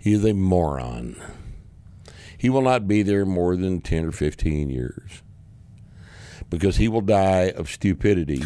He 0.02 0.14
is 0.14 0.26
a 0.26 0.34
moron. 0.34 1.16
He 2.38 2.50
will 2.50 2.62
not 2.62 2.88
be 2.88 3.04
there 3.04 3.26
more 3.26 3.56
than 3.56 3.82
10 3.82 4.06
or 4.06 4.12
15 4.12 4.70
years 4.70 5.22
because 6.50 6.78
he 6.78 6.88
will 6.88 7.02
die 7.02 7.52
of 7.52 7.70
stupidity 7.70 8.44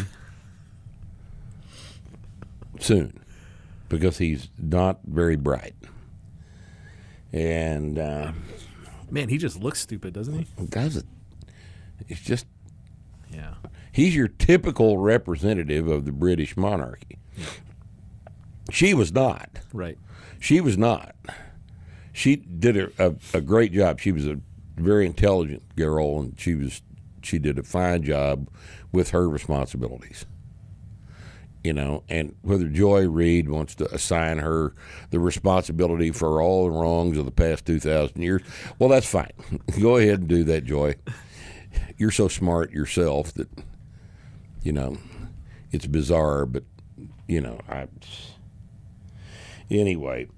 soon 2.80 3.22
because 3.88 4.18
he's 4.18 4.48
not 4.58 5.00
very 5.04 5.36
bright. 5.36 5.74
And 7.32 7.98
uh, 7.98 8.32
Man, 9.10 9.28
he 9.28 9.38
just 9.38 9.60
looks 9.60 9.80
stupid, 9.80 10.14
doesn't 10.14 10.38
he? 10.38 10.46
does 10.66 10.96
it. 10.96 11.06
It's 12.08 12.20
just, 12.20 12.46
Yeah. 13.32 13.54
he's 13.92 14.14
your 14.16 14.28
typical 14.28 14.98
representative 14.98 15.86
of 15.88 16.04
the 16.04 16.12
British 16.12 16.56
monarchy. 16.56 17.18
She 18.70 18.94
was 18.94 19.12
not. 19.12 19.50
Right. 19.72 19.98
She 20.38 20.60
was 20.60 20.78
not. 20.78 21.14
She 22.12 22.36
did 22.36 22.76
a, 22.76 22.90
a, 22.98 23.14
a 23.34 23.40
great 23.40 23.72
job. 23.72 24.00
She 24.00 24.12
was 24.12 24.26
a 24.26 24.40
very 24.76 25.06
intelligent 25.06 25.62
girl, 25.76 26.20
and 26.20 26.38
she 26.38 26.54
was 26.54 26.82
she 27.22 27.38
did 27.38 27.58
a 27.58 27.62
fine 27.62 28.02
job 28.02 28.48
with 28.92 29.10
her 29.10 29.28
responsibilities. 29.28 30.24
You 31.62 31.74
know, 31.74 32.04
and 32.08 32.34
whether 32.40 32.68
Joy 32.68 33.06
Reid 33.06 33.50
wants 33.50 33.74
to 33.76 33.94
assign 33.94 34.38
her 34.38 34.74
the 35.10 35.20
responsibility 35.20 36.10
for 36.10 36.40
all 36.40 36.64
the 36.64 36.70
wrongs 36.70 37.18
of 37.18 37.26
the 37.26 37.30
past 37.30 37.66
two 37.66 37.78
thousand 37.78 38.22
years, 38.22 38.40
well, 38.78 38.88
that's 38.88 39.06
fine. 39.06 39.32
Go 39.80 39.96
ahead 39.96 40.20
and 40.20 40.28
do 40.28 40.42
that, 40.44 40.64
Joy. 40.64 40.94
You're 41.98 42.10
so 42.10 42.28
smart 42.28 42.72
yourself 42.72 43.34
that 43.34 43.48
you 44.62 44.72
know 44.72 44.96
it's 45.70 45.86
bizarre, 45.86 46.46
but 46.46 46.64
you 47.28 47.42
know 47.42 47.58
I. 47.68 47.88
Anyway, 49.70 50.28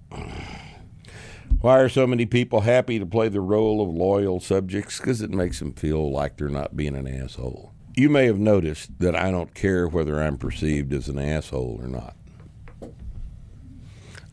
why 1.61 1.79
are 1.79 1.89
so 1.89 2.07
many 2.07 2.27
people 2.27 2.63
happy 2.63 2.99
to 2.99 3.07
play 3.07 3.29
the 3.29 3.41
role 3.41 3.81
of 3.81 3.89
loyal 3.95 4.41
subjects? 4.41 4.99
Because 4.99 5.23
it 5.23 5.31
makes 5.31 5.61
them 5.61 5.73
feel 5.73 6.11
like 6.11 6.37
they're 6.37 6.49
not 6.49 6.77
being 6.77 6.97
an 6.97 7.07
asshole. 7.07 7.73
You 7.95 8.09
may 8.09 8.27
have 8.27 8.39
noticed 8.39 8.99
that 9.01 9.15
I 9.15 9.31
don't 9.31 9.55
care 9.55 9.87
whether 9.87 10.23
I'm 10.23 10.39
perceived 10.39 10.93
as 10.93 11.09
an 11.09 11.19
asshole 11.19 11.79
or 11.83 11.89
not. 11.89 12.17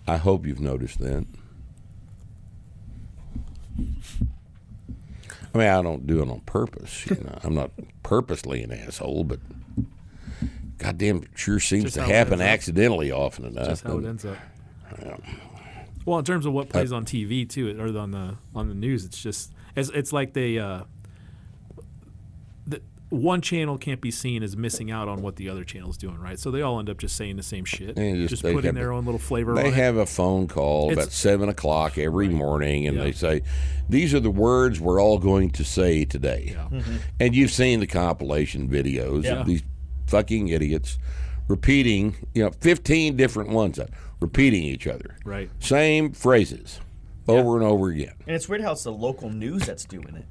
I 0.07 0.17
hope 0.17 0.45
you've 0.45 0.61
noticed 0.61 0.99
that. 0.99 1.25
I 5.53 5.57
mean, 5.57 5.67
I 5.67 5.81
don't 5.81 6.05
do 6.07 6.21
it 6.21 6.29
on 6.29 6.39
purpose. 6.41 7.05
You 7.07 7.17
know, 7.17 7.37
I'm 7.43 7.55
not 7.55 7.71
purposely 8.03 8.61
an 8.63 8.71
asshole, 8.71 9.23
but 9.23 9.39
goddamn, 10.77 11.23
it 11.23 11.29
sure 11.35 11.59
seems 11.59 11.85
Just 11.85 11.95
to 11.95 12.01
how 12.03 12.09
it 12.09 12.13
happen 12.13 12.33
ends 12.33 12.43
up. 12.43 12.49
accidentally 12.49 13.11
often 13.11 13.45
enough. 13.45 13.67
Just 13.67 13.83
how 13.83 13.97
it 13.97 14.05
ends 14.05 14.25
up. 14.25 14.37
Well, 16.05 16.19
in 16.19 16.25
terms 16.25 16.45
of 16.45 16.53
what 16.53 16.69
plays 16.69 16.91
on 16.91 17.05
TV 17.05 17.47
too, 17.47 17.79
or 17.79 17.95
on 17.97 18.11
the 18.11 18.35
on 18.55 18.67
the 18.69 18.73
news, 18.75 19.05
it's 19.05 19.21
just 19.21 19.51
it's 19.75 19.89
it's 19.89 20.13
like 20.13 20.33
they 20.33 20.57
uh, 20.57 20.83
one 23.09 23.41
channel 23.41 23.77
can't 23.77 24.01
be 24.01 24.11
seen 24.11 24.43
as 24.43 24.55
missing 24.55 24.91
out 24.91 25.07
on 25.07 25.21
what 25.21 25.35
the 25.35 25.49
other 25.49 25.63
channel's 25.63 25.97
doing, 25.97 26.19
right? 26.19 26.37
So 26.39 26.51
they 26.51 26.61
all 26.61 26.79
end 26.79 26.89
up 26.89 26.97
just 26.99 27.15
saying 27.15 27.37
the 27.37 27.43
same 27.43 27.65
shit, 27.65 27.95
They 27.95 28.13
just- 28.13 28.29
just, 28.29 28.41
putting 28.43 28.61
have- 28.63 28.75
their 28.75 28.91
own 28.91 29.05
little 29.05 29.19
flavor 29.19 29.55
They 29.55 29.67
on 29.67 29.73
have 29.73 29.97
a 29.97 30.05
phone 30.05 30.47
call 30.47 30.91
It's- 30.91 31.05
about 31.05 31.11
seven 31.13 31.49
o'clock 31.49 31.97
every 31.97 32.29
morning, 32.29 32.85
and 32.87 32.97
Yeah. 32.97 33.03
they 33.05 33.11
say, 33.11 33.41
"These 33.89 34.13
are 34.13 34.19
the 34.19 34.29
words 34.29 34.79
we're 34.79 35.01
all 35.01 35.17
going 35.17 35.49
to 35.51 35.63
say 35.63 36.05
today." 36.05 36.55
Yeah. 36.55 36.81
And 37.19 37.35
you've 37.35 37.51
seen 37.51 37.79
the 37.79 37.87
compilation 37.87 38.69
videos 38.69 39.23
Yeah. 39.23 39.41
of 39.41 39.47
these 39.47 39.63
fucking 40.07 40.47
idiots 40.49 40.97
repeating, 41.47 42.15
you 42.35 42.43
know, 42.43 42.51
fifteen 42.61 43.15
different 43.15 43.49
ones, 43.49 43.79
uh, 43.79 43.87
repeating 44.19 44.63
each 44.63 44.85
other, 44.85 45.15
right? 45.25 45.49
same 45.59 46.11
phrases 46.11 46.79
over 47.27 47.55
and 47.55 47.65
over 47.65 47.89
again. 47.89 48.13
And 48.27 48.35
it's 48.35 48.47
weird 48.47 48.61
how 48.61 48.73
it's 48.73 48.83
the 48.83 48.91
local 48.91 49.29
news 49.31 49.65
that's 49.65 49.85
doing 49.85 50.13
it. 50.15 50.25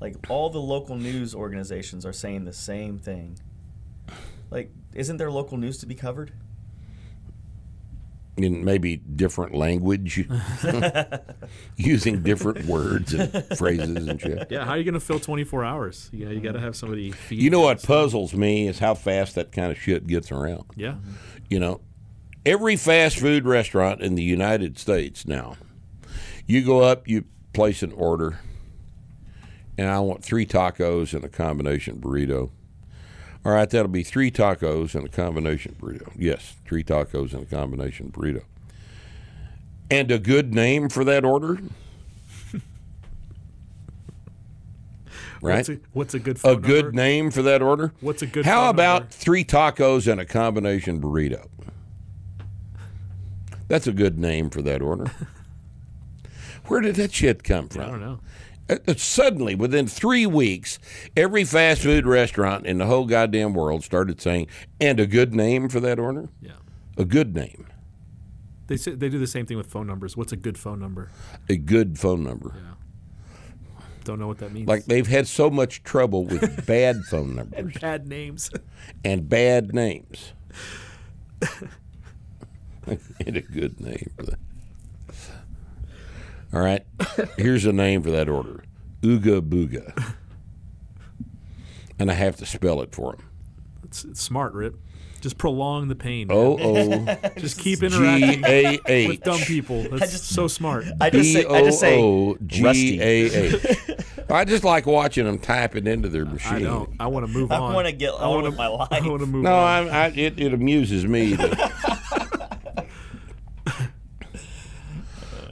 Like 0.00 0.16
all 0.28 0.50
the 0.50 0.60
local 0.60 0.96
news 0.96 1.34
organizations 1.34 2.06
are 2.06 2.12
saying 2.12 2.44
the 2.44 2.52
same 2.52 2.98
thing. 2.98 3.38
Like, 4.50 4.70
isn't 4.94 5.16
there 5.16 5.30
local 5.30 5.58
news 5.58 5.78
to 5.78 5.86
be 5.86 5.94
covered? 5.94 6.32
in 8.38 8.64
maybe 8.64 8.96
different 8.96 9.54
language, 9.54 10.28
using 11.76 12.22
different 12.22 12.64
words 12.66 13.12
and 13.12 13.44
phrases 13.58 14.08
and 14.08 14.20
shit. 14.20 14.46
Yeah, 14.50 14.64
how 14.64 14.72
are 14.72 14.78
you 14.78 14.84
going 14.84 14.94
to 14.94 15.00
fill 15.00 15.20
24 15.20 15.64
hours? 15.64 16.08
Yeah, 16.12 16.28
you 16.28 16.40
got 16.40 16.52
to 16.52 16.60
have 16.60 16.76
somebody 16.76 17.10
feed. 17.10 17.42
You 17.42 17.50
know 17.50 17.60
what 17.60 17.82
puzzles 17.82 18.34
me 18.34 18.68
is 18.68 18.78
how 18.78 18.94
fast 18.94 19.34
that 19.34 19.52
kind 19.52 19.72
of 19.72 19.78
shit 19.78 20.06
gets 20.06 20.30
around. 20.30 20.64
Yeah, 20.76 20.96
You 21.48 21.58
know, 21.58 21.80
every 22.46 22.76
fast 22.76 23.18
food 23.18 23.44
restaurant 23.44 24.00
in 24.00 24.14
the 24.14 24.22
United 24.22 24.78
States 24.78 25.26
now, 25.26 25.56
you 26.46 26.64
go 26.64 26.80
up, 26.80 27.08
you 27.08 27.24
place 27.52 27.82
an 27.82 27.92
order, 27.92 28.38
and 29.78 29.88
I 29.88 30.00
want 30.00 30.24
three 30.24 30.44
tacos 30.44 31.14
and 31.14 31.24
a 31.24 31.28
combination 31.28 32.00
burrito. 32.00 32.50
All 33.44 33.52
right, 33.52 33.70
that'll 33.70 33.86
be 33.86 34.02
three 34.02 34.32
tacos 34.32 34.96
and 34.96 35.06
a 35.06 35.08
combination 35.08 35.76
burrito. 35.80 36.10
Yes, 36.16 36.56
three 36.66 36.82
tacos 36.82 37.32
and 37.32 37.44
a 37.44 37.46
combination 37.46 38.10
burrito. 38.10 38.42
And 39.88 40.10
a 40.10 40.18
good 40.18 40.52
name 40.52 40.88
for 40.88 41.04
that 41.04 41.24
order? 41.24 41.60
right? 45.40 45.56
What's 45.56 45.68
a, 45.68 45.78
what's 45.92 46.14
a 46.14 46.18
good 46.18 46.36
a 46.38 46.40
phone 46.40 46.60
good 46.60 46.94
name 46.94 47.30
for 47.30 47.42
that 47.42 47.62
order? 47.62 47.92
What's 48.00 48.22
a 48.22 48.26
good 48.26 48.44
How 48.44 48.68
about 48.68 49.02
number? 49.02 49.14
three 49.14 49.44
tacos 49.44 50.10
and 50.10 50.20
a 50.20 50.26
combination 50.26 51.00
burrito? 51.00 51.46
That's 53.68 53.86
a 53.86 53.92
good 53.92 54.18
name 54.18 54.50
for 54.50 54.60
that 54.62 54.82
order. 54.82 55.10
Where 56.66 56.80
did 56.80 56.96
that 56.96 57.12
shit 57.12 57.44
come 57.44 57.68
from? 57.68 57.82
I 57.82 57.86
don't 57.86 58.00
know. 58.00 58.20
Uh, 58.68 58.76
Suddenly, 58.96 59.54
within 59.54 59.86
three 59.86 60.26
weeks, 60.26 60.78
every 61.16 61.44
fast 61.44 61.82
food 61.82 62.06
restaurant 62.06 62.66
in 62.66 62.78
the 62.78 62.86
whole 62.86 63.06
goddamn 63.06 63.54
world 63.54 63.82
started 63.84 64.20
saying, 64.20 64.46
and 64.80 65.00
a 65.00 65.06
good 65.06 65.34
name 65.34 65.68
for 65.68 65.80
that 65.80 65.98
order? 65.98 66.28
Yeah, 66.42 66.52
A 66.96 67.04
good 67.04 67.34
name. 67.34 67.66
they 68.66 68.76
say, 68.76 68.92
they 68.92 69.08
do 69.08 69.18
the 69.18 69.26
same 69.26 69.46
thing 69.46 69.56
with 69.56 69.66
phone 69.68 69.86
numbers. 69.86 70.16
What's 70.16 70.32
a 70.32 70.36
good 70.36 70.58
phone 70.58 70.80
number? 70.80 71.10
A 71.48 71.56
good 71.56 71.98
phone 71.98 72.22
number. 72.24 72.52
Yeah. 72.56 72.74
Don't 74.04 74.18
know 74.18 74.26
what 74.28 74.38
that 74.38 74.52
means. 74.52 74.66
Like 74.68 74.86
they've 74.86 75.06
had 75.06 75.26
so 75.26 75.50
much 75.50 75.82
trouble 75.82 76.24
with 76.24 76.64
bad 76.66 76.96
phone 77.10 77.36
numbers 77.36 77.58
and 77.58 77.80
bad 77.80 78.06
names. 78.08 78.50
and 79.04 79.28
bad 79.28 79.74
names. 79.74 80.32
and 82.86 83.36
a 83.36 83.42
good 83.42 83.80
name 83.80 84.10
for 84.16 84.22
that. 84.24 84.38
All 86.52 86.60
right. 86.60 86.84
Here's 87.36 87.64
a 87.66 87.72
name 87.72 88.02
for 88.02 88.10
that 88.10 88.28
order 88.28 88.64
Ooga 89.02 89.40
Booga. 89.40 90.14
And 91.98 92.10
I 92.10 92.14
have 92.14 92.36
to 92.36 92.46
spell 92.46 92.80
it 92.82 92.94
for 92.94 93.14
him. 93.14 93.24
It's, 93.84 94.04
it's 94.04 94.20
smart, 94.22 94.52
Rip. 94.54 94.76
Just 95.20 95.36
prolong 95.36 95.88
the 95.88 95.96
pain. 95.96 96.28
O 96.30 96.56
O 96.60 97.04
just 97.38 97.58
keep 97.58 97.82
interacting 97.82 98.44
A 98.46 99.08
with 99.08 99.20
dumb 99.22 99.40
people. 99.40 99.82
That's 99.82 100.12
just- 100.12 100.28
so 100.28 100.46
smart. 100.46 100.84
I 101.00 101.10
just 101.10 101.32
say, 101.32 101.44
I 101.44 101.62
just 101.62 101.80
say 101.80 102.00
O 102.00 102.30
O 102.30 102.36
G 102.46 102.62
rusty. 102.62 103.00
A 103.00 103.04
H. 103.04 103.78
I 104.30 104.44
just 104.44 104.62
like 104.62 104.86
watching 104.86 105.24
them 105.24 105.38
type 105.38 105.74
it 105.74 105.88
into 105.88 106.08
their 106.08 106.24
machine. 106.26 106.52
I 106.54 106.60
don't. 106.60 106.90
I 107.00 107.06
want 107.08 107.26
to 107.26 107.32
move 107.32 107.50
I 107.50 107.56
on. 107.56 107.72
I 107.72 107.74
want 107.74 107.86
to 107.88 107.92
get 107.92 108.12
on 108.12 108.30
wanna- 108.30 108.50
with 108.50 108.56
my 108.58 108.66
life. 108.68 108.88
I 108.92 109.00
want 109.00 109.20
to 109.20 109.26
move 109.26 109.42
No, 109.42 109.56
on. 109.56 109.86
No, 109.86 109.92
I, 109.92 110.06
it, 110.14 110.38
it 110.38 110.52
amuses 110.52 111.04
me. 111.04 111.32
That, 111.34 111.87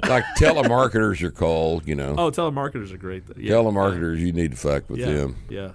like 0.09 0.25
telemarketers 0.39 1.23
are 1.23 1.31
called, 1.31 1.87
you 1.87 1.95
know. 1.95 2.15
Oh, 2.19 2.31
telemarketers 2.31 2.93
are 2.93 2.97
great. 2.99 3.25
Yeah, 3.37 3.55
telemarketers, 3.55 4.19
you 4.19 4.33
need 4.33 4.53
to 4.53 4.57
fuck 4.57 4.89
with 4.91 5.01
yeah, 5.01 5.07
them. 5.13 5.37
Yeah, 5.49 5.73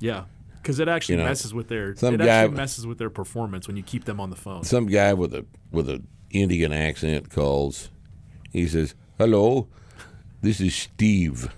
yeah, 0.00 0.24
because 0.62 0.78
it 0.80 0.88
actually 0.88 1.16
You 1.16 1.22
know, 1.22 1.28
messes 1.28 1.52
with 1.54 1.68
their. 1.68 1.94
some 1.96 2.14
it 2.14 2.18
guy- 2.18 2.26
actually 2.44 2.56
messes 2.56 2.86
with 2.86 2.98
their 2.98 3.10
performance 3.10 3.66
when 3.66 3.76
you 3.76 3.82
keep 3.82 4.04
them 4.04 4.20
on 4.20 4.30
the 4.30 4.36
phone. 4.36 4.64
Some 4.64 4.86
guy 4.86 5.12
with 5.14 5.34
a 5.34 5.44
with 5.70 5.88
an 5.88 6.06
Indian 6.30 6.72
accent 6.72 7.30
calls, 7.30 7.90
He 8.52 8.66
says, 8.66 8.94
"Hello, 9.18 9.68
this 10.42 10.60
is 10.60 10.74
Steve." 10.74 11.52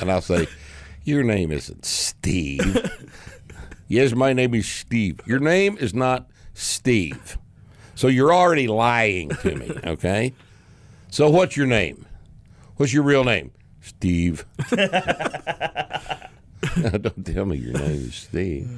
and 0.00 0.10
I'll 0.10 0.20
say, 0.20 0.46
"Your 1.04 1.22
name 1.22 1.50
isn't 1.52 1.84
Steve." 1.84 2.90
yes, 3.88 4.14
my 4.14 4.32
name 4.32 4.54
is 4.54 4.66
Steve. 4.68 5.20
Your 5.26 5.40
name 5.40 5.76
is 5.78 5.94
not 5.94 6.28
Steve. 6.54 7.38
So 7.94 8.08
you're 8.08 8.34
already 8.34 8.66
lying 8.66 9.28
to 9.30 9.54
me, 9.54 9.70
okay? 9.86 10.32
So 11.10 11.30
what's 11.30 11.56
your 11.56 11.66
name? 11.66 12.04
What's 12.76 12.92
your 12.92 13.04
real 13.04 13.24
name? 13.24 13.52
Steve. 13.80 14.44
Don't 14.70 14.90
tell 17.24 17.44
me 17.44 17.58
your 17.58 17.74
name 17.74 18.06
is 18.08 18.14
Steve. 18.14 18.68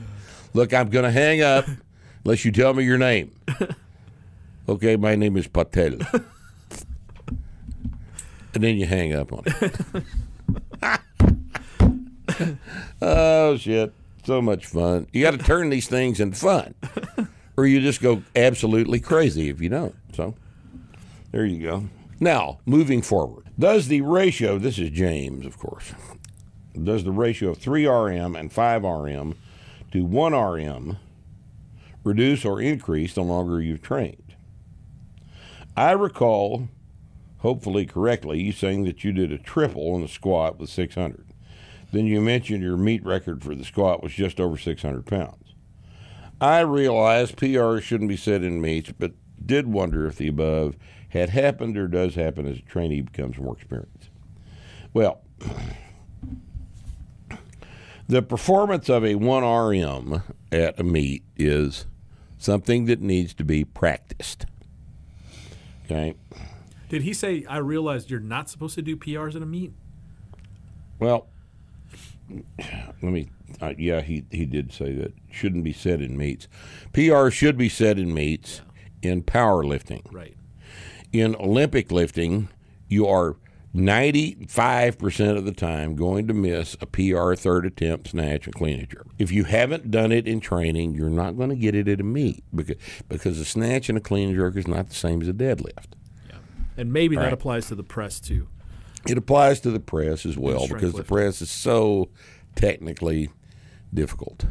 Look, 0.52 0.74
I'm 0.74 0.90
going 0.90 1.04
to 1.04 1.10
hang 1.10 1.40
up 1.42 1.64
unless 2.24 2.44
you 2.44 2.52
tell 2.52 2.74
me 2.74 2.84
your 2.84 2.98
name. 2.98 3.32
Okay, 4.68 4.96
my 4.96 5.14
name 5.14 5.36
is 5.36 5.46
Patel. 5.46 5.92
and 8.52 8.64
then 8.64 8.76
you 8.76 8.84
hang 8.84 9.14
up 9.14 9.32
on 9.32 9.44
it. 9.46 9.80
oh, 13.02 13.56
shit. 13.56 13.92
So 14.24 14.42
much 14.42 14.66
fun. 14.66 15.06
You 15.12 15.22
got 15.22 15.32
to 15.32 15.38
turn 15.38 15.70
these 15.70 15.86
things 15.86 16.18
into 16.18 16.36
fun, 16.36 16.74
or 17.56 17.66
you 17.66 17.80
just 17.80 18.02
go 18.02 18.22
absolutely 18.34 19.00
crazy 19.00 19.48
if 19.48 19.60
you 19.60 19.68
don't. 19.68 19.94
So 20.12 20.34
there 21.32 21.44
you 21.44 21.62
go. 21.62 21.88
Now, 22.18 22.60
moving 22.64 23.02
forward, 23.02 23.50
does 23.58 23.88
the 23.88 24.00
ratio, 24.00 24.58
this 24.58 24.78
is 24.78 24.90
James, 24.90 25.44
of 25.44 25.58
course, 25.58 25.92
does 26.82 27.04
the 27.04 27.12
ratio 27.12 27.50
of 27.50 27.58
3RM 27.58 28.38
and 28.38 28.50
5RM 28.50 29.34
to 29.92 30.06
1RM 30.06 30.98
reduce 32.04 32.44
or 32.44 32.60
increase 32.60 33.14
the 33.14 33.22
longer 33.22 33.60
you've 33.60 33.82
trained? 33.82 34.34
I 35.76 35.92
recall, 35.92 36.68
hopefully 37.38 37.84
correctly, 37.84 38.42
you 38.42 38.52
saying 38.52 38.84
that 38.84 39.04
you 39.04 39.12
did 39.12 39.30
a 39.30 39.38
triple 39.38 39.92
on 39.92 40.00
the 40.00 40.08
squat 40.08 40.58
with 40.58 40.70
600. 40.70 41.26
Then 41.92 42.06
you 42.06 42.20
mentioned 42.22 42.62
your 42.62 42.78
meet 42.78 43.04
record 43.04 43.44
for 43.44 43.54
the 43.54 43.64
squat 43.64 44.02
was 44.02 44.12
just 44.12 44.40
over 44.40 44.56
600 44.56 45.04
pounds. 45.04 45.45
I 46.40 46.60
realize 46.60 47.32
PR 47.32 47.78
shouldn't 47.78 48.08
be 48.08 48.16
said 48.16 48.42
in 48.42 48.60
meets, 48.60 48.92
but 48.92 49.12
did 49.44 49.66
wonder 49.66 50.06
if 50.06 50.16
the 50.16 50.28
above 50.28 50.76
had 51.10 51.30
happened 51.30 51.76
or 51.78 51.88
does 51.88 52.14
happen 52.14 52.46
as 52.46 52.58
a 52.58 52.62
trainee 52.62 53.00
becomes 53.00 53.38
more 53.38 53.54
experienced. 53.54 54.10
Well, 54.92 55.22
the 58.08 58.22
performance 58.22 58.88
of 58.88 59.04
a 59.04 59.14
1RM 59.14 60.22
at 60.52 60.78
a 60.78 60.84
meet 60.84 61.22
is 61.36 61.86
something 62.38 62.84
that 62.86 63.00
needs 63.00 63.34
to 63.34 63.44
be 63.44 63.64
practiced. 63.64 64.46
Okay. 65.84 66.14
Did 66.88 67.02
he 67.02 67.12
say, 67.12 67.44
I 67.48 67.58
realized 67.58 68.10
you're 68.10 68.20
not 68.20 68.50
supposed 68.50 68.74
to 68.76 68.82
do 68.82 68.96
PRs 68.96 69.34
at 69.36 69.42
a 69.42 69.46
meet? 69.46 69.72
Well, 70.98 71.28
let 72.28 73.02
me. 73.02 73.30
Uh, 73.60 73.74
yeah, 73.78 74.00
he 74.00 74.24
he 74.30 74.44
did 74.44 74.72
say 74.72 74.92
that 74.94 75.14
shouldn't 75.30 75.64
be 75.64 75.72
said 75.72 76.00
in 76.00 76.16
meets. 76.16 76.48
PR 76.92 77.30
should 77.30 77.56
be 77.56 77.68
said 77.68 77.98
in 77.98 78.12
meets 78.12 78.60
in 79.02 79.22
powerlifting. 79.22 80.02
Right. 80.12 80.36
In 81.12 81.34
Olympic 81.36 81.90
lifting, 81.90 82.48
you 82.88 83.06
are 83.06 83.36
95% 83.74 85.36
of 85.36 85.44
the 85.44 85.52
time 85.52 85.94
going 85.96 86.26
to 86.26 86.34
miss 86.34 86.76
a 86.80 86.86
PR 86.86 87.34
third 87.34 87.66
attempt 87.66 88.08
snatch 88.08 88.46
and 88.46 88.54
clean 88.54 88.80
and 88.80 88.88
jerk. 88.88 89.06
If 89.18 89.30
you 89.30 89.44
haven't 89.44 89.90
done 89.90 90.12
it 90.12 90.26
in 90.26 90.40
training, 90.40 90.94
you're 90.94 91.10
not 91.10 91.36
going 91.36 91.50
to 91.50 91.56
get 91.56 91.74
it 91.74 91.86
at 91.88 92.00
a 92.00 92.04
meet 92.04 92.42
because 92.54 92.76
because 93.08 93.38
a 93.38 93.44
snatch 93.44 93.88
and 93.88 93.98
a 93.98 94.00
clean 94.00 94.28
and 94.28 94.36
jerk 94.36 94.56
is 94.56 94.66
not 94.66 94.88
the 94.88 94.94
same 94.94 95.22
as 95.22 95.28
a 95.28 95.32
deadlift. 95.32 95.94
Yeah. 96.28 96.36
And 96.76 96.92
maybe 96.92 97.16
that 97.16 97.22
Right. 97.24 97.32
applies 97.32 97.66
to 97.68 97.74
the 97.74 97.84
press 97.84 98.18
too. 98.20 98.48
It 99.08 99.16
applies 99.18 99.60
to 99.60 99.70
the 99.70 99.78
press 99.80 100.26
as 100.26 100.36
well 100.36 100.66
because 100.66 100.92
the 100.94 101.04
press 101.04 101.40
is 101.40 101.50
so 101.50 102.08
technically 102.56 103.30
difficult. 103.96 104.44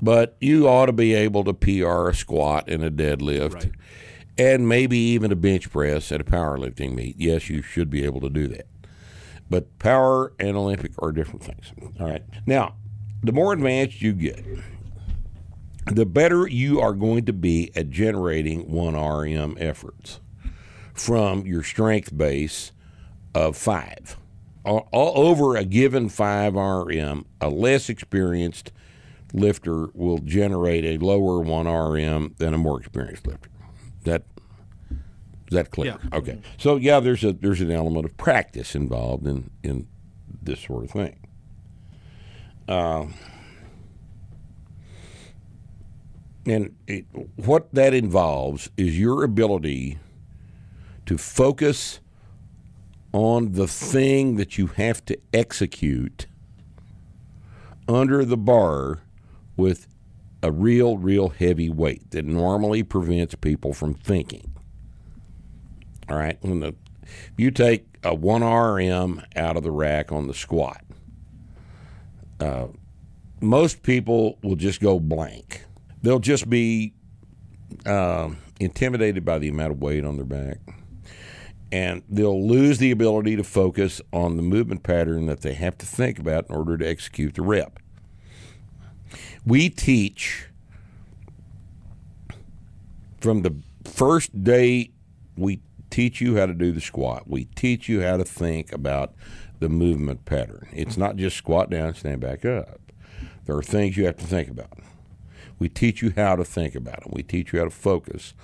But 0.00 0.36
you 0.40 0.66
ought 0.68 0.86
to 0.86 0.92
be 0.92 1.12
able 1.12 1.44
to 1.44 1.52
PR 1.52 2.08
a 2.08 2.14
squat 2.14 2.68
and 2.70 2.82
a 2.82 2.90
deadlift 2.90 3.54
Right. 3.54 3.72
and 4.38 4.66
maybe 4.68 4.96
even 4.98 5.30
a 5.32 5.36
bench 5.36 5.70
press 5.70 6.10
at 6.12 6.20
a 6.20 6.24
powerlifting 6.24 6.94
meet. 6.94 7.16
Yes, 7.18 7.50
you 7.50 7.60
should 7.62 7.90
be 7.90 8.04
able 8.04 8.20
to 8.22 8.30
do 8.30 8.46
that. 8.48 8.66
But 9.48 9.78
power 9.78 10.32
and 10.38 10.56
Olympic 10.56 10.92
are 11.00 11.12
different 11.12 11.42
things. 11.44 11.72
All 12.00 12.08
right. 12.08 12.22
Now, 12.46 12.74
the 13.22 13.32
more 13.32 13.52
advanced 13.52 14.02
you 14.02 14.12
get, 14.12 14.44
the 15.86 16.04
better 16.06 16.46
you 16.48 16.80
are 16.80 16.92
going 16.92 17.24
to 17.26 17.32
be 17.32 17.70
at 17.76 17.90
generating 17.90 18.68
1RM 18.68 19.56
efforts 19.60 20.20
from 20.94 21.46
your 21.46 21.62
strength 21.62 22.16
base 22.16 22.72
of 23.34 23.56
five. 23.56 24.16
All, 24.66 24.88
all 24.90 25.28
over 25.28 25.56
a 25.56 25.64
given 25.64 26.08
5 26.08 26.54
RM, 26.56 27.24
a 27.40 27.48
less 27.48 27.88
experienced 27.88 28.72
lifter 29.32 29.88
will 29.94 30.18
generate 30.18 30.84
a 30.84 30.98
lower 31.02 31.40
1 31.40 31.66
RM 31.66 32.34
than 32.38 32.52
a 32.52 32.58
more 32.58 32.80
experienced 32.80 33.26
lifter. 33.26 33.48
That 34.04 34.24
is 34.90 35.54
that 35.54 35.70
clear? 35.70 35.98
Yeah. 36.02 36.18
Okay. 36.18 36.40
So 36.58 36.74
yeah, 36.76 36.98
there's 36.98 37.22
a 37.22 37.32
there's 37.32 37.60
an 37.60 37.70
element 37.70 38.04
of 38.04 38.16
practice 38.16 38.74
involved 38.74 39.26
in 39.26 39.50
in 39.62 39.86
this 40.42 40.60
sort 40.60 40.84
of 40.84 40.90
thing. 40.90 41.16
Um, 42.68 43.14
and 46.46 46.74
it, 46.88 47.04
what 47.36 47.72
that 47.74 47.94
involves 47.94 48.70
is 48.76 48.98
your 48.98 49.22
ability 49.22 49.98
to 51.06 51.16
focus 51.16 52.00
on 53.16 53.52
the 53.52 53.66
thing 53.66 54.36
that 54.36 54.58
you 54.58 54.66
have 54.66 55.02
to 55.06 55.18
execute 55.32 56.26
under 57.88 58.26
the 58.26 58.36
bar 58.36 59.00
with 59.56 59.86
a 60.42 60.52
real, 60.52 60.98
real 60.98 61.30
heavy 61.30 61.70
weight 61.70 62.10
that 62.10 62.26
normally 62.26 62.82
prevents 62.82 63.34
people 63.34 63.72
from 63.72 63.94
thinking. 63.94 64.52
All 66.10 66.18
right, 66.18 66.36
when 66.42 66.60
the 66.60 66.74
you 67.38 67.50
take 67.50 67.86
a 68.04 68.14
one 68.14 68.44
RM 68.44 69.22
out 69.34 69.56
of 69.56 69.62
the 69.62 69.70
rack 69.70 70.12
on 70.12 70.26
the 70.26 70.34
squat, 70.34 70.84
uh, 72.38 72.66
most 73.40 73.82
people 73.82 74.38
will 74.42 74.56
just 74.56 74.80
go 74.80 75.00
blank. 75.00 75.64
They'll 76.02 76.18
just 76.18 76.50
be 76.50 76.92
uh, 77.86 78.28
intimidated 78.60 79.24
by 79.24 79.38
the 79.38 79.48
amount 79.48 79.72
of 79.72 79.80
weight 79.80 80.04
on 80.04 80.16
their 80.16 80.26
back 80.26 80.58
and 81.72 82.02
they'll 82.08 82.46
lose 82.46 82.78
the 82.78 82.90
ability 82.90 83.36
to 83.36 83.44
focus 83.44 84.00
on 84.12 84.36
the 84.36 84.42
movement 84.42 84.82
pattern 84.82 85.26
that 85.26 85.40
they 85.40 85.54
have 85.54 85.76
to 85.78 85.86
think 85.86 86.18
about 86.18 86.48
in 86.48 86.54
order 86.54 86.78
to 86.78 86.86
execute 86.86 87.34
the 87.34 87.42
rep. 87.42 87.78
We 89.44 89.68
teach 89.68 90.46
from 93.20 93.42
the 93.42 93.56
first 93.84 94.44
day 94.44 94.90
we 95.36 95.60
teach 95.90 96.20
you 96.20 96.36
how 96.36 96.46
to 96.46 96.54
do 96.54 96.72
the 96.72 96.80
squat. 96.80 97.24
We 97.26 97.44
teach 97.44 97.88
you 97.88 98.02
how 98.02 98.16
to 98.16 98.24
think 98.24 98.72
about 98.72 99.14
the 99.60 99.68
movement 99.68 100.24
pattern. 100.24 100.68
It's 100.72 100.96
not 100.96 101.16
just 101.16 101.36
squat 101.36 101.70
down, 101.70 101.94
stand 101.94 102.20
back 102.20 102.44
up. 102.44 102.80
There 103.46 103.56
are 103.56 103.62
things 103.62 103.96
you 103.96 104.06
have 104.06 104.16
to 104.16 104.26
think 104.26 104.48
about. 104.48 104.78
We 105.58 105.68
teach 105.68 106.02
you 106.02 106.12
how 106.14 106.36
to 106.36 106.44
think 106.44 106.74
about 106.74 107.06
it. 107.06 107.12
We 107.12 107.22
teach 107.22 107.52
you 107.52 107.58
how 107.58 107.64
to 107.66 107.70
focus 107.70 108.34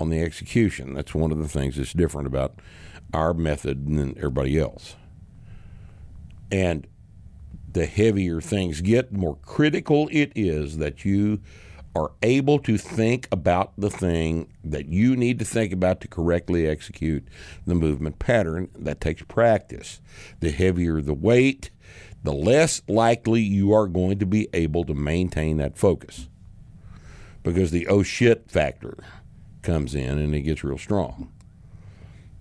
on 0.00 0.10
the 0.10 0.20
execution. 0.20 0.94
That's 0.94 1.14
one 1.14 1.32
of 1.32 1.38
the 1.38 1.48
things 1.48 1.76
that's 1.76 1.92
different 1.92 2.26
about 2.26 2.54
our 3.12 3.34
method 3.34 3.86
than 3.86 4.16
everybody 4.16 4.58
else. 4.58 4.96
And 6.50 6.86
the 7.70 7.86
heavier 7.86 8.40
things 8.40 8.80
get, 8.80 9.12
the 9.12 9.18
more 9.18 9.36
critical 9.36 10.08
it 10.12 10.32
is 10.34 10.78
that 10.78 11.04
you 11.04 11.40
are 11.94 12.12
able 12.22 12.58
to 12.58 12.78
think 12.78 13.28
about 13.30 13.72
the 13.76 13.90
thing 13.90 14.50
that 14.64 14.86
you 14.86 15.14
need 15.14 15.38
to 15.38 15.44
think 15.44 15.72
about 15.72 16.00
to 16.00 16.08
correctly 16.08 16.66
execute 16.66 17.26
the 17.66 17.74
movement 17.74 18.18
pattern. 18.18 18.68
That 18.78 19.00
takes 19.00 19.22
practice. 19.22 20.00
The 20.40 20.50
heavier 20.50 21.02
the 21.02 21.14
weight, 21.14 21.70
the 22.22 22.32
less 22.32 22.80
likely 22.88 23.42
you 23.42 23.72
are 23.74 23.86
going 23.86 24.18
to 24.20 24.26
be 24.26 24.48
able 24.54 24.84
to 24.84 24.94
maintain 24.94 25.58
that 25.58 25.76
focus 25.76 26.28
because 27.42 27.70
the 27.70 27.86
oh 27.86 28.02
shit 28.02 28.50
factor 28.50 28.96
comes 29.62 29.94
in 29.94 30.18
and 30.18 30.34
it 30.34 30.42
gets 30.42 30.64
real 30.64 30.78
strong. 30.78 31.32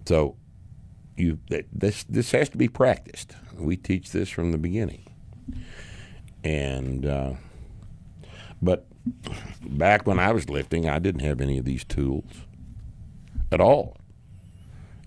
So 0.05 0.35
you 1.15 1.39
this 1.71 2.03
this 2.03 2.31
has 2.31 2.49
to 2.49 2.57
be 2.57 2.67
practiced. 2.67 3.35
We 3.57 3.77
teach 3.77 4.11
this 4.11 4.29
from 4.29 4.51
the 4.51 4.57
beginning, 4.57 5.05
and 6.43 7.05
uh, 7.05 7.33
but 8.61 8.87
back 9.61 10.07
when 10.07 10.19
I 10.19 10.31
was 10.31 10.49
lifting, 10.49 10.89
I 10.89 10.99
didn't 10.99 11.21
have 11.21 11.41
any 11.41 11.57
of 11.57 11.65
these 11.65 11.83
tools 11.83 12.31
at 13.51 13.61
all. 13.61 13.97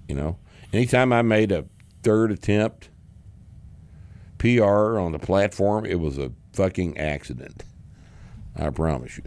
You 0.08 0.14
know, 0.14 0.38
anytime 0.72 1.12
I 1.12 1.22
made 1.22 1.50
a 1.52 1.64
third 2.02 2.30
attempt 2.30 2.90
PR 4.38 4.98
on 4.98 5.12
the 5.12 5.18
platform, 5.18 5.86
it 5.86 5.98
was 5.98 6.18
a 6.18 6.32
fucking 6.52 6.98
accident. 6.98 7.64
I 8.56 8.70
promise 8.70 9.16
you. 9.18 9.24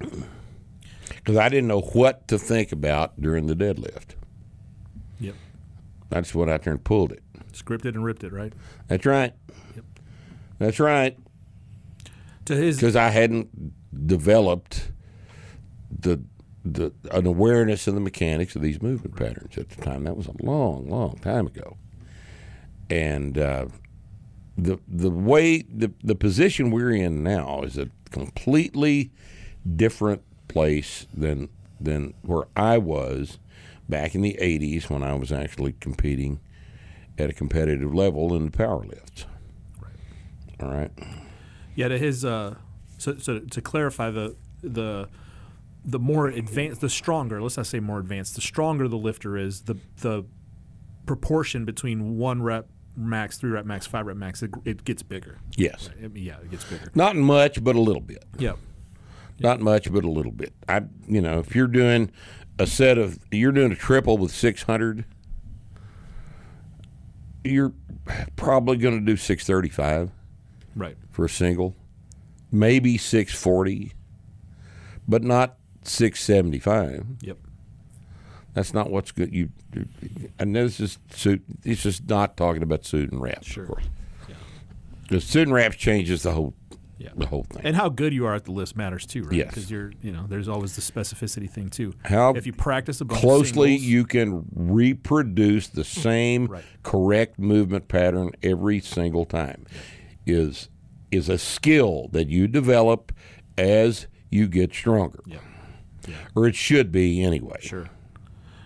because 1.08 1.36
I 1.36 1.48
didn't 1.48 1.68
know 1.68 1.80
what 1.80 2.28
to 2.28 2.38
think 2.38 2.72
about 2.72 3.20
during 3.20 3.46
the 3.46 3.56
deadlift. 3.56 4.14
Yep. 5.20 5.34
That's 6.08 6.34
when 6.34 6.48
I 6.50 6.58
turned 6.58 6.84
pulled 6.84 7.12
it. 7.12 7.22
Scripted 7.52 7.94
and 7.94 8.04
ripped 8.04 8.22
it, 8.24 8.32
right? 8.32 8.52
That's 8.88 9.06
right. 9.06 9.32
Yep. 9.74 9.84
That's 10.58 10.80
right. 10.80 11.16
To 12.44 12.54
his 12.54 12.76
Because 12.76 12.96
I 12.96 13.08
hadn't 13.08 13.72
developed 14.06 14.92
the 15.90 16.22
the 16.64 16.92
an 17.12 17.26
awareness 17.26 17.86
of 17.86 17.94
the 17.94 18.00
mechanics 18.00 18.56
of 18.56 18.62
these 18.62 18.82
movement 18.82 19.16
patterns 19.16 19.56
at 19.56 19.70
the 19.70 19.82
time. 19.82 20.04
That 20.04 20.16
was 20.16 20.26
a 20.26 20.34
long, 20.42 20.88
long 20.88 21.18
time 21.18 21.46
ago. 21.46 21.76
And 22.90 23.38
uh, 23.38 23.66
the 24.56 24.78
the 24.88 25.10
way 25.10 25.62
the 25.62 25.92
the 26.02 26.14
position 26.14 26.70
we're 26.70 26.92
in 26.92 27.22
now 27.22 27.62
is 27.62 27.78
a 27.78 27.88
completely 28.10 29.10
different 29.74 30.22
place 30.48 31.06
than 31.14 31.48
than 31.80 32.14
where 32.22 32.44
I 32.56 32.78
was 32.78 33.38
back 33.88 34.14
in 34.14 34.22
the 34.22 34.38
'80s 34.40 34.88
when 34.88 35.02
I 35.02 35.14
was 35.14 35.32
actually 35.32 35.74
competing 35.80 36.40
at 37.18 37.30
a 37.30 37.32
competitive 37.32 37.94
level 37.94 38.34
in 38.34 38.46
the 38.46 38.50
power 38.50 38.84
lifts. 38.84 39.26
All 40.60 40.68
right. 40.68 40.90
Yeah, 41.74 41.88
to 41.88 41.98
his 41.98 42.24
uh, 42.24 42.56
so 42.98 43.18
so 43.18 43.40
to 43.40 43.60
clarify 43.60 44.10
the 44.10 44.36
the 44.62 45.08
the 45.84 45.98
more 45.98 46.26
advanced, 46.26 46.80
the 46.80 46.90
stronger. 46.90 47.40
Let's 47.40 47.56
not 47.56 47.66
say 47.66 47.80
more 47.80 47.98
advanced. 47.98 48.34
The 48.34 48.40
stronger 48.40 48.88
the 48.88 48.98
lifter 48.98 49.36
is, 49.36 49.62
the 49.62 49.76
the 49.98 50.24
proportion 51.06 51.64
between 51.64 52.16
one 52.18 52.42
rep 52.42 52.68
max, 52.96 53.38
three 53.38 53.50
rep 53.50 53.64
max, 53.64 53.86
five 53.86 54.06
rep 54.06 54.16
max, 54.16 54.42
it, 54.42 54.50
it 54.64 54.84
gets 54.84 55.02
bigger. 55.02 55.38
Yes. 55.56 55.90
Mean, 56.00 56.12
yeah, 56.16 56.38
it 56.38 56.50
gets 56.50 56.64
bigger. 56.64 56.90
Not 56.94 57.14
much, 57.14 57.62
but 57.62 57.76
a 57.76 57.80
little 57.80 58.02
bit. 58.02 58.24
Yeah, 58.38 58.54
Not 59.38 59.60
much, 59.60 59.92
but 59.92 60.04
a 60.04 60.10
little 60.10 60.32
bit. 60.32 60.52
I, 60.68 60.82
you 61.06 61.20
know, 61.20 61.38
if 61.38 61.54
you're 61.54 61.66
doing 61.66 62.10
a 62.58 62.66
set 62.66 62.96
of, 62.98 63.18
you're 63.30 63.52
doing 63.52 63.72
a 63.72 63.76
triple 63.76 64.16
with 64.16 64.32
600, 64.32 65.04
you're 67.44 67.72
probably 68.36 68.76
going 68.76 68.98
to 68.98 69.04
do 69.04 69.16
635 69.16 70.10
right. 70.74 70.96
for 71.10 71.24
a 71.26 71.28
single, 71.28 71.74
maybe 72.50 72.96
640, 72.96 73.92
but 75.06 75.22
not 75.22 75.56
675. 75.82 77.04
Yep. 77.20 77.38
That's 78.54 78.72
not 78.72 78.90
what's 78.90 79.12
good. 79.12 79.34
You, 79.34 79.50
and 80.38 80.56
this 80.56 80.80
is 80.80 80.98
suit. 81.14 81.42
It's 81.62 81.82
just 81.82 82.08
not 82.08 82.38
talking 82.38 82.62
about 82.62 82.86
suit 82.86 83.12
and 83.12 83.20
wraps, 83.20 83.46
Sure. 83.48 83.64
of 83.64 83.68
course. 83.70 83.84
Because 85.02 85.24
suit 85.24 85.42
and 85.46 85.54
wraps 85.54 85.76
changes 85.76 86.22
the 86.22 86.32
whole, 86.32 86.54
Yeah. 86.98 87.10
the 87.14 87.26
whole 87.26 87.44
thing. 87.44 87.62
And 87.64 87.76
how 87.76 87.90
good 87.90 88.14
you 88.14 88.24
are 88.26 88.34
at 88.34 88.44
the 88.44 88.52
list 88.52 88.74
matters 88.76 89.04
too, 89.04 89.22
right? 89.24 89.32
Yes. 89.34 89.48
Because 89.48 89.70
you're, 89.70 89.92
you 90.00 90.12
know, 90.12 90.24
there's 90.26 90.48
always 90.48 90.76
the 90.76 90.80
specificity 90.82 91.48
thing 91.48 91.68
too. 91.68 91.92
How 92.04 92.34
if 92.34 92.46
you 92.46 92.52
practice 92.54 93.00
a 93.00 93.04
bunch 93.04 93.18
of 93.18 93.22
closely 93.22 93.76
singles- 93.76 93.86
you 93.86 94.04
can 94.04 94.46
reproduce 94.54 95.68
the 95.68 95.82
mm-hmm. 95.82 96.00
same 96.00 96.46
Right. 96.46 96.64
correct 96.82 97.38
movement 97.38 97.88
pattern 97.88 98.30
every 98.42 98.80
single 98.80 99.24
time 99.26 99.66
is 100.24 100.68
is 101.10 101.28
a 101.28 101.38
skill 101.38 102.08
that 102.12 102.28
you 102.28 102.48
develop 102.48 103.12
as 103.58 104.06
you 104.30 104.48
get 104.48 104.72
stronger 104.72 105.20
Yeah. 105.26 105.38
Yeah. 106.08 106.14
or 106.34 106.46
it 106.46 106.54
should 106.56 106.90
be 106.92 107.22
anyway 107.22 107.58
Sure. 107.60 107.90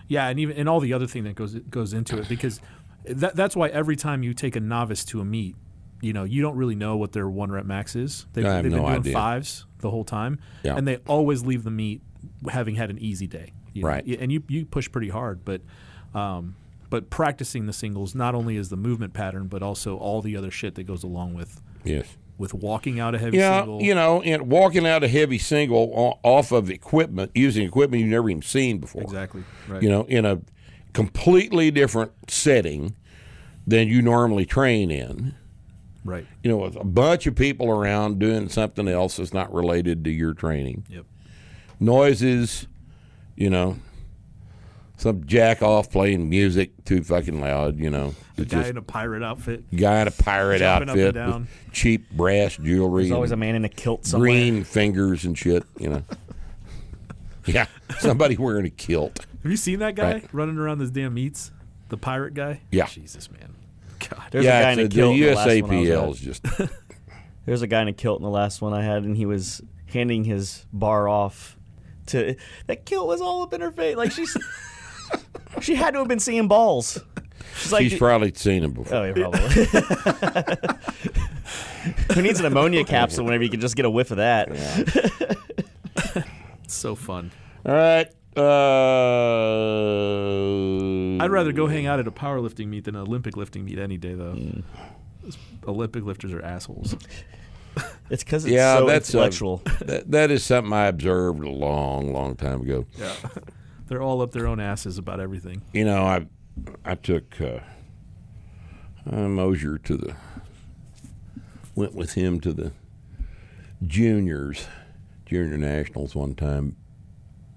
Yeah, 0.07 0.27
and 0.27 0.39
even 0.39 0.57
and 0.57 0.67
all 0.67 0.79
the 0.79 0.91
other 0.93 1.07
thing 1.07 1.23
that 1.25 1.35
goes 1.35 1.53
goes 1.55 1.93
into 1.93 2.17
it 2.17 2.27
because 2.27 2.59
that, 3.05 3.35
that's 3.35 3.55
why 3.55 3.69
every 3.69 3.95
time 3.95 4.23
you 4.23 4.33
take 4.33 4.55
a 4.55 4.59
novice 4.59 5.05
to 5.05 5.21
a 5.21 5.25
meet, 5.25 5.55
you 6.01 6.13
know, 6.13 6.23
you 6.23 6.41
don't 6.41 6.55
really 6.57 6.75
know 6.75 6.97
what 6.97 7.11
their 7.11 7.29
one 7.29 7.51
rep 7.51 7.65
max 7.65 7.95
is. 7.95 8.25
They've, 8.33 8.45
I 8.45 8.55
have 8.55 8.63
they've 8.63 8.71
been 8.71 8.81
doing 8.81 8.93
idea. 8.93 9.13
fives 9.13 9.65
the 9.79 9.89
whole 9.89 10.03
time, 10.03 10.39
Yeah. 10.63 10.75
and 10.75 10.87
they 10.87 10.97
always 11.07 11.43
leave 11.43 11.63
the 11.63 11.71
meet 11.71 12.01
having 12.49 12.75
had 12.75 12.89
an 12.89 12.97
easy 12.99 13.27
day. 13.27 13.53
you 13.73 13.83
know. 13.83 13.87
Right. 13.89 14.05
And 14.05 14.31
you 14.31 14.43
you 14.47 14.65
push 14.65 14.91
pretty 14.91 15.09
hard, 15.09 15.45
but. 15.45 15.61
Um, 16.13 16.55
but 16.89 17.09
practicing 17.09 17.67
the 17.67 17.71
singles 17.73 18.13
not 18.13 18.35
only 18.35 18.57
is 18.57 18.67
the 18.67 18.75
movement 18.75 19.13
pattern, 19.13 19.47
but 19.47 19.63
also 19.63 19.95
all 19.97 20.21
the 20.21 20.35
other 20.35 20.51
shit 20.51 20.75
that 20.75 20.83
goes 20.83 21.03
along 21.03 21.33
with 21.35 21.61
yes 21.85 22.17
with 22.37 22.53
walking 22.53 22.99
out 22.99 23.15
a 23.15 23.17
heavy 23.17 23.37
yeah 23.37 23.59
single. 23.61 23.81
you 23.81 23.95
know 23.95 24.21
and 24.23 24.49
walking 24.51 24.85
out 24.85 25.01
a 25.01 25.07
heavy 25.07 25.37
single 25.37 26.19
off 26.23 26.51
of 26.51 26.69
equipment 26.69 27.31
using 27.33 27.65
equipment 27.65 28.01
you've 28.01 28.09
never 28.09 28.29
even 28.29 28.41
seen 28.41 28.77
before 28.79 29.03
exactly. 29.03 29.43
Right. 29.69 29.81
you 29.81 29.87
know 29.89 30.03
in 30.03 30.25
a 30.25 30.41
completely 30.91 31.71
different 31.71 32.11
setting 32.29 32.93
than 33.65 33.87
you 33.87 34.01
normally 34.01 34.45
train 34.45 34.91
in 34.91 35.33
Right. 36.03 36.25
you 36.43 36.49
know, 36.49 36.57
with 36.57 36.75
a 36.75 36.83
bunch 36.83 37.27
of 37.27 37.35
people 37.35 37.69
around 37.69 38.17
doing 38.19 38.49
something 38.49 38.87
else 38.87 39.17
that's 39.17 39.33
not 39.33 39.53
related 39.53 40.03
to 40.05 40.09
your 40.11 40.33
training. 40.33 40.85
Yep. 40.89 41.05
Noises, 41.79 42.67
you 43.35 43.49
know, 43.49 43.77
some 44.97 45.25
jack 45.25 45.61
off 45.61 45.91
playing 45.91 46.29
music 46.29 46.85
too 46.85 47.03
fucking 47.03 47.39
loud, 47.41 47.77
you 47.79 47.89
know. 47.89 48.13
The 48.35 48.43
It's 48.43 48.51
guy 48.51 48.59
just 48.59 48.69
in 48.71 48.77
a 48.77 48.81
pirate 48.81 49.23
outfit. 49.23 49.63
guy 49.75 50.01
in 50.01 50.07
a 50.07 50.11
pirate 50.11 50.59
jumping 50.59 50.89
up 50.89 50.95
and 50.95 51.01
outfit 51.01 51.15
down. 51.15 51.41
with 51.41 51.73
cheap 51.73 52.09
brass 52.11 52.57
jewelry, 52.57 53.03
There's 53.03 53.11
always 53.13 53.31
a 53.31 53.35
man 53.37 53.55
in 53.55 53.65
a 53.65 53.69
kilt 53.69 54.05
somewhere. 54.05 54.29
green 54.29 54.63
fingers 54.63 55.25
and 55.25 55.37
shit, 55.37 55.63
you 55.79 55.89
know. 55.89 56.03
yeah, 57.45 57.65
somebody 57.99 58.37
wearing 58.37 58.65
a 58.65 58.69
kilt. 58.69 59.25
Have 59.43 59.51
you 59.51 59.57
seen 59.57 59.79
that 59.79 59.95
guy 59.95 60.13
Right. 60.13 60.33
running 60.33 60.57
around 60.57 60.77
those 60.79 60.91
damn 60.91 61.13
meets? 61.15 61.51
The 61.89 61.97
pirate 61.97 62.33
guy? 62.35 62.61
Yeah. 62.71 62.85
Jesus, 62.87 63.29
man. 63.31 63.55
God. 64.09 64.23
There's 64.31 64.45
yeah, 64.45 64.59
a 64.59 64.63
guy 64.63 64.71
in 64.71 64.79
a 64.79 64.83
it's 64.83 64.95
kilt. 64.95 65.15
the 65.15 65.27
in 65.27 65.29
the 65.29 65.35
last 65.35 65.61
one 65.61 65.71
USAPL 65.71 66.11
is 66.11 66.19
just 66.19 66.45
There's 67.45 67.61
a 67.61 67.67
guy 67.67 67.81
in 67.81 67.87
a 67.87 67.93
kilt 67.93 68.19
in 68.19 68.23
the 68.23 68.29
last 68.29 68.61
one 68.61 68.73
I 68.73 68.83
had, 68.83 69.03
and 69.03 69.17
he 69.17 69.25
was 69.25 69.61
handing 69.87 70.23
his 70.23 70.65
bar 70.71 71.07
off 71.07 71.57
to 72.07 72.35
that 72.67 72.85
kilt 72.85 73.07
was 73.07 73.21
all 73.21 73.43
up 73.43 73.53
in 73.53 73.61
her 73.61 73.71
face. 73.71 73.95
Like 73.95 74.11
she's 74.11 74.35
she 75.61 75.75
had 75.75 75.91
to 75.91 75.99
have 75.99 76.07
been 76.07 76.19
seeing 76.19 76.47
balls. 76.47 76.99
She's 77.57 77.71
like, 77.71 77.83
she's 77.83 77.97
probably 77.97 78.33
seen 78.33 78.63
him 78.63 78.73
before. 78.73 78.97
oh 78.97 79.03
yeah, 79.03 79.13
probably. 79.13 79.39
Who 82.13 82.21
needs 82.21 82.39
an 82.39 82.45
ammonia 82.45 82.85
capsule 82.85 83.25
whenever 83.25 83.43
you 83.43 83.49
can 83.49 83.59
just 83.59 83.75
get 83.75 83.85
a 83.85 83.89
whiff 83.89 84.11
of 84.11 84.17
that? 84.17 84.49
It's 86.63 86.75
so 86.75 86.95
fun. 86.95 87.31
All 87.65 87.73
right. 87.73 88.07
Uh, 88.35 88.41
I'd 91.21 91.31
rather 91.31 91.51
go 91.51 91.67
hang 91.67 91.85
out 91.85 91.99
at 91.99 92.07
a 92.07 92.11
powerlifting 92.11 92.67
meet 92.67 92.85
than 92.85 92.95
an 92.95 93.01
Olympic 93.01 93.35
lifting 93.35 93.65
meet 93.65 93.77
any 93.77 93.97
day, 93.97 94.13
though. 94.13 94.33
Mm. 94.33 94.63
Olympic 95.67 96.03
lifters 96.03 96.33
are 96.33 96.41
assholes. 96.41 96.95
It's 98.09 98.25
because 98.25 98.43
it's 98.43 98.53
Yeah, 98.53 98.79
so 98.79 98.85
that's 98.85 99.15
uh, 99.15 99.19
intellectual. 99.19 99.61
that, 99.79 100.11
that 100.11 100.29
is 100.29 100.43
something 100.43 100.73
I 100.73 100.87
observed 100.87 101.41
a 101.41 101.49
long, 101.49 102.11
long 102.11 102.35
time 102.35 102.59
ago. 102.61 102.85
Yeah. 102.99 103.13
They're 103.87 104.01
all 104.01 104.21
up 104.21 104.31
their 104.31 104.45
own 104.47 104.59
asses 104.59 104.97
about 104.97 105.21
everything. 105.21 105.61
You 105.71 105.85
know, 105.85 106.03
I 106.03 106.27
I 106.83 106.95
took 106.95 107.39
uh, 107.39 107.59
uh, 109.09 109.29
Mosier 109.29 109.77
to 109.77 109.95
the 109.95 110.15
went 111.73 111.95
with 111.95 112.13
him 112.15 112.41
to 112.41 112.51
the 112.51 112.73
juniors, 113.87 114.67
junior 115.25 115.57
nationals 115.57 116.13
one 116.13 116.35
time 116.35 116.75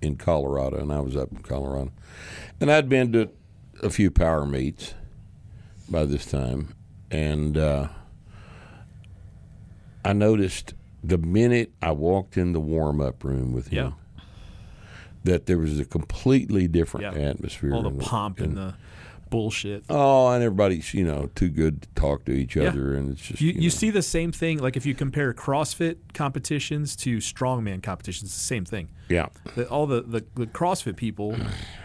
in 0.05 0.17
Colorado, 0.17 0.79
and 0.79 0.93
I 0.93 1.01
was 1.01 1.17
up 1.17 1.33
in 1.33 1.39
Colorado, 1.39 1.91
and 2.61 2.71
I'd 2.71 2.89
been 2.89 3.11
to 3.13 3.31
a 3.83 3.91
few 3.91 4.11
power 4.11 4.47
meets 4.47 4.95
by 5.89 6.05
this 6.05 6.27
time, 6.27 6.75
and 7.11 7.57
uh, 7.59 7.89
I 10.05 10.13
noticed 10.13 10.75
the 11.03 11.19
minute 11.19 11.73
I 11.83 11.93
walked 11.93 12.37
in 12.37 12.53
the 12.53 12.61
warm 12.61 13.01
up 13.01 13.25
room 13.25 13.53
with 13.53 13.69
him. 13.69 13.87
Yeah. 13.87 13.91
That 15.25 15.47
there 15.47 15.57
was 15.59 15.81
a 15.81 15.87
completely 15.87 16.69
different 16.69 17.17
Yeah. 17.17 17.29
atmosphere. 17.31 17.75
All 17.75 17.83
the 17.83 17.91
pomp 18.05 18.41
and 18.41 18.57
the 18.59 18.75
bullshit. 19.35 19.85
Oh, 19.91 20.29
and 20.29 20.43
everybody's 20.43 20.95
you 20.95 21.05
know 21.05 21.29
too 21.35 21.49
good 21.49 21.83
to 21.83 21.89
talk 21.97 22.25
to 22.27 22.33
each 22.33 22.57
Yeah. 22.57 22.69
other, 22.69 22.95
and 22.95 23.13
it's 23.13 23.21
just 23.21 23.41
You, 23.41 23.53
you 23.53 23.63
know. 23.63 23.69
see 23.69 23.91
the 23.91 24.03
same 24.03 24.31
thing, 24.33 24.59
like 24.59 24.77
if 24.77 24.87
you 24.87 24.95
compare 24.95 25.33
CrossFit 25.35 25.97
competitions 26.15 26.95
to 26.97 27.19
strongman 27.19 27.83
competitions, 27.83 28.33
the 28.33 28.39
same 28.55 28.65
thing. 28.65 28.89
yeah, 29.09 29.27
The, 29.57 29.69
all 29.69 29.87
the, 29.87 30.03
the, 30.03 30.25
the 30.35 30.47
CrossFit 30.47 30.97
people, 30.97 31.37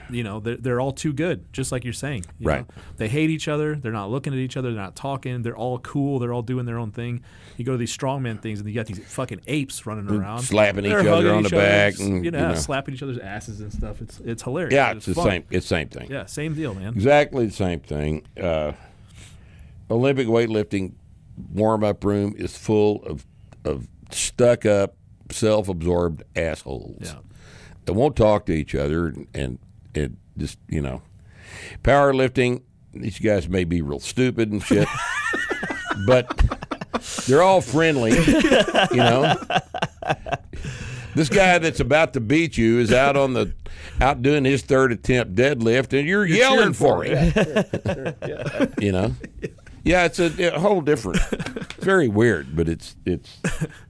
you 0.09 0.23
know, 0.23 0.39
they're, 0.39 0.57
they're 0.57 0.81
all 0.81 0.91
too 0.91 1.13
good, 1.13 1.51
just 1.53 1.71
like 1.71 1.83
you're 1.83 1.93
saying. 1.93 2.25
you 2.39 2.47
Right. 2.47 2.67
know? 2.67 2.83
They 2.97 3.07
hate 3.07 3.29
each 3.29 3.47
other. 3.47 3.75
They're 3.75 3.91
not 3.91 4.09
looking 4.09 4.33
at 4.33 4.39
each 4.39 4.57
other. 4.57 4.71
They're 4.71 4.81
not 4.81 4.95
talking. 4.95 5.41
They're 5.43 5.55
all 5.57 5.79
cool. 5.79 6.19
They're 6.19 6.33
all 6.33 6.41
doing 6.41 6.65
their 6.65 6.77
own 6.79 6.91
thing. 6.91 7.21
You 7.57 7.65
go 7.65 7.73
to 7.73 7.77
these 7.77 7.95
strongman 7.95 8.41
things, 8.41 8.59
and 8.59 8.67
you 8.69 8.75
got 8.75 8.85
these 8.87 8.99
fucking 8.99 9.41
apes 9.47 9.85
running 9.85 10.09
around, 10.09 10.41
slapping 10.41 10.85
each 10.85 10.91
other 10.93 11.33
on 11.33 11.43
each 11.43 11.49
the 11.51 11.55
back 11.57 11.99
and, 11.99 12.23
you 12.25 12.31
know, 12.31 12.39
you 12.39 12.47
know. 12.49 12.55
slapping 12.55 12.93
each 12.93 13.03
other's 13.03 13.17
asses 13.19 13.59
and 13.61 13.71
stuff. 13.73 14.01
It's 14.01 14.19
it's 14.21 14.43
hilarious. 14.43 14.73
yeah, 14.73 14.91
it's 14.93 15.05
the 15.05 15.13
fun. 15.15 15.27
same. 15.29 15.43
It's 15.51 15.67
same 15.67 15.89
thing. 15.89 16.09
Yeah, 16.09 16.25
same 16.25 16.53
deal, 16.55 16.73
man. 16.73 16.93
exactly 16.93 17.45
the 17.45 17.51
same 17.53 17.79
thing. 17.81 18.25
Uh, 18.41 18.71
Olympic 19.91 20.27
weightlifting 20.27 20.93
warm 21.53 21.83
up 21.83 22.03
room 22.03 22.33
is 22.37 22.57
full 22.57 23.03
of 23.03 23.25
of 23.65 23.87
stuck 24.11 24.65
up, 24.65 24.95
self 25.31 25.67
absorbed 25.69 26.23
assholes. 26.35 26.97
Yeah. 27.01 27.15
that 27.85 27.93
won't 27.93 28.15
talk 28.15 28.45
to 28.45 28.53
each 28.53 28.73
other 28.75 29.07
and 29.07 29.27
and 29.33 29.59
it 29.93 30.11
just 30.37 30.57
you 30.67 30.81
know 30.81 31.01
powerlifting 31.83 32.61
these 32.93 33.19
guys 33.19 33.47
may 33.47 33.63
be 33.63 33.81
real 33.81 33.99
stupid 33.99 34.51
and 34.51 34.63
shit 34.63 34.87
but 36.07 36.27
they're 37.27 37.43
all 37.43 37.61
friendly 37.61 38.11
you 38.91 38.97
know 38.97 39.35
This 41.15 41.29
guy 41.29 41.57
that's 41.57 41.79
about 41.79 42.13
to 42.13 42.19
beat 42.19 42.57
you 42.57 42.79
is 42.79 42.93
out 42.93 43.17
on 43.17 43.33
the 43.33 43.51
out 43.99 44.21
doing 44.21 44.45
his 44.45 44.61
third 44.61 44.91
attempt 44.91 45.35
deadlift, 45.35 45.97
and 45.97 46.07
you're, 46.07 46.25
yelling 46.25 46.73
for 46.73 47.03
him. 47.03 47.33
you 48.79 48.91
know. 48.91 49.13
Yeah, 49.83 50.05
it's 50.05 50.19
a, 50.19 50.55
a 50.55 50.59
whole 50.59 50.81
different. 50.81 51.19
It's 51.31 51.83
very 51.83 52.07
weird, 52.07 52.55
but 52.55 52.69
it's 52.69 52.95
it's 53.05 53.37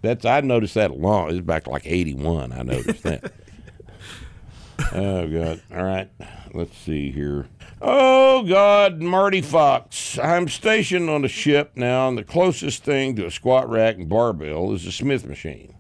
that's 0.02 0.26
I 0.26 0.42
noticed 0.42 0.76
that 0.76 0.98
long. 0.98 1.30
It's 1.30 1.42
back 1.42 1.68
like 1.68 1.84
eighty 1.86 2.14
one. 2.14 2.52
I 2.52 2.64
noticed 2.64 3.04
that. 3.04 3.32
Oh 4.94 5.28
God! 5.28 5.62
All 5.76 5.84
right, 5.84 6.10
let's 6.54 6.78
see 6.78 7.12
here. 7.12 7.48
Oh 7.82 8.44
God, 8.44 9.02
Marty 9.02 9.42
Fox. 9.42 10.18
I'm 10.20 10.48
stationed 10.48 11.10
on 11.10 11.24
a 11.26 11.28
ship 11.30 11.72
now, 11.76 12.08
and 12.08 12.18
the 12.18 12.24
closest 12.24 12.84
thing 12.84 13.16
to 13.18 13.26
a 13.26 13.32
squat 13.32 13.70
rack 13.70 13.96
and 13.96 14.08
barbell 14.10 14.74
is 14.74 14.86
a 14.86 14.92
Smith 14.92 15.26
machine. 15.26 15.76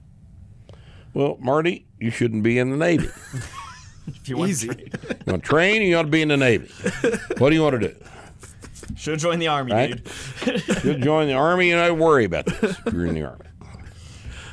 Well, 1.13 1.37
Marty, 1.39 1.87
you 1.99 2.11
shouldn't 2.11 2.43
be 2.43 2.57
in 2.59 2.69
the 2.71 2.77
Navy. 2.77 3.09
If 4.07 4.27
you 4.27 4.37
want 4.37 4.49
Easy. 4.49 4.69
to 4.69 4.73
train. 4.73 4.89
You 5.27 5.31
want 5.33 5.43
to 5.43 5.47
train? 5.49 5.81
You 5.83 5.95
ought 5.97 6.01
to 6.01 6.07
be 6.07 6.23
in 6.23 6.29
the 6.29 6.37
Navy. 6.37 6.67
What 7.37 7.49
do 7.51 7.55
you 7.55 7.61
want 7.61 7.79
to 7.79 7.89
do? 7.89 7.95
Should 8.95 9.19
join 9.19 9.37
the 9.37 9.49
army, 9.49 9.71
Right? 9.71 10.03
dude. 10.43 10.83
You'll 10.83 10.97
join 10.97 11.27
the 11.27 11.33
Army, 11.35 11.69
and 11.69 11.79
I 11.79 11.91
worry 11.91 12.25
about 12.25 12.47
this 12.47 12.75
if 12.87 12.91
you're 12.91 13.05
in 13.05 13.13
the 13.13 13.21
Army. 13.25 13.45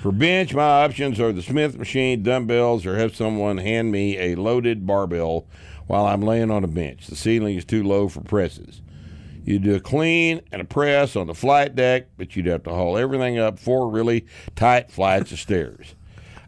For 0.06 0.12
bench, 0.12 0.54
my 0.54 0.84
options 0.84 1.18
are 1.18 1.32
the 1.32 1.42
Smith 1.42 1.76
machine, 1.76 2.22
dumbbells, 2.22 2.86
or 2.86 2.96
have 2.96 3.16
someone 3.16 3.58
hand 3.58 3.90
me 3.90 4.16
a 4.18 4.36
loaded 4.36 4.86
barbell 4.86 5.48
while 5.88 6.06
I'm 6.06 6.22
laying 6.22 6.48
on 6.48 6.62
a 6.62 6.68
bench. 6.68 7.08
The 7.08 7.16
ceiling 7.16 7.56
is 7.56 7.64
too 7.64 7.82
low 7.82 8.08
for 8.08 8.20
presses. 8.20 8.82
You 9.44 9.58
do 9.58 9.74
a 9.74 9.80
clean 9.80 10.42
and 10.52 10.62
a 10.62 10.64
press 10.64 11.16
on 11.16 11.26
the 11.26 11.34
flight 11.34 11.74
deck, 11.74 12.06
but 12.16 12.36
you'd 12.36 12.46
have 12.46 12.62
to 12.62 12.70
haul 12.70 12.96
everything 12.96 13.40
up 13.40 13.58
four 13.58 13.90
really 13.90 14.26
tight 14.54 14.92
flights 14.92 15.32
of 15.32 15.40
stairs. 15.40 15.96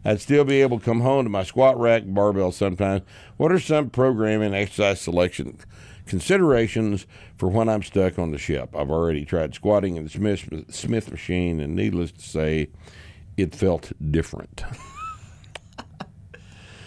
I'd 0.05 0.21
still 0.21 0.45
be 0.45 0.61
able 0.61 0.79
to 0.79 0.85
come 0.85 1.01
home 1.01 1.25
to 1.25 1.29
my 1.29 1.43
squat 1.43 1.77
rack 1.77 2.03
barbell 2.05 2.53
sometimes. 2.53 3.01
What 3.35 3.51
are 3.51 3.59
some 3.59 3.89
programming 3.89 4.53
exercise 4.53 5.01
selection 5.01 5.57
considerations 6.05 7.05
for 7.37 7.49
when 7.49 7.67
I'm 7.67 7.83
stuck 7.83 8.19
on 8.19 8.31
the 8.31 8.37
ship? 8.37 8.73
I've 8.73 8.89
already 8.89 9.25
tried 9.25 9.53
squatting 9.53 9.97
in 9.97 10.05
the 10.05 10.09
Smith, 10.09 10.47
Smith 10.69 11.11
machine, 11.11 11.59
and 11.59 11.75
needless 11.75 12.13
to 12.13 12.21
say, 12.21 12.69
it 13.41 13.55
felt 13.55 13.91
different. 14.11 14.63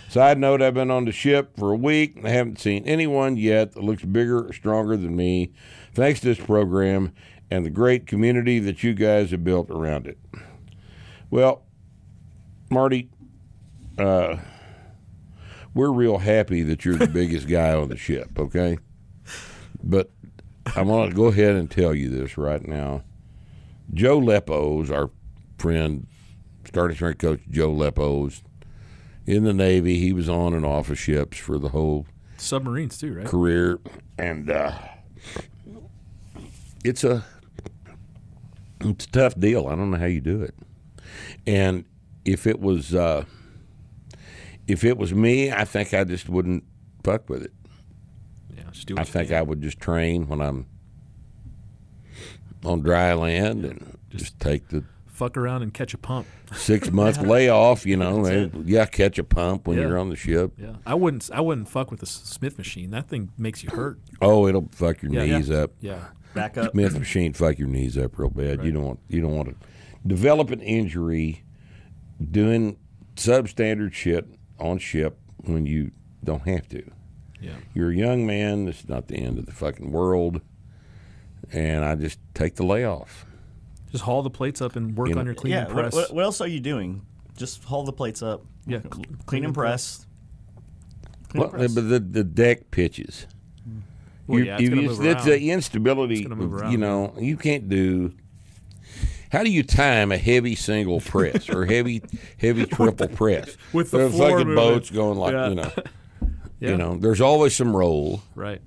Side 0.08 0.38
note, 0.38 0.60
I've 0.60 0.74
been 0.74 0.90
on 0.90 1.06
the 1.06 1.12
ship 1.12 1.56
for 1.56 1.72
a 1.72 1.76
week 1.76 2.16
and 2.16 2.26
I 2.26 2.30
haven't 2.30 2.60
seen 2.60 2.84
anyone 2.84 3.38
yet 3.38 3.72
that 3.72 3.82
looks 3.82 4.04
bigger 4.04 4.46
or 4.46 4.52
stronger 4.52 4.96
than 4.96 5.16
me. 5.16 5.52
Thanks 5.94 6.20
to 6.20 6.26
this 6.26 6.44
program 6.44 7.14
and 7.50 7.64
the 7.64 7.70
great 7.70 8.06
community 8.06 8.58
that 8.58 8.82
you 8.82 8.92
guys 8.92 9.30
have 9.30 9.42
built 9.42 9.70
around 9.70 10.06
it. 10.06 10.18
Well, 11.30 11.64
Marty, 12.70 13.08
uh, 13.96 14.36
we're 15.72 15.92
real 15.92 16.18
happy 16.18 16.62
that 16.62 16.84
you're 16.84 16.96
the 16.96 17.06
biggest 17.06 17.48
guy 17.48 17.72
on 17.72 17.88
the 17.88 17.96
ship, 17.96 18.38
okay? 18.38 18.76
But 19.82 20.10
I 20.76 20.82
want 20.82 21.10
to 21.10 21.16
go 21.16 21.24
ahead 21.24 21.56
and 21.56 21.70
tell 21.70 21.94
you 21.94 22.10
this 22.10 22.36
right 22.36 22.66
now. 22.66 23.02
Joe 23.94 24.20
Lepos, 24.20 24.90
our 24.90 25.10
friend, 25.58 26.06
starting 26.64 26.96
strength 26.96 27.18
coach 27.18 27.40
Joe 27.50 27.70
Lepos, 27.70 28.42
in 29.26 29.44
the 29.44 29.52
Navy. 29.52 29.98
He 29.98 30.12
was 30.12 30.28
on 30.28 30.54
and 30.54 30.64
off 30.64 30.90
of 30.90 30.98
ships 30.98 31.38
for 31.38 31.58
the 31.58 31.70
whole 31.70 32.06
Submarines 32.36 32.98
too, 32.98 33.14
right? 33.14 33.26
career, 33.26 33.78
and 34.18 34.50
uh, 34.50 34.72
it's 36.84 37.04
a 37.04 37.24
it's 38.80 39.04
a 39.06 39.10
tough 39.10 39.38
deal. 39.38 39.68
I 39.68 39.76
don't 39.76 39.90
know 39.90 39.98
how 39.98 40.06
you 40.06 40.20
do 40.20 40.42
it. 40.42 40.54
And 41.46 41.84
if 42.24 42.46
it 42.46 42.60
was 42.60 42.94
uh, 42.94 43.24
if 44.66 44.84
it 44.84 44.96
was 44.96 45.12
me, 45.14 45.52
I 45.52 45.64
think 45.64 45.94
I 45.94 46.04
just 46.04 46.28
wouldn't 46.28 46.64
fuck 47.04 47.28
with 47.28 47.44
it. 47.44 47.52
Yeah, 48.56 48.64
just 48.72 48.88
do 48.88 48.94
I 48.96 49.04
think 49.04 49.28
can. 49.28 49.38
I 49.38 49.42
would 49.42 49.62
just 49.62 49.78
train 49.80 50.28
when 50.28 50.40
I'm 50.40 50.66
on 52.64 52.80
dry 52.80 53.12
land 53.14 53.64
and 53.64 53.98
just 54.10 54.38
take 54.40 54.68
the 54.68 54.84
fuck 55.12 55.36
around 55.36 55.62
and 55.62 55.72
catch 55.72 55.94
a 55.94 55.98
pump. 55.98 56.26
six 56.54 56.90
month 56.90 57.18
layoff. 57.22 57.86
You 57.86 57.96
know, 57.96 58.24
and, 58.24 58.68
yeah, 58.68 58.86
catch 58.86 59.18
a 59.18 59.24
pump 59.24 59.66
when 59.68 59.78
Yeah. 59.78 59.86
you're 59.88 59.98
on 59.98 60.08
the 60.08 60.16
ship. 60.16 60.52
Yeah, 60.58 60.74
I 60.84 60.94
wouldn't. 60.94 61.30
I 61.32 61.40
wouldn't 61.40 61.68
fuck 61.68 61.90
with 61.90 62.00
the 62.00 62.06
Smith 62.06 62.58
machine. 62.58 62.90
That 62.90 63.08
thing 63.08 63.30
makes 63.38 63.62
you 63.62 63.70
hurt. 63.70 64.00
Oh, 64.20 64.48
it'll 64.48 64.68
fuck 64.72 65.02
your 65.02 65.12
Yeah. 65.12 65.38
knees 65.38 65.50
up. 65.50 65.72
Yeah, 65.80 66.08
Back 66.34 66.56
up. 66.58 66.72
Smith 66.72 66.98
machine 66.98 67.32
fuck 67.32 67.58
your 67.58 67.68
knees 67.68 67.96
up 67.96 68.18
real 68.18 68.30
bad. 68.30 68.64
You 68.64 68.72
don't 68.72 68.84
want 68.84 69.00
you 69.08 69.20
don't 69.20 69.36
want 69.36 69.48
to 69.50 69.54
develop 70.06 70.50
an 70.50 70.60
injury 70.60 71.44
doing 72.30 72.76
substandard 73.16 73.92
shit 73.92 74.26
on 74.58 74.78
ship 74.78 75.18
when 75.44 75.66
you 75.66 75.90
don't 76.24 76.46
have 76.48 76.68
to. 76.68 76.82
yeah. 77.40 77.54
You're 77.74 77.90
a 77.90 77.94
young 77.96 78.24
man. 78.26 78.64
This 78.66 78.80
is 78.80 78.88
not 78.88 79.08
the 79.08 79.16
end 79.16 79.38
of 79.38 79.46
the 79.46 79.52
fucking 79.52 79.90
world. 79.92 80.40
And 81.52 81.84
I 81.84 81.96
just 81.96 82.18
take 82.34 82.54
the 82.54 82.62
layoff. 82.64 83.26
Just 83.92 84.04
haul 84.04 84.22
the 84.22 84.30
plates 84.30 84.60
up 84.60 84.74
and 84.76 84.96
work 84.96 85.08
You 85.08 85.14
know- 85.14 85.20
on 85.20 85.26
your 85.26 85.34
clean 85.34 85.52
yeah. 85.52 85.66
and 85.66 85.74
What, 85.74 85.82
press. 85.82 85.94
what, 85.94 86.14
what 86.14 86.24
else 86.24 86.40
are 86.40 86.48
you 86.48 86.60
doing? 86.60 87.02
Just 87.36 87.62
haul 87.64 87.84
the 87.84 87.92
plates 87.92 88.22
up. 88.22 88.42
Yeah, 88.66 88.80
Cl- 88.80 88.92
cl- 88.94 89.04
Clean, 89.26 89.44
and 89.44 89.54
press. 89.54 90.06
Clean 91.28 91.42
Well, 91.42 91.50
and 91.50 91.58
press. 91.60 91.74
but 91.74 91.88
the, 91.88 91.98
the 92.00 92.24
deck 92.24 92.70
pitches. 92.70 93.26
Mm. 93.68 93.80
Well, 94.26 94.40
yeah, 94.40 94.54
it's 94.54 94.62
you- 94.62 94.68
gonna 94.70 94.82
it's- 94.82 94.98
move 94.98 95.06
it's 95.06 95.26
around. 95.26 95.28
the 95.38 95.50
instability. 95.50 96.14
It's 96.14 96.22
gonna 96.22 96.36
move 96.36 96.52
of, 96.54 96.60
around, 96.62 96.72
you 96.72 96.78
know, 96.78 97.14
you 97.18 97.36
can't 97.36 97.68
do. 97.68 98.12
How 99.30 99.42
do 99.42 99.50
you 99.50 99.62
time 99.62 100.12
a 100.12 100.18
heavy 100.18 100.54
single 100.54 101.00
press 101.00 101.48
or 101.48 101.64
heavy 101.64 102.02
heavy 102.38 102.66
triple 102.76 103.08
press 103.08 103.56
with 103.72 103.90
the 103.90 103.96
There 103.98 104.06
are 104.06 104.10
floor 104.10 104.30
fucking 104.30 104.48
moving. 104.48 104.54
boats 104.54 104.90
going 104.90 105.18
like 105.18 105.32
Yeah. 105.32 105.48
you 105.50 105.54
know, 105.54 105.72
Yeah. 106.60 106.70
you 106.70 106.76
know. 106.76 106.96
There's 106.98 107.20
always 107.22 107.54
some 107.56 107.74
roll. 107.74 108.22
right. 108.34 108.60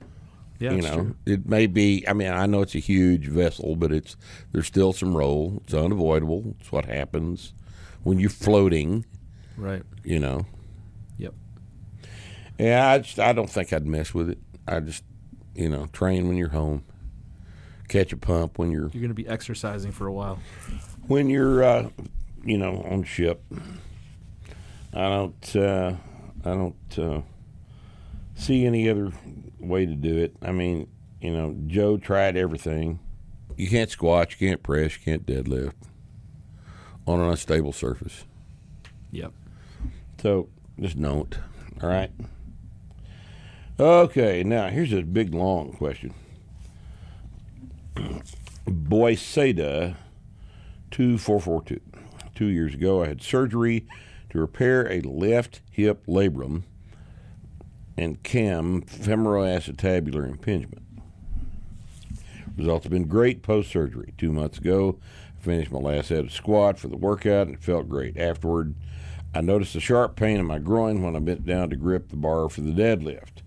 Yeah, 0.59 0.71
you 0.71 0.81
know, 0.81 0.95
true. 0.95 1.15
it 1.25 1.45
may 1.47 1.67
be. 1.67 2.05
I 2.07 2.13
mean, 2.13 2.29
I 2.31 2.45
know 2.45 2.61
it's 2.61 2.75
a 2.75 2.79
huge 2.79 3.27
vessel, 3.27 3.75
but 3.75 3.91
it's 3.91 4.15
there's 4.51 4.67
still 4.67 4.93
some 4.93 5.15
roll. 5.15 5.61
It's 5.65 5.73
unavoidable. 5.73 6.55
It's 6.59 6.71
what 6.71 6.85
happens 6.85 7.53
when 8.03 8.19
you're 8.19 8.29
floating. 8.29 9.05
Right. 9.57 9.83
You 10.03 10.19
know. 10.19 10.45
Yep. 11.17 11.33
Yeah, 12.57 12.89
I 12.89 12.99
just 12.99 13.19
I 13.19 13.33
don't 13.33 13.49
think 13.49 13.73
I'd 13.73 13.85
mess 13.85 14.13
with 14.13 14.29
it. 14.29 14.37
I 14.67 14.79
just 14.79 15.03
you 15.55 15.69
know 15.69 15.87
train 15.87 16.27
when 16.27 16.37
you're 16.37 16.49
home, 16.49 16.83
catch 17.89 18.13
a 18.13 18.17
pump 18.17 18.57
when 18.57 18.71
you're 18.71 18.89
You're 18.93 19.01
gonna 19.01 19.13
be 19.13 19.27
exercising 19.27 19.91
for 19.91 20.07
a 20.07 20.13
while. 20.13 20.39
when 21.07 21.29
you're 21.29 21.63
uh, 21.63 21.89
you 22.45 22.57
know 22.57 22.81
on 22.89 23.03
ship. 23.03 23.43
I 24.93 25.09
don't 25.09 25.55
uh, 25.57 25.93
I 26.45 26.49
don't 26.49 26.97
uh, 26.99 27.21
see 28.35 28.65
any 28.65 28.89
other 28.89 29.11
way 29.67 29.85
to 29.85 29.95
do 29.95 30.17
it. 30.17 30.35
I 30.41 30.51
mean, 30.51 30.87
you 31.21 31.31
know, 31.31 31.55
Joe 31.67 31.97
tried 31.97 32.37
everything. 32.37 32.99
You 33.57 33.69
can't 33.69 33.89
squat, 33.89 34.31
you 34.31 34.47
can't 34.47 34.61
press, 34.61 34.97
you 34.97 35.03
can't 35.03 35.25
deadlift 35.25 35.73
on 37.07 37.19
an 37.19 37.29
unstable 37.29 37.71
surface. 37.71 38.25
Yep. 39.11 39.31
So 40.21 40.49
just 40.79 40.99
don't. 40.99 41.37
All 41.81 41.89
right. 41.89 42.11
Okay, 43.79 44.43
now 44.43 44.69
here's 44.69 44.93
a 44.93 45.01
big 45.01 45.33
long 45.33 45.73
question. 45.73 46.13
Boiseda 48.65 49.95
2442. 50.91 51.81
Two 52.33 52.45
years 52.47 52.73
ago, 52.73 53.03
I 53.03 53.07
had 53.07 53.21
surgery 53.21 53.85
to 54.29 54.39
repair 54.39 54.91
a 54.91 55.01
left 55.01 55.61
hip 55.71 56.05
labrum 56.07 56.63
and 57.97 58.21
cam 58.23 58.81
femoroacetabular 58.81 60.29
impingement. 60.29 60.85
Results 62.57 62.85
have 62.85 62.91
been 62.91 63.07
great 63.07 63.41
post 63.41 63.69
surgery. 63.69 64.13
Two 64.17 64.31
months 64.31 64.57
ago, 64.57 64.97
I 65.39 65.43
finished 65.43 65.71
my 65.71 65.79
last 65.79 66.07
set 66.07 66.25
of 66.25 66.31
squat 66.31 66.79
for 66.79 66.87
the 66.87 66.97
workout 66.97 67.47
and 67.47 67.55
it 67.55 67.63
felt 67.63 67.89
great. 67.89 68.17
Afterward, 68.17 68.75
I 69.33 69.41
noticed 69.41 69.75
a 69.75 69.81
sharp 69.81 70.15
pain 70.15 70.39
in 70.39 70.45
my 70.45 70.59
groin 70.59 71.01
when 71.01 71.15
I 71.15 71.19
bent 71.19 71.45
down 71.45 71.69
to 71.69 71.75
grip 71.75 72.09
the 72.09 72.15
bar 72.15 72.47
for 72.49 72.61
the 72.61 72.71
deadlift. 72.71 73.41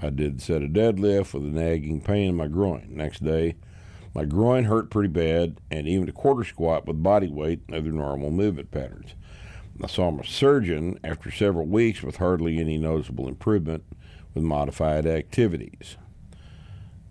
I 0.00 0.10
did 0.10 0.40
set 0.40 0.62
of 0.62 0.70
deadlift 0.70 1.34
with 1.34 1.42
a 1.42 1.46
nagging 1.46 2.00
pain 2.00 2.30
in 2.30 2.36
my 2.36 2.46
groin. 2.46 2.88
Next 2.90 3.24
day, 3.24 3.56
my 4.14 4.24
groin 4.24 4.64
hurt 4.64 4.90
pretty 4.90 5.08
bad, 5.08 5.58
and 5.70 5.86
even 5.86 6.08
a 6.08 6.12
quarter 6.12 6.44
squat 6.44 6.86
with 6.86 7.02
body 7.02 7.28
weight 7.28 7.60
and 7.66 7.76
other 7.76 7.92
normal 7.92 8.30
movement 8.30 8.70
patterns. 8.70 9.14
I 9.82 9.86
saw 9.86 10.10
my 10.10 10.24
surgeon 10.24 10.98
after 11.04 11.30
several 11.30 11.66
weeks 11.66 12.02
with 12.02 12.16
hardly 12.16 12.58
any 12.58 12.78
noticeable 12.78 13.28
improvement 13.28 13.84
with 14.34 14.44
modified 14.44 15.06
activities. 15.06 15.96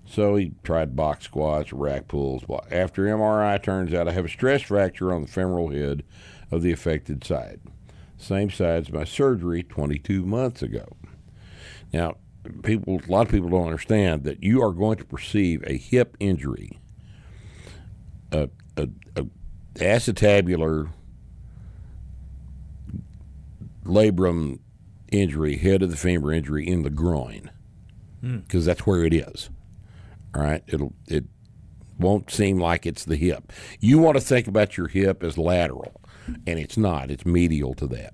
So 0.06 0.36
he 0.36 0.54
tried 0.64 0.96
box 0.96 1.26
squats, 1.26 1.74
rack 1.74 2.08
pulls. 2.08 2.44
After 2.72 3.04
MRI, 3.04 3.62
turns 3.62 3.94
out 3.94 4.08
I 4.08 4.12
have 4.12 4.26
a 4.26 4.30
stress 4.30 4.62
fracture 4.62 5.14
on 5.14 5.24
the 5.24 5.28
femoral 5.28 5.72
head 5.72 6.04
of 6.52 6.62
the 6.62 6.72
affected 6.72 7.24
side. 7.24 7.60
Same 8.18 8.50
side 8.50 8.84
as 8.84 8.92
my 8.92 9.04
surgery 9.04 9.64
22 9.64 10.26
months 10.26 10.62
ago. 10.62 10.86
Now, 11.92 12.16
people, 12.64 13.02
a 13.08 13.12
lot 13.12 13.26
of 13.26 13.32
people 13.32 13.50
don't 13.50 13.66
understand 13.66 14.24
that 14.24 14.44
you 14.44 14.62
are 14.62 14.72
going 14.72 14.98
to 14.98 15.06
perceive 15.06 15.64
a 15.66 15.78
hip 15.78 16.16
injury, 16.20 16.80
a, 18.32 18.50
a, 18.78 18.90
a 19.16 19.26
acetabular 19.76 20.90
labrum 23.86 24.60
injury, 25.12 25.58
head 25.58 25.82
of 25.82 25.92
the 25.92 25.98
femur 25.98 26.32
injury 26.34 26.68
in 26.68 26.84
the 26.84 26.90
groin, 26.90 27.52
hmm. 28.22 28.40
because 28.40 28.66
that's 28.66 28.86
where 28.86 29.04
it 29.04 29.14
is. 29.14 29.50
All 30.34 30.42
right, 30.42 30.64
it'll 30.68 30.94
it 31.08 31.26
won't 31.98 32.30
seem 32.30 32.60
like 32.60 32.86
it's 32.86 33.06
the 33.06 33.16
hip. 33.16 33.54
You 33.80 34.00
want 34.00 34.18
to 34.18 34.22
think 34.22 34.48
about 34.48 34.78
your 34.78 34.88
hip 34.88 35.24
as 35.24 35.38
lateral, 35.38 36.02
and 36.28 36.60
it's 36.60 36.78
not. 36.78 37.10
It's 37.10 37.26
medial 37.26 37.74
to 37.76 37.88
that. 37.88 38.14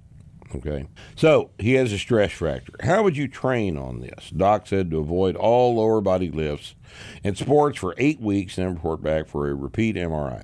Okay. 0.55 0.87
So 1.15 1.51
he 1.59 1.73
has 1.73 1.91
a 1.93 1.97
stress 1.97 2.31
fracture. 2.31 2.73
How 2.81 3.03
would 3.03 3.15
you 3.15 3.27
train 3.27 3.77
on 3.77 4.01
this? 4.01 4.29
Doc 4.31 4.67
said 4.67 4.91
to 4.91 4.99
avoid 4.99 5.35
all 5.35 5.75
lower 5.75 6.01
body 6.01 6.29
lifts 6.29 6.75
and 7.23 7.37
sports 7.37 7.77
for 7.77 7.95
eight 7.97 8.19
weeks 8.19 8.57
and 8.57 8.69
report 8.69 9.01
back 9.01 9.27
for 9.27 9.49
a 9.49 9.55
repeat 9.55 9.95
MRI. 9.95 10.43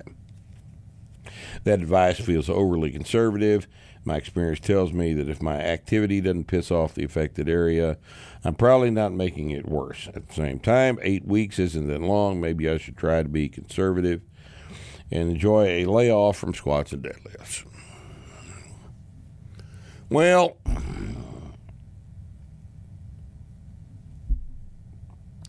That 1.64 1.80
advice 1.80 2.18
feels 2.18 2.48
overly 2.48 2.90
conservative. 2.90 3.66
My 4.08 4.16
experience 4.16 4.60
tells 4.60 4.90
me 4.94 5.12
that 5.12 5.28
if 5.28 5.42
my 5.42 5.56
activity 5.60 6.22
doesn't 6.22 6.44
piss 6.46 6.70
off 6.70 6.94
the 6.94 7.04
affected 7.04 7.46
area, 7.46 7.98
I'm 8.42 8.54
probably 8.54 8.90
not 8.90 9.12
making 9.12 9.50
it 9.50 9.68
worse. 9.68 10.08
At 10.14 10.28
the 10.28 10.34
same 10.34 10.60
time, 10.60 10.98
eight 11.02 11.26
weeks 11.26 11.58
isn't 11.58 11.86
that 11.88 12.00
long. 12.00 12.40
Maybe 12.40 12.70
I 12.70 12.78
should 12.78 12.96
try 12.96 13.22
to 13.22 13.28
be 13.28 13.50
conservative 13.50 14.22
and 15.10 15.28
enjoy 15.30 15.66
a 15.66 15.84
layoff 15.84 16.38
from 16.38 16.54
squats 16.54 16.92
and 16.92 17.02
deadlifts. 17.04 17.66
Well, 20.08 20.56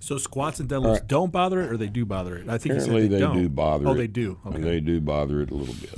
So 0.02 0.18
squats 0.18 0.60
and 0.60 0.68
deadlifts 0.68 1.08
don't 1.08 1.32
bother 1.32 1.62
it, 1.62 1.72
or 1.72 1.78
they 1.78 1.88
do 1.88 2.04
bother 2.06 2.36
it. 2.36 2.50
I 2.50 2.58
think 2.58 2.74
apparently 2.74 3.04
they, 3.08 3.16
they, 3.16 3.20
don't. 3.20 3.38
do 3.38 3.48
bother 3.48 3.88
Oh, 3.88 3.92
it. 3.94 3.96
they 3.98 4.08
do. 4.08 4.38
Okay. 4.48 4.60
They 4.60 4.80
do 4.82 5.00
bother 5.00 5.40
it 5.44 5.52
a 5.52 5.56
little 5.56 5.76
bit. 5.76 5.94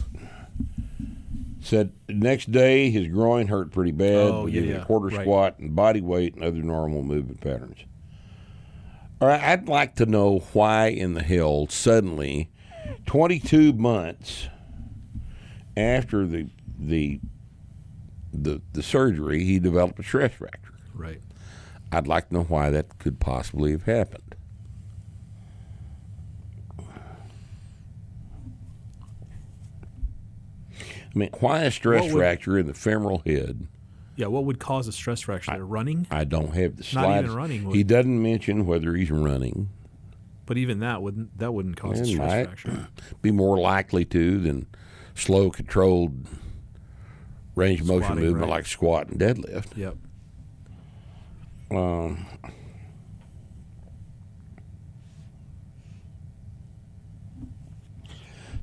Said 1.61 1.93
next 2.09 2.51
day 2.51 2.89
his 2.89 3.07
groin 3.07 3.47
hurt 3.47 3.71
pretty 3.71 3.91
bad. 3.91 4.31
Oh, 4.31 4.47
yeah, 4.47 4.61
yeah, 4.61 4.75
a 4.81 4.85
quarter 4.85 5.15
right. 5.15 5.21
squat 5.21 5.59
and 5.59 5.75
body 5.75 6.01
weight 6.01 6.33
and 6.33 6.43
other 6.43 6.61
normal 6.61 7.03
movement 7.03 7.39
patterns. 7.39 7.77
All 9.21 9.27
right, 9.27 9.41
I'd 9.41 9.69
like 9.69 9.95
to 9.95 10.07
know 10.07 10.39
why 10.53 10.87
in 10.87 11.13
the 11.13 11.21
hell 11.21 11.67
suddenly, 11.69 12.49
22 13.05 13.73
months 13.73 14.47
after 15.77 16.25
the 16.25 16.47
the 16.79 17.19
the, 18.33 18.61
the 18.73 18.81
surgery, 18.81 19.43
he 19.43 19.59
developed 19.59 19.99
a 19.99 20.03
stress 20.03 20.33
fracture. 20.33 20.73
Right. 20.93 21.21
I'd 21.91 22.07
like 22.07 22.29
to 22.29 22.35
know 22.35 22.43
why 22.43 22.69
that 22.69 22.97
could 22.97 23.19
possibly 23.19 23.71
have 23.71 23.83
happened. 23.83 24.30
I 31.13 31.17
mean, 31.17 31.29
why 31.39 31.61
a 31.63 31.71
stress 31.71 32.03
would- 32.03 32.11
fracture 32.13 32.57
in 32.57 32.67
the 32.67 32.73
femoral 32.73 33.21
head? 33.25 33.67
Yeah. 34.15 34.27
What 34.27 34.45
would 34.45 34.59
cause 34.59 34.87
a 34.87 34.91
stress 34.91 35.21
fracture? 35.21 35.51
There? 35.51 35.65
running, 35.65 36.05
I 36.11 36.25
don't 36.25 36.53
have 36.55 36.77
the 36.77 36.83
Not 36.93 37.03
even 37.05 37.13
slightest. 37.13 37.35
running 37.35 37.63
would- 37.65 37.75
He 37.75 37.83
doesn't 37.83 38.21
mention 38.21 38.65
whether 38.65 38.93
he's 38.95 39.09
running. 39.11 39.69
but 40.45 40.57
even 40.57 40.79
that 40.79 41.01
wouldn't 41.01 41.37
that 41.39 41.53
wouldn't 41.53 41.77
cause 41.77 41.99
a 42.01 42.05
stress 42.05 42.17
might 42.19 42.45
fracture. 42.45 42.87
be 43.21 43.31
more 43.31 43.57
likely 43.57 44.03
to 44.05 44.37
than 44.39 44.67
slow, 45.15 45.49
controlled 45.49 46.25
range 47.55 47.81
of 47.81 47.87
motion 47.87 48.15
movement 48.15 48.41
right. 48.41 48.49
like 48.49 48.65
squat 48.65 49.07
and 49.09 49.19
deadlift. 49.19 49.75
Yep. 49.77 49.95
Um, 51.71 52.25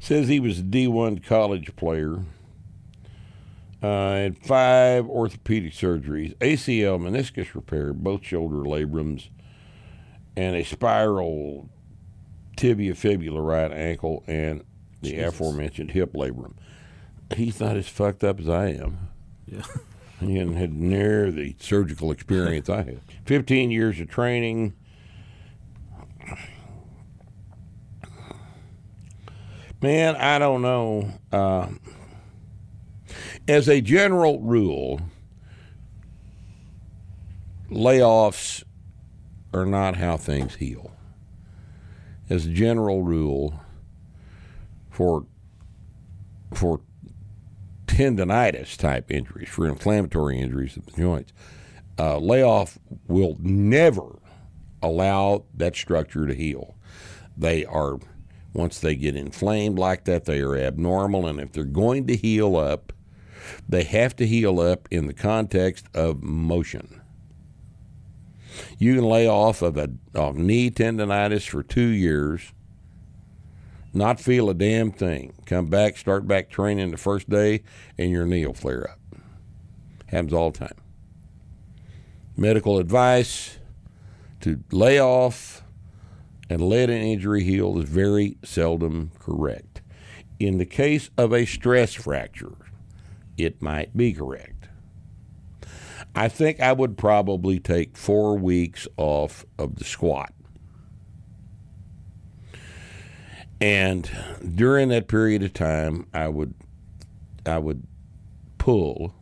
says 0.09 0.29
he 0.29 0.41
was 0.41 0.61
a 0.61 0.63
D1 0.63 1.23
college 1.23 1.77
player. 1.77 2.25
Uh, 3.83 4.13
had 4.15 4.39
five 4.39 5.07
orthopedic 5.07 5.73
surgeries, 5.73 6.35
ACL, 6.39 6.99
meniscus 6.99 7.55
repair, 7.55 7.93
both 7.93 8.25
shoulder 8.25 8.57
labrums, 8.57 9.29
and 10.35 10.57
a 10.57 10.65
spiral 10.65 11.69
tibia 12.57 12.95
fibula 12.95 13.43
right 13.43 13.71
ankle, 13.71 14.25
and 14.27 14.65
the 15.03 15.11
Jesus. 15.11 15.35
aforementioned 15.35 15.91
hip 15.91 16.15
labrum. 16.15 16.55
He's 17.37 17.61
not 17.61 17.77
as 17.77 17.87
fucked 17.87 18.25
up 18.25 18.41
as 18.41 18.49
I 18.49 18.69
am. 18.69 19.11
Yeah. 19.47 19.63
He 20.21 20.37
hadn't 20.37 20.57
had 20.57 20.73
near 20.73 21.31
the 21.31 21.55
surgical 21.61 22.11
experience 22.11 22.69
I 22.69 22.79
had. 22.79 23.01
15 23.27 23.71
years 23.71 24.01
of 24.01 24.09
training. 24.09 24.75
Man, 29.81 30.17
I 30.17 30.39
don't 30.39 30.63
know. 30.63 31.13
Uh, 31.31 31.69
as 33.47 33.69
a 33.69 33.81
general 33.81 34.41
rule, 34.41 35.01
layoffs 37.71 38.65
are 39.53 39.67
not 39.67 39.97
how 39.97 40.17
things 40.17 40.57
heal. 40.57 40.93
As 42.29 42.47
a 42.47 42.51
general 42.51 43.03
rule, 43.03 43.61
for 44.91 45.27
for 46.53 46.81
tendonitis 47.87 48.77
type 48.77 49.11
injuries, 49.11 49.49
for 49.49 49.67
inflammatory 49.67 50.39
injuries 50.41 50.77
of 50.77 50.87
the 50.87 50.93
joints, 50.93 51.33
uh, 51.99 52.19
layoff 52.19 52.79
will 53.07 53.37
never 53.41 54.19
allow 54.83 55.45
that 55.55 55.77
structure 55.77 56.27
to 56.27 56.35
heal. 56.35 56.77
They 57.37 57.65
are, 57.65 57.99
once 58.53 58.81
they 58.81 58.95
get 58.95 59.15
inflamed 59.17 59.79
like 59.79 60.05
that, 60.05 60.25
they 60.25 60.41
are 60.41 60.57
abnormal. 60.57 61.27
And 61.27 61.41
if 61.41 61.53
they're 61.53 61.65
going 61.65 62.07
to 62.07 62.17
heal 62.17 62.57
up, 62.57 62.93
they 63.69 63.85
have 63.85 64.17
to 64.17 64.27
heal 64.27 64.61
up 64.61 64.89
in 64.91 65.07
the 65.07 65.15
context 65.15 65.87
of 65.95 66.23
motion. 66.23 67.01
You 68.79 68.95
can 68.95 69.05
lay 69.05 69.29
off 69.29 69.63
of 69.63 69.77
a 69.77 69.91
of 70.15 70.37
knee 70.37 70.71
tendonitis 70.71 71.49
for 71.49 71.63
two 71.63 71.89
years, 71.89 72.53
not 73.93 74.21
feel 74.21 74.51
a 74.51 74.55
damn 74.55 74.91
thing. 74.91 75.35
Come 75.47 75.67
back, 75.67 75.97
start 75.97 76.27
back 76.27 76.51
training 76.51 76.91
the 76.91 76.97
first 76.97 77.29
day, 77.31 77.63
and 77.97 78.11
your 78.11 78.27
knee 78.27 78.47
will 78.47 78.55
flare 78.55 78.91
up. 78.91 78.99
Happens 80.07 80.33
all 80.33 80.51
the 80.51 80.59
time. 80.59 80.77
Medical 82.37 82.79
advice 82.79 83.59
to 84.41 84.63
lay 84.71 85.01
off 85.01 85.63
and 86.51 86.63
let 86.63 86.91
an 86.91 86.97
injury 86.97 87.45
heal 87.45 87.79
is 87.79 87.89
very 87.89 88.37
seldom 88.43 89.11
correct. 89.19 89.83
In 90.39 90.59
the 90.59 90.67
case 90.67 91.11
of 91.19 91.33
a 91.33 91.45
stress 91.45 91.95
fracture, 91.95 92.55
it 93.37 93.61
might 93.61 93.97
be 93.97 94.13
correct. 94.13 94.69
I 96.15 96.29
think 96.29 96.61
I 96.61 96.73
would 96.73 96.97
probably 96.97 97.61
take 97.61 97.97
four 97.97 98.37
weeks 98.37 98.89
off 98.97 99.45
of 99.59 99.77
the 99.77 99.85
squat. 99.85 100.33
And 103.61 104.09
during 104.55 104.89
that 104.89 105.09
period 105.09 105.43
of 105.43 105.53
time, 105.53 106.07
I 106.15 106.29
would, 106.29 106.55
I 107.45 107.59
would 107.59 107.87
pull. 108.59 109.15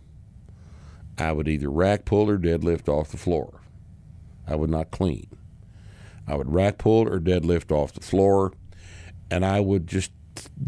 I 1.19 1.33
would 1.33 1.49
either 1.49 1.71
rack 1.71 2.05
pull 2.05 2.29
or 2.29 2.39
deadlift 2.39 2.89
off 2.89 3.11
the 3.11 3.17
floor. 3.17 3.61
I 4.47 4.55
would 4.55 4.71
not 4.71 4.91
clean. 4.91 5.27
I 6.27 6.35
would 6.35 6.53
rack 6.53 6.79
pull 6.79 7.09
or 7.09 7.21
deadlift 7.21 7.71
off 7.71 7.93
the 7.93 8.01
floor, 8.01 8.53
and 9.31 9.45
I 9.45 9.61
would 9.61 9.87
just 9.87 10.11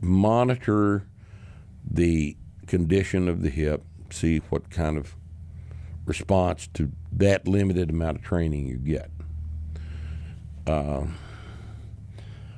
monitor 0.00 1.06
the 1.88 2.36
condition 2.66 3.28
of 3.28 3.42
the 3.42 3.50
hip, 3.50 3.82
see 4.10 4.38
what 4.50 4.70
kind 4.70 4.96
of 4.96 5.14
response 6.04 6.68
to 6.74 6.90
that 7.12 7.46
limited 7.46 7.90
amount 7.90 8.18
of 8.18 8.22
training 8.22 8.66
you 8.66 8.76
get. 8.76 9.10
Um, 10.66 11.16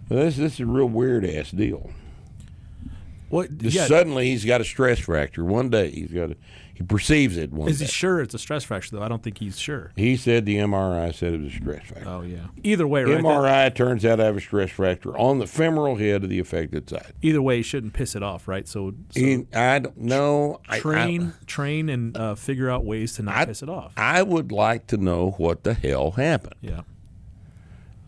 well, 0.09 0.25
this 0.25 0.37
this 0.37 0.55
is 0.55 0.61
a 0.61 0.67
real 0.67 0.89
weird 0.89 1.25
ass 1.25 1.51
deal. 1.51 1.91
What? 3.29 3.51
Yeah. 3.63 3.87
suddenly 3.87 4.27
he's 4.27 4.45
got 4.45 4.61
a 4.61 4.65
stress 4.65 4.99
fracture. 4.99 5.45
One 5.45 5.71
day 5.71 5.91
he's 5.91 6.11
got 6.11 6.33
a, 6.33 6.37
he 6.81 6.87
perceives 6.87 7.37
it. 7.37 7.53
One 7.53 7.68
Is 7.68 7.81
he 7.81 7.87
sure 7.87 8.22
it's 8.22 8.33
a 8.35 8.39
stress 8.39 8.64
fracture 8.64 8.97
though? 8.97 9.03
I 9.03 9.09
don't 9.09 9.22
think 9.22 9.37
he's 9.37 9.59
sure. 9.59 9.93
He 9.97 10.16
said 10.16 10.47
the 10.47 10.57
MRI 10.57 11.14
said 11.14 11.35
it 11.35 11.41
was 11.43 11.53
a 11.53 11.57
stress 11.57 11.85
fracture. 11.87 12.09
Oh 12.09 12.22
yeah. 12.22 12.47
Either 12.62 12.87
way, 12.89 13.05
right? 13.05 13.16
that- 13.16 13.22
MRI 13.22 13.74
turns 13.74 14.03
out 14.07 14.16
to 14.16 14.24
have 14.24 14.37
a 14.39 14.41
stress 14.41 14.70
fracture 14.70 15.14
on 15.18 15.39
the 15.41 15.47
femoral 15.47 15.97
head 15.97 16.24
of 16.24 16.31
the 16.31 16.39
affected 16.39 16.89
side. 16.89 17.12
either 17.20 17.43
way, 17.43 17.59
he 17.59 17.62
shouldn't 17.62 17.93
piss 17.93 18.16
it 18.16 18.22
off, 18.22 18.49
right? 18.49 18.66
So, 18.66 18.95
so 19.11 19.20
He, 19.20 19.47
I 19.55 19.81
don't 19.81 19.99
know. 19.99 20.61
I- 20.70 20.78
train, 20.81 21.35
train, 21.47 21.91
and 21.91 22.16
uh, 22.16 22.35
figure 22.35 22.70
out 22.70 22.85
ways 22.87 23.12
to 23.16 23.22
not 23.24 23.37
I- 23.37 23.45
piss 23.45 23.62
it 23.62 23.68
off. 23.68 23.93
I, 23.99 24.20
I 24.20 24.22
would 24.22 24.51
like 24.51 24.87
to 24.87 24.97
know 24.97 25.33
what 25.37 25.64
the 25.64 25.74
hell 25.74 26.12
happened. 26.12 26.55
yeah. 26.62 26.81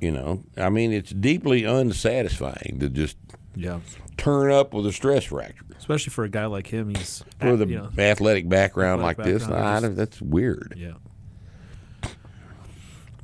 You 0.01 0.11
know, 0.11 0.43
I 0.57 0.69
mean, 0.71 0.93
it's 0.93 1.13
deeply 1.13 1.63
unsatisfying 1.65 2.79
to 2.81 2.89
just 2.89 3.17
Yeah. 3.55 3.79
turn 4.17 4.51
up 4.51 4.75
with 4.75 4.85
a 4.87 4.93
stress 4.93 5.25
fracture 5.25 5.65
Especially 5.83 6.11
for 6.11 6.23
a 6.23 6.29
guy 6.29 6.47
like 6.47 6.69
him, 6.69 6.95
he's 6.95 7.25
with 7.43 7.61
a 7.61 7.67
you 7.67 7.77
know, 7.79 7.89
athletic 7.99 8.49
background 8.49 9.01
athletic 9.03 9.19
like 9.19 9.27
this. 9.27 9.43
background, 9.43 9.65
I 9.67 9.73
just- 9.75 9.83
don't- 9.83 9.95
that's 9.97 10.23
weird. 10.23 10.75
yeah. 10.77 10.93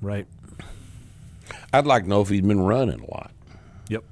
Right. 0.02 0.26
I'd 1.72 1.86
like 1.86 2.02
to 2.02 2.08
know 2.08 2.20
if 2.20 2.28
he's 2.28 2.40
been 2.40 2.60
running 2.60 3.00
a 3.00 3.10
lot. 3.10 3.30
Yep. 3.88 4.02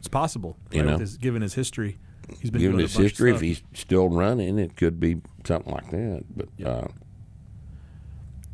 It's 0.00 0.08
possible. 0.08 0.58
You 0.70 0.82
right, 0.82 0.90
know? 0.90 0.98
his, 0.98 1.16
given 1.16 1.40
his 1.40 1.54
history. 1.54 1.98
He's 2.40 2.50
been 2.50 2.60
given 2.60 2.78
his 2.78 2.94
history, 2.94 3.34
if 3.34 3.40
he's 3.40 3.62
still 3.72 4.08
running, 4.08 4.58
it 4.58 4.76
could 4.76 5.00
be 5.00 5.22
something 5.46 5.72
like 5.72 5.90
that. 5.90 6.24
But 6.36 6.66
uh, 6.66 6.88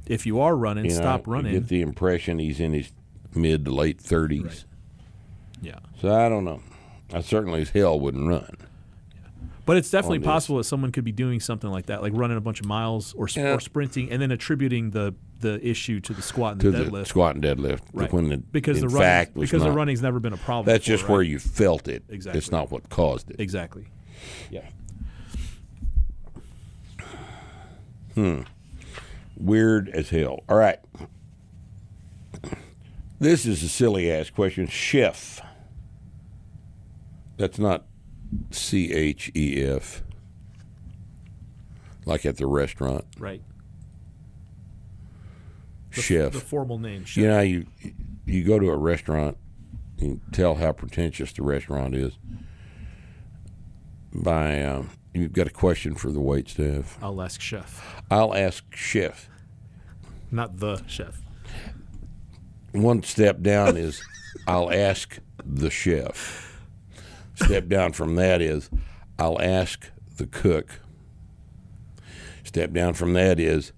if 0.06 0.26
you 0.26 0.40
are 0.40 0.56
running, 0.56 0.84
you 0.84 0.90
stop 0.92 1.26
know, 1.26 1.32
running. 1.34 1.54
You 1.54 1.60
get 1.60 1.68
the 1.68 1.82
impression 1.82 2.38
he's 2.38 2.60
in 2.60 2.72
his 2.72 2.92
mid 3.34 3.64
to 3.66 3.70
late 3.72 4.00
thirties. 4.00 4.42
Right. 4.44 4.64
yeah, 5.62 5.78
So 6.00 6.14
I 6.14 6.28
don't 6.28 6.44
know. 6.44 6.60
I 7.12 7.20
certainly 7.20 7.62
as 7.62 7.70
hell 7.70 7.98
wouldn't 7.98 8.28
run. 8.28 8.56
But 9.68 9.76
it's 9.76 9.90
definitely 9.90 10.18
possible 10.20 10.56
that 10.56 10.64
someone 10.64 10.90
could 10.90 11.04
be 11.04 11.12
doing 11.12 11.38
something 11.40 11.70
like 11.70 11.86
that, 11.86 12.00
like 12.02 12.12
running 12.16 12.36
a 12.38 12.40
bunch 12.40 12.58
of 12.58 12.66
miles 12.66 13.12
or, 13.12 13.28
sp- 13.28 13.36
Yeah. 13.38 13.54
or 13.54 13.60
sprinting, 13.60 14.10
and 14.10 14.20
then 14.20 14.30
attributing 14.32 14.90
the 14.90 15.14
the 15.40 15.64
issue 15.64 16.00
to 16.00 16.12
the 16.12 16.22
squat 16.22 16.52
and 16.52 16.60
to 16.62 16.70
the 16.72 16.78
the 16.78 16.90
deadlift. 16.90 17.06
squat 17.06 17.34
and 17.36 17.44
deadlift. 17.44 17.80
Right. 17.92 18.12
When 18.12 18.28
the, 18.30 18.38
because 18.38 18.78
in 18.78 18.88
the 18.88 18.94
running, 18.94 19.02
fact 19.08 19.36
was 19.36 19.48
because 19.50 19.62
not. 19.62 19.70
the 19.70 19.76
running's 19.76 20.02
never 20.02 20.18
been 20.18 20.32
a 20.32 20.36
problem. 20.38 20.66
That's 20.66 20.84
before, 20.86 20.96
just 20.96 21.02
right? 21.04 21.12
where 21.12 21.22
you 21.22 21.38
felt 21.38 21.86
it. 21.86 22.02
Exactly. 22.08 22.38
It's 22.38 22.50
not 22.50 22.70
what 22.72 22.88
caused 22.88 23.30
it. 23.30 23.36
exactly. 23.38 23.86
Yeah. 24.50 24.64
Hmm. 28.14 28.40
Weird 29.36 29.88
as 29.90 30.10
hell. 30.10 30.40
All 30.48 30.56
right. 30.56 30.78
This 33.20 33.46
is 33.46 33.62
a 33.62 33.68
silly 33.68 34.10
ass 34.10 34.30
question. 34.30 34.66
Chef. 34.66 35.40
That's 37.36 37.58
not 37.58 37.84
C 38.50 38.92
H 38.92 39.30
E 39.34 39.62
F. 39.62 40.02
Like 42.04 42.24
at 42.24 42.36
the 42.36 42.46
restaurant. 42.46 43.04
Right. 43.18 43.42
The, 45.94 46.02
Chef. 46.02 46.32
The 46.32 46.40
formal 46.40 46.78
name. 46.78 47.04
Chef. 47.04 47.22
You 47.22 47.28
know, 47.28 47.40
you 47.40 47.66
you 48.26 48.44
go 48.44 48.58
to 48.58 48.70
a 48.70 48.76
restaurant, 48.76 49.36
you 49.98 50.20
tell 50.32 50.54
how 50.56 50.72
pretentious 50.72 51.32
the 51.32 51.42
restaurant 51.42 51.94
is 51.94 52.12
by 54.12 54.62
um, 54.62 54.90
you've 55.14 55.32
got 55.32 55.46
a 55.46 55.50
question 55.50 55.94
for 55.94 56.10
the 56.10 56.20
wait 56.20 56.48
staff. 56.48 56.98
I'll 57.02 57.20
ask 57.20 57.40
chef, 57.40 58.02
I'll 58.10 58.34
ask 58.34 58.64
chef. 58.74 59.28
not 60.30 60.58
the 60.58 60.82
chef. 60.86 61.20
One 62.72 63.02
step 63.02 63.40
down 63.40 63.76
is 63.76 64.02
I'll 64.46 64.70
ask 64.72 65.18
the 65.44 65.70
chef. 65.70 66.47
Step 67.44 67.68
down 67.68 67.92
from 67.92 68.14
that 68.16 68.40
is 68.42 68.68
I'll 69.18 69.40
ask 69.40 69.90
the 70.16 70.26
cook. 70.26 70.80
Step 72.44 72.72
down 72.72 72.94
from 72.94 73.12
that 73.14 73.38
is 73.38 73.72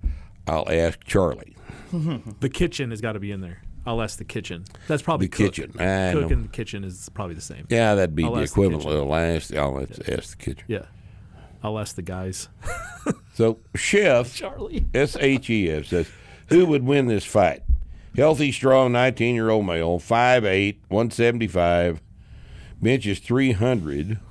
I'll 0.46 0.68
ask 0.70 1.02
Charlie. 1.04 1.56
The 2.40 2.48
kitchen 2.48 2.90
has 2.90 3.00
got 3.00 3.12
to 3.12 3.20
be 3.20 3.32
in 3.32 3.40
there. 3.40 3.62
I'll 3.84 4.00
ask 4.00 4.18
the 4.18 4.24
kitchen. 4.24 4.64
That's 4.86 5.02
probably 5.02 5.26
The 5.26 5.36
cook. 5.36 5.54
kitchen. 5.54 5.70
I 5.80 6.12
Cook 6.12 6.22
know. 6.30 6.36
and 6.36 6.44
the 6.44 6.48
kitchen 6.48 6.84
is 6.84 7.08
probably 7.14 7.34
the 7.34 7.40
same. 7.40 7.66
Yeah, 7.68 7.94
that'd 7.96 8.14
be 8.14 8.22
I'll 8.24 8.34
the 8.34 8.42
ask 8.42 8.54
the 8.54 8.60
equivalent 8.60 8.84
kitchen. 8.84 8.98
of 9.00 9.10
I'll 9.10 9.14
ask, 9.16 9.54
I'll 9.56 9.80
ask 10.16 10.30
the 10.38 10.44
kitchen. 10.44 10.64
Yeah. 10.68 10.84
I'll 11.62 11.78
ask 11.78 11.96
the 11.96 12.02
guys. 12.02 12.48
So 13.34 13.58
chef 13.74 14.34
Charlie. 14.34 14.84
S 14.92 15.16
H 15.18 15.48
E 15.48 15.70
F 15.70 15.86
says, 15.86 16.08
Who 16.50 16.66
would 16.66 16.82
win 16.84 17.06
this 17.06 17.24
fight? 17.24 17.62
Healthy, 18.14 18.52
strong 18.52 18.92
19 18.92 19.34
year 19.34 19.48
old 19.48 19.64
male, 19.66 19.98
5'8, 19.98 20.76
175, 20.88 22.02
benches 22.82 23.18
300, 23.20 24.18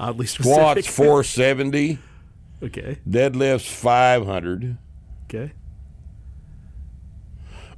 Oddly 0.00 0.26
specific. 0.26 0.84
squats 0.84 0.86
470, 0.88 1.98
okay. 2.62 2.98
deadlifts 3.08 3.68
500, 3.68 4.78
Okay. 5.26 5.52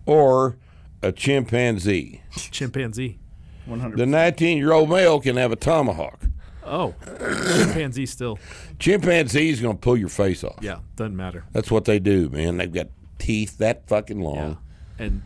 or 0.05 0.57
a 1.03 1.13
chimpanzee. 1.13 2.23
Chimpanzee. 2.51 3.19
100. 3.67 3.99
The 3.99 4.07
19 4.07 4.59
year 4.59 4.73
old 4.73 4.89
male 4.91 5.21
can 5.21 5.37
have 5.37 5.53
a 5.53 5.57
tomahawk. 5.57 6.21
Oh, 6.65 6.95
chimpanzee 7.07 8.07
still. 8.07 8.39
Chimpanzee's 8.79 9.61
going 9.61 9.77
to 9.77 9.81
pull 9.81 9.97
your 9.97 10.09
face 10.09 10.43
off. 10.45 10.59
Yeah, 10.61 10.79
doesn't 10.97 11.17
matter. 11.17 11.45
That's 11.53 11.71
what 11.71 11.85
they 11.85 11.99
do, 12.01 12.29
man. 12.29 12.57
They've 12.57 12.73
got 12.73 12.89
teeth 13.19 13.59
that 13.59 13.87
fucking 13.89 14.21
long. 14.21 14.59
Yeah. 14.99 15.07
And 15.07 15.23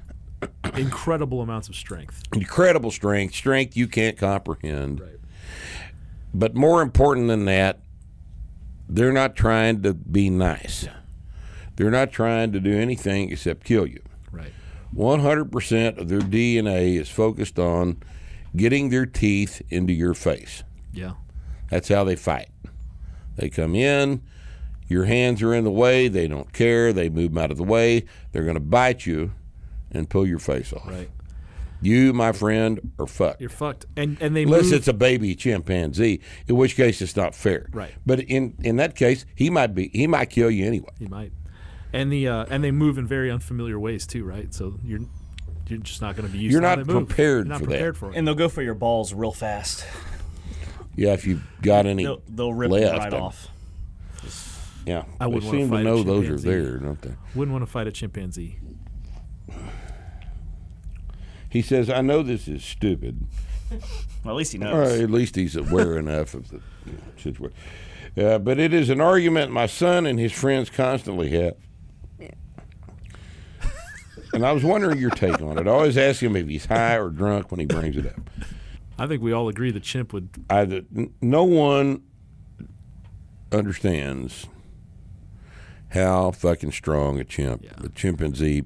incredible 0.74 1.40
amounts 1.40 1.68
of 1.68 1.76
strength. 1.76 2.22
Incredible 2.34 2.90
strength, 2.90 3.34
strength 3.34 3.76
you 3.76 3.86
can't 3.86 4.16
comprehend. 4.16 5.00
Right. 5.00 5.18
But 6.32 6.54
more 6.54 6.82
important 6.82 7.28
than 7.28 7.44
that, 7.46 7.80
they're 8.88 9.12
not 9.12 9.36
trying 9.36 9.82
to 9.82 9.94
be 9.94 10.30
nice. 10.30 10.88
They're 11.76 11.90
not 11.90 12.12
trying 12.12 12.52
to 12.52 12.60
do 12.60 12.78
anything 12.78 13.30
except 13.30 13.64
kill 13.64 13.86
you. 13.86 14.02
Right. 14.30 14.52
100% 14.94 15.98
of 15.98 16.08
their 16.08 16.20
DNA 16.20 16.98
is 16.98 17.08
focused 17.08 17.58
on 17.58 18.02
getting 18.56 18.90
their 18.90 19.06
teeth 19.06 19.62
into 19.70 19.92
your 19.92 20.14
face. 20.14 20.64
Yeah. 20.92 21.12
That's 21.70 21.88
how 21.88 22.04
they 22.04 22.16
fight. 22.16 22.48
They 23.36 23.48
come 23.48 23.74
in, 23.74 24.22
your 24.88 25.04
hands 25.04 25.40
are 25.40 25.54
in 25.54 25.64
the 25.64 25.70
way, 25.70 26.08
they 26.08 26.26
don't 26.26 26.52
care, 26.52 26.92
they 26.92 27.08
move 27.08 27.30
them 27.30 27.38
out 27.38 27.52
of 27.52 27.56
the 27.56 27.64
way, 27.64 28.04
they're 28.32 28.42
going 28.42 28.54
to 28.54 28.60
bite 28.60 29.06
you 29.06 29.32
and 29.90 30.08
pull 30.08 30.26
your 30.26 30.38
face 30.38 30.72
off. 30.72 30.86
Right. 30.88 31.10
You, 31.82 32.12
my 32.12 32.32
friend, 32.32 32.92
are 32.98 33.06
fucked. 33.06 33.40
You're 33.40 33.48
fucked. 33.50 33.86
And 33.96 34.18
and 34.20 34.36
they 34.36 34.42
Unless 34.42 34.64
move. 34.64 34.72
it's 34.74 34.88
a 34.88 34.92
baby 34.92 35.34
chimpanzee, 35.34 36.20
in 36.46 36.56
which 36.56 36.76
case 36.76 37.00
it's 37.00 37.16
not 37.16 37.34
fair. 37.34 37.68
Right. 37.72 37.94
But 38.04 38.20
in 38.20 38.54
in 38.62 38.76
that 38.76 38.94
case, 38.96 39.24
he 39.34 39.48
might 39.48 39.74
be 39.74 39.88
he 39.94 40.06
might 40.06 40.28
kill 40.30 40.50
you 40.50 40.66
anyway. 40.66 40.90
He 40.98 41.06
might. 41.06 41.32
And 41.92 42.12
the 42.12 42.28
uh, 42.28 42.46
and 42.50 42.62
they 42.62 42.70
move 42.70 42.98
in 42.98 43.06
very 43.06 43.30
unfamiliar 43.30 43.78
ways 43.80 44.06
too, 44.06 44.24
right? 44.24 44.52
So 44.52 44.78
you're 44.84 45.00
you're 45.68 45.78
just 45.78 46.02
not 46.02 46.16
going 46.16 46.26
to 46.26 46.32
be 46.32 46.38
used. 46.38 46.52
You're 46.52 46.60
not 46.60 46.84
they 46.86 46.92
prepared 46.92 47.46
You're 47.46 47.58
not 47.58 47.60
for 47.60 47.66
that. 47.70 47.96
for 47.96 48.10
it. 48.10 48.16
and 48.16 48.26
they'll 48.28 48.34
go 48.34 48.48
for 48.50 48.60
your 48.62 48.74
balls 48.74 49.14
real 49.14 49.32
fast. 49.32 49.84
Yeah, 50.96 51.12
if 51.14 51.26
you've 51.26 51.42
got 51.62 51.86
any 51.86 52.02
They'll, 52.04 52.22
they'll 52.28 52.52
rip 52.52 52.70
left, 52.72 52.98
right 52.98 53.14
I'm- 53.14 53.22
off. 53.22 53.48
Yeah, 54.86 55.04
I 55.20 55.26
wouldn't 55.28 55.44
wanna 55.44 55.58
seem 55.58 55.68
to 55.70 55.76
fight 55.76 55.80
a 55.80 55.84
know 55.84 56.02
those 56.02 56.24
are 56.24 56.36
chimpanzee. 56.36 56.48
there, 56.50 56.76
don't 56.78 57.00
they? 57.02 57.14
Wouldn't 57.34 57.52
want 57.52 57.64
to 57.64 57.70
fight 57.70 57.86
a 57.86 57.92
chimpanzee. 57.92 58.58
He 61.50 61.60
says, 61.62 61.90
"I 61.90 62.00
know 62.00 62.22
this 62.22 62.48
is 62.48 62.64
stupid, 62.64 63.26
Well, 64.24 64.34
at 64.34 64.36
least 64.36 64.52
he 64.52 64.58
or 64.58 64.62
knows. 64.62 65.00
at 65.00 65.10
least 65.10 65.36
he's 65.36 65.56
aware 65.56 65.98
enough 65.98 66.32
of 66.34 66.48
the 66.48 66.60
you 66.86 66.92
know, 66.92 66.98
situation." 67.18 67.56
Uh, 68.16 68.38
but 68.38 68.58
it 68.58 68.72
is 68.74 68.88
an 68.90 69.00
argument 69.00 69.52
my 69.52 69.66
son 69.66 70.06
and 70.06 70.18
his 70.18 70.32
friends 70.32 70.68
constantly 70.70 71.30
have. 71.30 71.54
And 74.32 74.46
I 74.46 74.52
was 74.52 74.62
wondering 74.62 74.98
your 74.98 75.10
take 75.10 75.40
on 75.42 75.58
it. 75.58 75.66
I 75.66 75.70
always 75.70 75.98
ask 75.98 76.22
him 76.22 76.36
if 76.36 76.46
he's 76.46 76.66
high 76.66 76.96
or 76.98 77.10
drunk 77.10 77.50
when 77.50 77.58
he 77.58 77.66
brings 77.66 77.96
it 77.96 78.06
up. 78.06 78.20
I 78.96 79.06
think 79.08 79.22
we 79.22 79.32
all 79.32 79.48
agree 79.48 79.72
the 79.72 79.80
chimp 79.80 80.12
would. 80.12 80.28
I, 80.48 80.60
n- 80.62 81.12
no 81.20 81.42
one 81.42 82.02
understands 83.50 84.46
how 85.88 86.30
fucking 86.30 86.70
strong 86.70 87.18
a 87.18 87.24
chimp, 87.24 87.64
Yeah. 87.64 87.72
a 87.82 87.88
chimpanzee, 87.88 88.64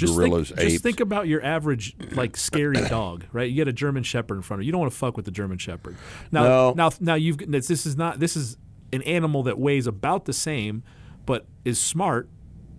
Just 0.00 0.14
gorillas, 0.16 0.48
think, 0.48 0.60
apes. 0.60 0.72
Just 0.72 0.82
think 0.82 1.00
about 1.00 1.28
your 1.28 1.42
average 1.44 1.94
like 2.12 2.36
scary 2.36 2.76
dog, 2.88 3.24
right? 3.32 3.48
You 3.48 3.54
get 3.56 3.68
a 3.68 3.72
German 3.72 4.02
Shepherd 4.02 4.36
in 4.36 4.42
front 4.42 4.60
of 4.60 4.64
you. 4.64 4.66
You 4.66 4.72
don't 4.72 4.80
want 4.80 4.92
to 4.92 4.98
fuck 4.98 5.16
with 5.16 5.24
the 5.26 5.30
German 5.30 5.58
Shepherd. 5.58 5.96
Now, 6.32 6.42
No. 6.42 6.74
now, 6.76 6.90
now 7.00 7.14
you've 7.14 7.38
this, 7.50 7.70
is 7.70 7.96
not 7.96 8.18
this 8.20 8.36
is 8.36 8.56
an 8.92 9.02
animal 9.02 9.42
that 9.44 9.58
weighs 9.58 9.86
about 9.86 10.24
the 10.24 10.32
same, 10.32 10.82
but 11.26 11.46
is 11.64 11.78
smart 11.78 12.28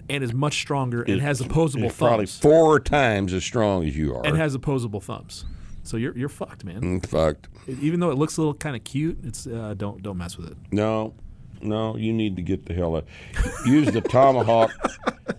and 0.09 0.23
is 0.23 0.33
much 0.33 0.55
stronger 0.55 1.03
and 1.03 1.21
has 1.21 1.39
opposable 1.39 1.85
It's 1.87 1.97
probably 1.97 2.25
thumbs 2.25 2.39
four 2.39 2.79
times 2.79 3.31
as 3.33 3.43
strong 3.45 3.85
as 3.87 3.95
you 3.95 4.13
are. 4.15 4.25
and 4.25 4.35
has 4.35 4.53
opposable 4.55 4.99
thumbs. 4.99 5.45
So 5.83 5.97
you're 5.97 6.15
you're 6.17 6.29
fucked, 6.29 6.63
man. 6.65 6.81
Mm, 7.01 7.05
fucked. 7.07 7.47
Even 7.81 7.99
though 8.01 8.11
it 8.11 8.17
looks 8.17 8.37
a 8.37 8.41
little 8.41 8.53
kind 8.53 8.75
of 8.75 8.83
cute, 8.83 9.19
it's 9.23 9.47
uh, 9.47 9.73
don't 9.77 10.03
don't 10.03 10.17
mess 10.17 10.37
with 10.37 10.51
it. 10.51 10.57
No, 10.71 11.13
no, 11.61 11.95
you 11.95 12.11
need 12.13 12.35
to 12.35 12.41
get 12.41 12.65
the 12.65 12.73
hell 12.73 12.97
out. 12.97 13.05
Use 13.65 13.87
the 13.91 14.01
tomahawk. 14.15 14.71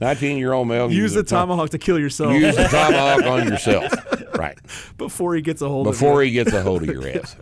Nineteen-year-old 0.02 0.66
male. 0.68 0.90
Use 0.92 1.14
the 1.14 1.22
tomahawk 1.22 1.70
to 1.70 1.78
kill 1.78 1.98
yourself 1.98 2.34
Use 2.34 2.56
the 2.56 2.64
tomahawk 2.64 3.24
on 3.24 3.48
yourself. 3.48 3.92
Right. 4.34 4.58
before 4.96 5.36
he 5.36 5.42
gets 5.42 5.60
a 5.62 5.68
hold 5.68 5.84
Before 5.84 6.20
of 6.22 6.26
he 6.26 6.32
gets 6.32 6.52
a 6.52 6.62
hold 6.62 6.82
of 6.82 6.88
your 6.88 7.06
ass. 7.16 7.36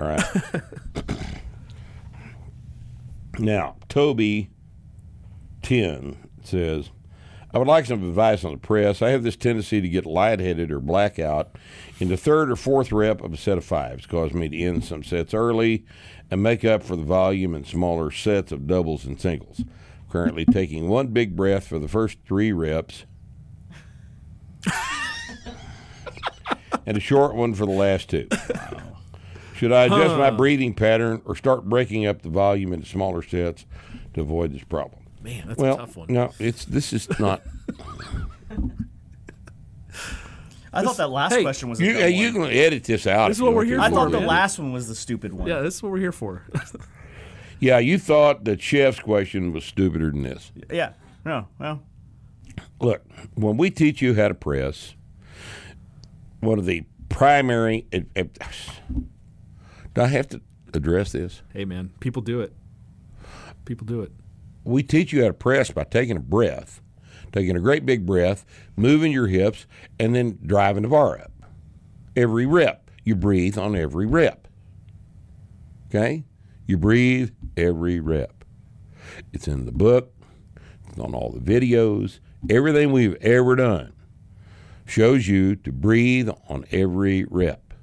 All 0.00 0.06
right. 0.06 0.24
Now, 3.38 3.76
Toby 3.88 4.50
10 5.62 6.16
says, 6.42 6.90
I 7.52 7.58
would 7.58 7.66
like 7.68 7.86
some 7.86 8.06
advice 8.08 8.44
on 8.44 8.52
the 8.52 8.58
press. 8.58 9.02
I 9.02 9.10
have 9.10 9.22
this 9.22 9.36
tendency 9.36 9.80
to 9.80 9.88
get 9.88 10.06
lightheaded 10.06 10.70
or 10.70 10.80
blackout 10.80 11.56
in 11.98 12.08
the 12.08 12.16
third 12.16 12.50
or 12.50 12.56
fourth 12.56 12.92
rep 12.92 13.22
of 13.22 13.32
a 13.32 13.36
set 13.36 13.58
of 13.58 13.64
fives, 13.64 14.06
causing 14.06 14.38
me 14.38 14.48
to 14.48 14.58
end 14.58 14.84
some 14.84 15.02
sets 15.02 15.34
early 15.34 15.84
and 16.30 16.42
make 16.42 16.64
up 16.64 16.82
for 16.82 16.96
the 16.96 17.04
volume 17.04 17.54
in 17.54 17.64
smaller 17.64 18.10
sets 18.10 18.52
of 18.52 18.66
doubles 18.66 19.04
and 19.04 19.20
singles. 19.20 19.62
Currently 20.12 20.44
taking 20.44 20.88
one 20.88 21.06
big 21.06 21.34
breath 21.34 21.66
for 21.66 21.78
the 21.78 21.88
first 21.88 22.18
three 22.26 22.52
reps 22.52 23.06
and 26.84 26.98
a 26.98 27.00
short 27.00 27.34
one 27.34 27.54
for 27.54 27.64
the 27.64 27.72
last 27.72 28.10
two. 28.10 28.28
Should 29.56 29.72
I 29.72 29.84
adjust 29.84 30.18
my 30.18 30.30
breathing 30.30 30.74
pattern 30.74 31.22
or 31.24 31.34
start 31.34 31.64
breaking 31.64 32.04
up 32.04 32.20
the 32.20 32.28
volume 32.28 32.74
into 32.74 32.86
smaller 32.86 33.22
sets 33.22 33.64
to 34.12 34.20
avoid 34.20 34.52
this 34.52 34.64
problem? 34.64 35.02
Man, 35.22 35.48
that's 35.48 35.58
well, 35.58 35.76
a 35.76 35.78
tough 35.78 35.96
one. 35.96 36.08
no, 36.12 36.30
it's 36.38 36.66
this 36.66 36.92
is 36.92 37.08
not. 37.18 37.40
I 40.74 40.82
thought 40.82 40.98
that 40.98 41.08
last 41.08 41.32
hey, 41.32 41.42
question 41.42 41.70
was 41.70 41.80
a 41.80 41.84
You, 41.84 41.94
dumb 41.94 42.10
you 42.10 42.32
can 42.32 42.44
edit 42.44 42.84
this 42.84 43.06
out. 43.06 43.28
This 43.28 43.38
is 43.38 43.42
what 43.42 43.54
we're 43.54 43.64
here 43.64 43.78
to. 43.78 43.82
I 43.82 43.88
for, 43.88 43.94
thought 43.94 44.10
the 44.10 44.18
man. 44.18 44.28
last 44.28 44.58
one 44.58 44.72
was 44.72 44.88
the 44.88 44.94
stupid 44.94 45.32
one. 45.32 45.48
Yeah, 45.48 45.60
this 45.60 45.76
is 45.76 45.82
what 45.82 45.90
we're 45.90 46.00
here 46.00 46.12
for. 46.12 46.44
Yeah, 47.62 47.78
you 47.78 47.96
thought 47.96 48.44
that 48.44 48.60
chef's 48.60 48.98
question 48.98 49.52
was 49.52 49.64
stupider 49.64 50.10
than 50.10 50.24
this. 50.24 50.50
Yeah. 50.68 50.94
No. 51.24 51.46
Well. 51.60 51.80
Look, 52.80 53.04
when 53.34 53.56
we 53.56 53.70
teach 53.70 54.02
you 54.02 54.14
how 54.14 54.26
to 54.26 54.34
press, 54.34 54.96
one 56.40 56.58
of 56.58 56.66
the 56.66 56.82
primary. 57.08 57.86
It, 57.92 58.08
it, 58.16 58.36
do 59.94 60.02
I 60.02 60.06
have 60.08 60.28
to 60.30 60.40
address 60.74 61.12
this? 61.12 61.42
hey, 61.52 61.64
man, 61.64 61.92
people 62.00 62.20
do 62.20 62.40
it. 62.40 62.52
People 63.64 63.86
do 63.86 64.00
it. 64.00 64.10
We 64.64 64.82
teach 64.82 65.12
you 65.12 65.22
how 65.22 65.28
to 65.28 65.34
press 65.34 65.70
by 65.70 65.84
taking 65.84 66.16
a 66.16 66.20
breath, 66.20 66.82
taking 67.30 67.54
a 67.54 67.60
great 67.60 67.86
big 67.86 68.04
breath, 68.04 68.44
moving 68.74 69.12
your 69.12 69.28
hips, 69.28 69.66
and 70.00 70.16
then 70.16 70.40
driving 70.44 70.82
the 70.82 70.88
bar 70.88 71.20
up. 71.20 71.30
Every 72.16 72.44
rep, 72.44 72.90
you 73.04 73.14
breathe 73.14 73.56
on 73.56 73.76
every 73.76 74.06
rep. 74.06 74.48
Okay? 75.88 76.24
You 76.66 76.78
breathe 76.78 77.30
every 77.56 78.00
rep. 78.00 78.44
It's 79.32 79.48
in 79.48 79.66
the 79.66 79.72
book, 79.72 80.14
it's 80.88 80.98
on 80.98 81.14
all 81.14 81.30
the 81.30 81.40
videos, 81.40 82.20
everything 82.48 82.92
we've 82.92 83.16
ever 83.16 83.56
done 83.56 83.92
shows 84.84 85.28
you 85.28 85.56
to 85.56 85.72
breathe 85.72 86.28
on 86.48 86.64
every 86.70 87.24
rep. 87.24 87.74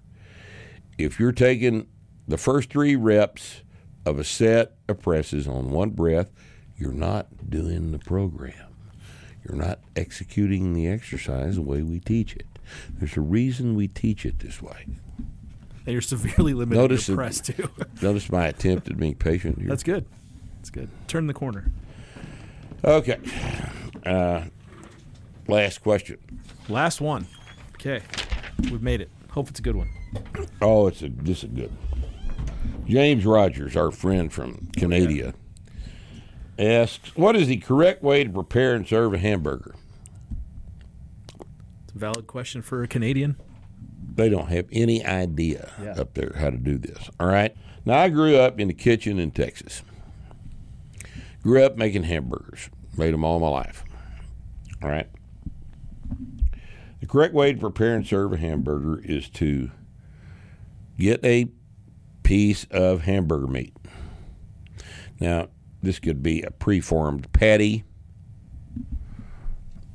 If 0.98 1.20
you're 1.20 1.32
taking 1.32 1.88
the 2.28 2.38
first 2.38 2.70
three 2.70 2.96
reps 2.96 3.62
of 4.06 4.20
a 4.20 4.24
set 4.24 4.76
of 4.88 5.02
presses 5.02 5.48
on 5.48 5.72
one 5.72 5.92
breath, 5.92 6.32
you're 6.78 6.92
not 6.92 7.50
doing 7.50 7.92
the 7.92 8.00
program. 8.00 8.54
You're 9.44 9.58
not 9.58 9.80
executing 9.96 10.74
the 10.74 10.88
exercise 10.88 11.56
the 11.56 11.62
way 11.62 11.82
we 11.82 12.00
teach 12.00 12.36
it. 12.36 12.48
There's 12.92 13.18
a 13.18 13.22
reason 13.22 13.76
we 13.76 13.88
teach 13.88 14.26
it 14.26 14.40
this 14.40 14.62
way. 14.62 15.00
And 15.86 15.94
you're 15.94 16.02
severely 16.02 16.54
limited 16.54 16.80
Notice 16.80 17.08
your 17.08 17.18
that- 17.18 17.24
press 17.24 17.42
too. 17.42 17.70
Notice 18.02 18.32
my 18.32 18.48
attempt 18.48 18.90
at 18.90 18.98
being 18.98 19.16
patient 19.16 19.60
here. 19.60 19.68
That's 19.70 19.84
good. 19.84 20.06
That's 20.58 20.70
good. 20.70 20.90
Turn 21.08 21.28
the 21.28 21.34
corner. 21.34 21.72
okay. 22.84 23.20
Uh, 24.06 24.44
last 25.48 25.82
question. 25.82 26.18
Last 26.70 27.02
one. 27.02 27.26
Okay, 27.76 28.02
we've 28.72 28.82
made 28.82 29.02
it. 29.02 29.10
Hope 29.32 29.50
it's 29.50 29.60
a 29.60 29.64
good 29.64 29.76
one. 29.76 29.90
Oh, 30.62 30.88
it's 30.88 31.02
a 31.02 31.10
this 31.10 31.44
is 31.44 31.50
good. 31.50 31.72
James 32.86 33.26
Rogers, 33.26 33.76
our 33.78 33.92
friend 33.92 34.32
from 34.34 34.68
Canada, 34.76 35.34
asks, 36.58 37.16
"What 37.16 37.36
is 37.36 37.48
the 37.48 37.58
correct 37.58 38.04
way 38.04 38.24
to 38.26 38.30
prepare 38.30 38.76
and 38.76 38.86
serve 38.88 39.14
a 39.14 39.18
hamburger?" 39.18 39.76
It's 41.86 41.96
a 41.96 41.98
valid 42.00 42.28
question 42.28 42.62
for 42.62 42.84
a 42.84 42.88
Canadian. 42.88 43.38
They 44.16 44.30
don't 44.30 44.50
have 44.50 44.66
any 44.72 45.06
idea 45.06 45.72
Yeah. 45.82 45.92
up 45.94 46.14
there 46.14 46.34
how 46.38 46.50
to 46.50 46.58
do 46.58 46.78
this. 46.78 47.10
All 47.20 47.28
right. 47.28 47.56
Now 47.86 47.98
I 48.00 48.10
grew 48.10 48.36
up 48.38 48.60
in 48.60 48.68
the 48.68 48.74
kitchen 48.74 49.18
in 49.20 49.32
Texas. 49.32 49.82
Grew 51.42 51.64
up 51.64 51.78
making 51.78 52.04
hamburgers. 52.04 52.70
Made 52.98 53.14
them 53.14 53.24
all 53.24 53.40
my 53.40 53.48
life. 53.48 53.84
All 54.84 54.90
right. 54.90 55.08
The 57.00 57.06
correct 57.08 57.34
way 57.34 57.54
to 57.54 57.58
prepare 57.60 57.96
and 57.96 58.06
serve 58.06 58.34
a 58.34 58.38
hamburger 58.38 59.02
is 59.06 59.30
to 59.30 59.72
get 60.98 61.24
a 61.24 61.48
piece 62.24 62.66
of 62.72 63.02
hamburger 63.04 63.48
meat. 63.48 63.74
Now, 65.22 65.48
this 65.82 66.00
could 66.00 66.22
be 66.22 66.42
a 66.42 66.52
preformed 66.52 67.32
patty. 67.32 67.86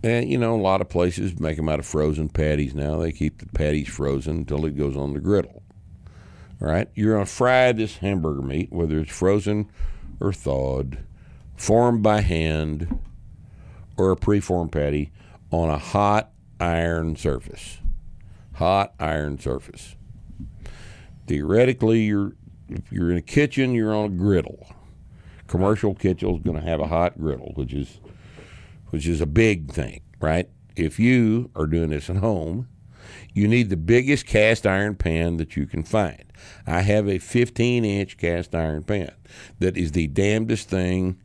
And 0.05 0.28
you 0.28 0.36
know, 0.36 0.55
a 0.55 0.61
lot 0.61 0.82
of 0.82 0.90
places 0.90 1.40
make 1.40 1.57
them 1.57 1.70
out 1.70 1.78
of 1.78 1.86
frozen 1.86 2.28
patties 2.28 2.74
now. 2.74 2.98
They 2.98 3.11
keep 3.11 3.38
the 3.38 3.46
patties 3.46 3.88
frozen 3.88 4.36
until 4.36 4.66
it 4.66 4.76
goes 4.76 4.98
on 4.98 5.14
the 5.14 5.18
griddle. 5.18 5.62
All 6.61 6.68
right, 6.68 6.88
you're 6.94 7.14
going 7.14 7.24
to 7.24 7.32
fry 7.32 7.72
this 7.72 7.96
hamburger 7.96 8.42
meat, 8.42 8.70
whether 8.70 9.00
it's 9.00 9.11
frozen 9.11 9.70
or 10.20 10.30
thawed, 10.30 10.98
formed 11.57 12.02
by 12.02 12.20
hand, 12.20 13.00
or 13.96 14.11
a 14.11 14.16
preformed 14.16 14.72
patty, 14.72 15.11
on 15.50 15.70
a 15.70 15.78
hot 15.78 16.32
iron 16.61 17.16
surface. 17.16 17.78
Hot 18.57 18.92
iron 19.00 19.38
surface. 19.38 19.96
Theoretically, 21.26 22.02
you're 22.02 22.34
if 22.68 22.92
you're 22.92 23.11
in 23.11 23.16
a 23.16 23.22
kitchen, 23.22 23.72
you're 23.72 23.94
on 23.94 24.05
a 24.05 24.11
griddle. 24.11 24.66
Commercial 25.46 25.94
kitchen's 25.94 26.42
going 26.42 26.61
to 26.61 26.66
have 26.66 26.80
a 26.80 26.88
hot 26.88 27.18
griddle, 27.18 27.52
which 27.55 27.72
is 27.72 28.00
which 28.95 29.09
is 29.09 29.20
a 29.20 29.26
big 29.26 29.72
thing, 29.72 30.01
right? 30.20 30.49
If 30.76 31.01
you 31.01 31.51
are 31.57 31.66
doing 31.66 31.90
this 31.90 32.09
at 32.09 32.18
home, 32.18 32.68
you 33.32 33.49
need 33.49 33.68
the 33.68 33.76
biggest 33.76 34.24
cast 34.24 34.68
iron 34.68 34.95
pan 34.95 35.36
that 35.38 35.57
you 35.57 35.66
can 35.66 35.82
find. 35.82 36.22
I 36.64 36.82
have 36.82 37.09
a 37.09 37.18
15 37.18 37.84
inch 37.84 38.16
cast 38.16 38.55
iron 38.55 38.84
pan 38.84 39.11
that 39.59 39.76
is 39.76 39.90
the 39.90 40.07
damnedest 40.07 40.68
thing 40.68 41.20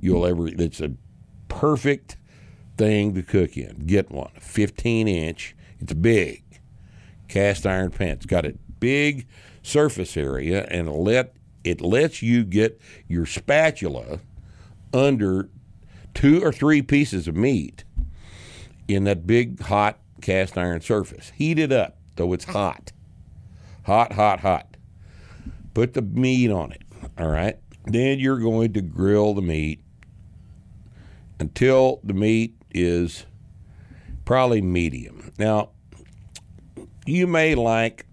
you'll 0.00 0.24
ever, 0.24 0.48
it's 0.48 0.80
a 0.80 0.92
perfect 1.48 2.16
thing 2.78 3.12
to 3.16 3.22
cook 3.22 3.54
in. 3.54 3.84
Get 3.84 4.10
one. 4.10 4.30
15 4.40 5.06
inch, 5.06 5.54
it's 5.78 5.92
big 5.92 6.42
cast 7.28 7.66
iron 7.66 7.90
pan. 7.90 8.12
It's 8.12 8.24
got 8.24 8.46
a 8.46 8.54
big 8.78 9.26
surface 9.62 10.16
area 10.16 10.64
and 10.70 10.90
let 10.90 11.34
it 11.64 11.82
lets 11.82 12.22
you 12.22 12.44
get 12.44 12.80
your 13.08 13.26
spatula 13.26 14.20
under 14.94 15.50
two 16.14 16.42
or 16.42 16.52
three 16.52 16.82
pieces 16.82 17.28
of 17.28 17.36
meat 17.36 17.84
in 18.88 19.04
that 19.04 19.26
big 19.26 19.60
hot 19.60 19.98
cast 20.20 20.58
iron 20.58 20.80
surface. 20.80 21.32
Heat 21.36 21.58
it 21.58 21.72
up 21.72 21.96
though 22.20 22.34
it's 22.34 22.44
hot. 22.44 22.92
Hot, 23.84 24.12
hot, 24.12 24.40
hot. 24.40 24.76
Put 25.72 25.94
the 25.94 26.02
meat 26.02 26.50
on 26.50 26.70
it. 26.70 26.82
All 27.18 27.28
right. 27.28 27.56
Then 27.86 28.18
you're 28.18 28.38
going 28.38 28.74
to 28.74 28.82
grill 28.82 29.32
the 29.32 29.40
meat 29.40 29.80
until 31.38 32.00
the 32.04 32.12
meat 32.12 32.54
is 32.72 33.24
probably 34.26 34.60
medium. 34.60 35.32
Now, 35.38 35.70
you 37.06 37.26
may 37.26 37.54
like 37.54 38.04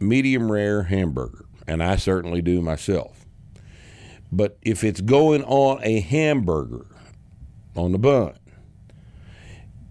medium 0.00 0.50
rare 0.50 0.84
hamburger, 0.84 1.44
and 1.66 1.82
I 1.82 1.96
certainly 1.96 2.40
do 2.40 2.62
myself. 2.62 3.19
But 4.32 4.58
if 4.62 4.84
it's 4.84 5.00
going 5.00 5.42
on 5.44 5.80
a 5.82 6.00
hamburger 6.00 6.86
on 7.74 7.92
the 7.92 7.98
bun, 7.98 8.38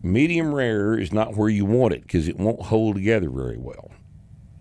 medium 0.02 0.54
rare 0.54 0.98
is 0.98 1.12
not 1.12 1.36
where 1.36 1.50
you 1.50 1.66
want 1.66 1.94
it 1.94 2.02
because 2.04 2.28
it 2.28 2.38
won't 2.38 2.64
hold 2.64 2.96
together 2.96 3.30
very 3.30 3.58
well. 3.58 3.92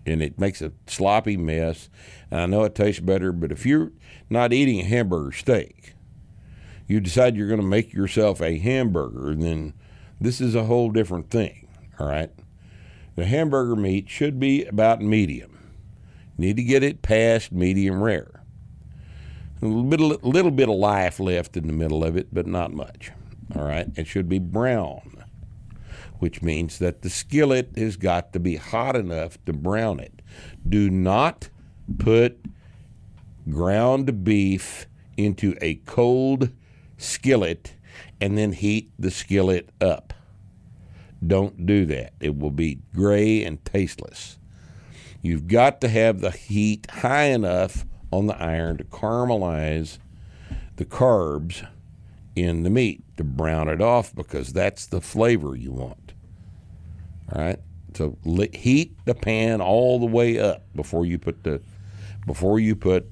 And 0.05 0.21
it 0.21 0.39
makes 0.39 0.61
a 0.61 0.73
sloppy 0.87 1.37
mess. 1.37 1.89
And 2.31 2.41
I 2.41 2.45
know 2.45 2.63
it 2.63 2.75
tastes 2.75 2.99
better, 2.99 3.31
but 3.31 3.51
if 3.51 3.65
you're 3.65 3.91
not 4.29 4.53
eating 4.53 4.79
a 4.79 4.83
hamburger 4.83 5.31
steak, 5.31 5.93
you 6.87 6.99
decide 6.99 7.35
you're 7.35 7.47
going 7.47 7.61
to 7.61 7.65
make 7.65 7.93
yourself 7.93 8.41
a 8.41 8.57
hamburger, 8.57 9.35
then 9.35 9.73
this 10.19 10.41
is 10.41 10.55
a 10.55 10.63
whole 10.63 10.89
different 10.89 11.29
thing. 11.29 11.67
All 11.99 12.07
right. 12.07 12.31
The 13.15 13.25
hamburger 13.25 13.75
meat 13.75 14.09
should 14.09 14.39
be 14.39 14.65
about 14.65 15.01
medium. 15.01 15.57
You 16.37 16.47
Need 16.47 16.55
to 16.57 16.63
get 16.63 16.83
it 16.83 17.01
past 17.01 17.51
medium 17.51 18.01
rare. 18.01 18.38
A 19.61 19.65
little 19.65 20.09
bit, 20.09 20.23
little 20.23 20.51
bit 20.51 20.69
of 20.69 20.75
life 20.75 21.19
left 21.19 21.57
in 21.57 21.67
the 21.67 21.73
middle 21.73 22.03
of 22.03 22.15
it, 22.15 22.33
but 22.33 22.47
not 22.47 22.71
much. 22.73 23.11
All 23.55 23.63
right. 23.63 23.87
It 23.95 24.07
should 24.07 24.29
be 24.29 24.39
brown, 24.39 25.23
which 26.19 26.41
means 26.41 26.79
that 26.79 27.01
the 27.01 27.09
skillet 27.09 27.71
has 27.77 27.97
got 27.97 28.31
to 28.33 28.39
be 28.39 28.55
hot 28.55 28.95
enough 28.95 29.43
to 29.45 29.53
brown 29.53 29.99
it. 29.99 30.21
Do 30.67 30.89
not 30.89 31.49
put 31.97 32.39
ground 33.49 34.23
beef 34.23 34.87
into 35.17 35.55
a 35.61 35.75
cold 35.85 36.51
skillet 36.97 37.75
and 38.21 38.37
then 38.37 38.53
heat 38.53 38.91
the 38.97 39.11
skillet 39.11 39.69
up. 39.81 40.13
Don't 41.25 41.65
do 41.65 41.85
that. 41.85 42.13
It 42.19 42.37
will 42.37 42.51
be 42.51 42.79
gray 42.95 43.43
and 43.43 43.63
tasteless. 43.65 44.37
You've 45.21 45.47
got 45.47 45.81
to 45.81 45.89
have 45.89 46.21
the 46.21 46.31
heat 46.31 46.87
high 46.89 47.25
enough 47.25 47.85
on 48.11 48.27
the 48.27 48.41
iron 48.41 48.77
to 48.77 48.83
caramelize 48.83 49.97
the 50.77 50.85
carbs 50.85 51.67
in 52.35 52.63
the 52.63 52.69
meat 52.69 53.03
to 53.17 53.23
brown 53.23 53.67
it 53.67 53.81
off 53.81 54.15
because 54.15 54.53
that's 54.53 54.85
the 54.87 55.01
flavor 55.01 55.55
you 55.55 55.71
want. 55.71 56.13
All 57.33 57.41
right. 57.41 57.59
So 57.95 58.17
heat 58.53 58.97
the 59.05 59.15
pan 59.15 59.61
all 59.61 59.99
the 59.99 60.05
way 60.05 60.39
up 60.39 60.63
before 60.75 61.05
you 61.05 61.17
put 61.17 61.43
the 61.43 61.61
before 62.25 62.59
you 62.59 62.75
put 62.75 63.07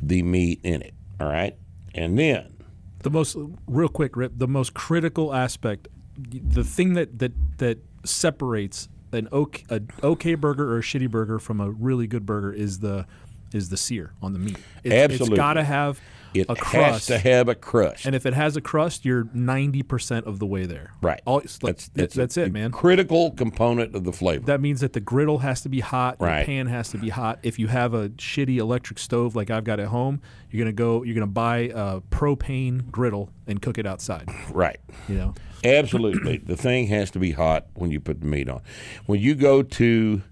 the 0.00 0.22
meat 0.22 0.60
in 0.62 0.82
it. 0.82 0.94
All 1.20 1.28
right. 1.28 1.56
And 1.94 2.18
then 2.18 2.52
The 3.00 3.10
most 3.10 3.36
real 3.66 3.88
quick, 3.88 4.16
Rip. 4.16 4.32
The 4.36 4.48
most 4.48 4.74
critical 4.74 5.34
aspect, 5.34 5.88
the 6.18 6.64
thing 6.64 6.94
that 6.94 7.18
that 7.18 7.32
that 7.58 7.78
separates 8.04 8.88
an 9.12 9.28
okay, 9.30 9.64
a 9.68 9.82
okay 10.02 10.34
burger 10.34 10.72
or 10.72 10.78
a 10.78 10.82
shitty 10.82 11.10
burger 11.10 11.38
from 11.38 11.60
a 11.60 11.70
really 11.70 12.06
good 12.06 12.24
burger 12.26 12.52
is 12.52 12.78
the 12.78 13.06
is 13.54 13.68
the 13.68 13.76
sear 13.76 14.12
on 14.22 14.32
the 14.32 14.38
meat. 14.38 14.58
It, 14.84 14.92
Absolutely. 14.92 15.34
It's 15.34 15.38
got 15.38 15.54
to 15.54 15.64
have 15.64 16.00
It 16.34 16.46
a 16.48 16.54
has 16.54 16.58
crust. 16.58 17.06
to 17.08 17.18
have 17.18 17.48
a 17.48 17.54
crust. 17.54 18.06
and 18.06 18.14
if 18.14 18.24
it 18.26 18.32
has 18.34 18.56
a 18.56 18.60
crust, 18.60 19.04
you're 19.04 19.28
ninety 19.34 19.82
percent 19.82 20.26
of 20.26 20.38
the 20.38 20.46
way 20.46 20.64
there. 20.66 20.92
right. 21.02 21.20
All, 21.26 21.36
like- 21.62 21.78
that's, 21.94 22.14
that's, 22.14 22.36
a 22.36 22.44
it, 22.44 22.52
man. 22.52 22.70
Critical 22.70 23.30
component 23.32 23.94
of 23.94 24.04
the 24.04 24.12
flavor. 24.12 24.46
That 24.46 24.60
means 24.60 24.80
that 24.80 24.92
the 24.94 25.00
griddle 25.00 25.38
has 25.38 25.60
to 25.62 25.68
be 25.68 25.80
hot, 25.80 26.16
Right. 26.18 26.40
the 26.40 26.46
pan 26.46 26.66
has 26.68 26.88
to 26.90 26.98
be 26.98 27.10
hot. 27.10 27.38
If 27.42 27.58
you 27.58 27.66
have 27.68 27.92
a 27.94 28.08
shitty 28.10 28.56
electric 28.58 28.98
stove 28.98 29.36
like 29.36 29.50
I've 29.50 29.64
got 29.64 29.78
at 29.80 29.88
home, 29.88 30.20
you're 30.50 30.64
gonna 30.64 30.72
go, 30.72 31.02
you're 31.02 31.14
gonna 31.14 31.26
buy 31.26 31.70
a 31.74 32.00
propane 32.00 32.90
griddle 32.90 33.30
and 33.46 33.60
cook 33.60 33.76
it 33.78 33.86
outside. 33.86 34.28
right. 34.52 34.78
You 35.08 35.16
know, 35.16 35.34
Absolutely. 35.64 36.38
the 36.38 36.56
thing 36.56 36.86
has 36.88 37.10
to 37.12 37.18
be 37.18 37.32
hot 37.32 37.66
when 37.74 37.90
you 37.90 38.00
put 38.00 38.20
the 38.20 38.26
meat 38.26 38.48
on. 38.48 38.62
When 39.06 39.20
you 39.20 39.34
go 39.34 39.62
to 39.62 40.22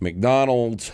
McDonald's, 0.00 0.92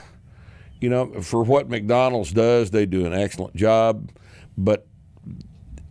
you 0.81 0.89
know, 0.89 1.21
for 1.23 1.43
what 1.43 1.69
McDonald's 1.69 2.33
does, 2.33 2.71
they 2.71 2.87
do 2.87 3.07
an 3.07 3.13
excellent 3.15 3.57
job, 3.57 4.11
but 4.59 4.87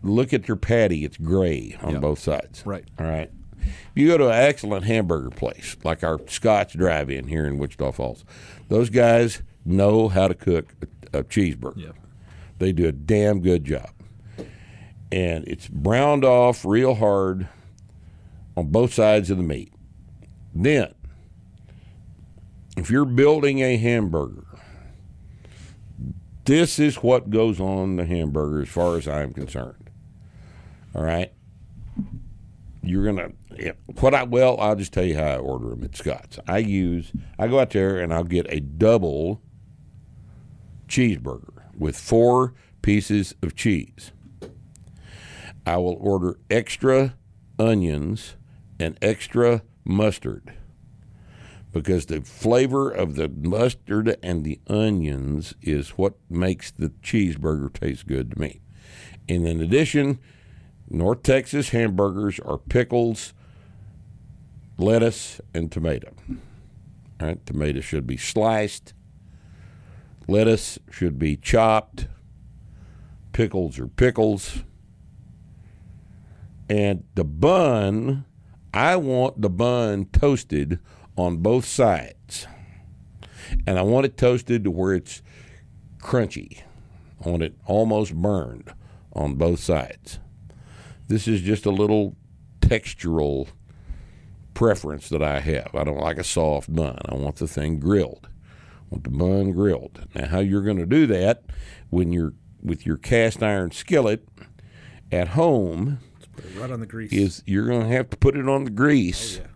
look 0.04 0.34
at 0.34 0.48
your 0.48 0.58
patty, 0.58 1.04
it's 1.04 1.18
gray 1.18 1.76
on 1.82 1.94
Yep. 1.94 2.02
both 2.02 2.20
sides. 2.20 2.64
Right. 2.66 2.86
All 3.00 3.06
right. 3.08 3.32
If 3.60 3.92
you 3.96 4.08
go 4.08 4.18
to 4.20 4.28
an 4.28 4.36
excellent 4.36 4.86
hamburger 4.86 5.32
place, 5.32 5.76
like 5.84 6.04
our 6.04 6.20
Scott's 6.28 6.74
Drive 6.76 7.10
In 7.10 7.28
here 7.28 7.48
in 7.48 7.58
Wichita 7.58 7.92
Falls, 7.94 8.24
those 8.70 8.90
guys 8.92 9.42
know 9.66 10.08
how 10.10 10.28
to 10.28 10.36
cook 10.36 10.74
a, 11.14 11.20
a 11.20 11.24
cheeseburger. 11.24 11.78
Yeah. 11.78 11.92
They 12.60 12.72
do 12.72 12.88
a 12.88 12.92
damn 12.92 13.42
good 13.42 13.64
job. 13.66 13.90
And 15.12 15.48
it's 15.48 15.68
browned 15.68 16.24
off 16.24 16.64
real 16.66 16.96
hard 16.96 17.48
on 18.56 18.68
both 18.68 18.94
sides 18.94 19.32
of 19.32 19.38
the 19.38 19.44
meat. 19.44 19.72
Then, 20.54 20.94
if 22.78 22.90
you're 22.90 23.06
building 23.06 23.60
a 23.60 23.78
hamburger, 23.78 24.45
this 26.46 26.80
is 26.80 26.98
what 26.98 27.30
goes 27.30 27.60
on 27.60 27.96
the 27.96 28.06
hamburger 28.06 28.62
as 28.62 28.70
far 28.70 28.98
as 28.98 29.08
I'm 29.08 29.34
concerned. 29.34 29.90
All 30.94 31.04
right? 31.04 31.32
You're 32.82 33.12
going 33.12 33.36
to, 33.58 33.76
what 34.00 34.14
I, 34.14 34.24
well, 34.24 34.60
I'll 34.60 34.76
just 34.76 34.94
tell 34.94 35.04
you 35.04 35.18
how 35.18 35.26
I 35.26 35.38
order 35.38 35.70
them 35.70 35.84
at 35.84 35.96
Scott's. 35.96 36.40
I 36.48 36.60
use, 36.60 37.12
I 37.40 37.48
go 37.48 37.60
out 37.60 37.72
there 37.72 38.00
and 38.00 38.14
I'll 38.14 38.24
get 38.24 38.46
a 38.50 38.60
double 38.60 39.42
cheeseburger 40.88 41.64
with 41.78 41.98
four 41.98 42.54
pieces 42.84 43.34
of 43.42 43.56
cheese. 43.56 44.12
I 45.66 45.78
will 45.78 45.98
order 46.00 46.38
extra 46.52 47.16
onions 47.58 48.36
and 48.80 48.98
extra 49.02 49.64
mustard 49.84 50.54
because 51.76 52.06
the 52.06 52.22
flavor 52.22 52.90
of 52.90 53.16
the 53.16 53.28
mustard 53.28 54.16
and 54.24 54.46
the 54.46 54.62
onions 54.68 55.54
is 55.62 55.90
what 55.90 56.14
makes 56.30 56.72
the 56.72 56.88
cheeseburger 57.04 57.72
taste 57.74 58.08
good 58.08 58.32
to 58.32 58.40
me. 58.40 58.62
And 59.28 59.46
in 59.46 59.60
addition, 59.60 60.20
North 60.90 61.22
Texas 61.22 61.72
hamburgers 61.72 62.40
are 62.40 62.58
pickles, 62.58 63.34
lettuce, 64.78 65.42
and 65.54 65.70
tomato. 65.70 66.14
All 67.20 67.28
right, 67.28 67.46
tomato 67.46 67.82
should 67.82 68.08
be 68.08 68.16
sliced. 68.16 68.94
Lettuce 70.30 70.80
should 70.90 71.20
be 71.20 71.36
chopped. 71.36 72.08
Pickles 73.34 73.78
are 73.80 73.90
pickles. 73.90 74.64
And 76.70 77.04
the 77.16 77.26
bun, 77.26 78.24
I 78.74 78.96
want 78.96 79.42
the 79.42 79.50
bun 79.50 80.06
toasted 80.14 80.80
on 81.18 81.38
both 81.38 81.66
sides. 81.66 82.48
And 83.68 83.78
I 83.78 83.84
want 83.84 84.06
it 84.06 84.18
toasted 84.18 84.64
to 84.64 84.72
where 84.72 84.94
it's 84.94 85.22
crunchy. 86.00 86.62
I 87.24 87.30
want 87.30 87.44
it 87.44 87.56
almost 87.66 88.14
burned 88.16 88.74
on 89.14 89.36
both 89.36 89.60
sides. 89.60 90.20
This 91.08 91.28
is 91.28 91.42
just 91.42 91.66
a 91.66 91.72
little 91.72 92.16
textural 92.62 93.48
preference 94.54 95.10
that 95.10 95.22
I 95.22 95.40
have. 95.40 95.74
I 95.76 95.84
don't 95.84 96.00
like 96.00 96.18
a 96.18 96.24
soft 96.24 96.74
bun. 96.74 96.98
I 97.08 97.16
want 97.16 97.38
the 97.38 97.48
thing 97.48 97.80
grilled. 97.80 98.28
I 98.28 98.84
want 98.90 99.04
the 99.04 99.12
bun 99.12 99.52
grilled. 99.52 100.08
Now, 100.16 100.28
how 100.28 100.40
you're 100.40 100.62
going 100.62 100.78
to 100.78 100.86
do 100.86 101.06
that 101.08 101.44
when 101.90 102.12
you're 102.12 102.34
with 102.64 102.86
your 102.86 102.98
cast 102.98 103.44
iron 103.44 103.72
skillet 103.72 104.28
at 105.12 105.30
home 105.30 106.00
right 106.58 106.72
on 106.72 106.80
the 106.80 106.86
grease. 106.86 107.12
is 107.14 107.44
you're 107.46 107.68
going 107.68 107.82
to 107.82 107.88
have 107.88 108.10
to 108.10 108.18
put 108.18 108.36
it 108.36 108.48
on 108.48 108.64
the 108.64 108.72
grease. 108.72 109.40
Oh, 109.40 109.55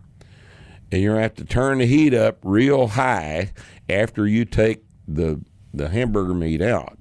And 0.92 1.00
you're 1.02 1.12
going 1.14 1.20
to 1.20 1.22
have 1.22 1.34
to 1.36 1.44
turn 1.44 1.78
the 1.78 1.86
heat 1.86 2.14
up 2.14 2.38
real 2.42 2.88
high 2.88 3.52
after 3.88 4.26
you 4.26 4.44
take 4.44 4.82
the 5.06 5.40
the 5.72 5.88
hamburger 5.88 6.34
meat 6.34 6.60
out. 6.60 6.98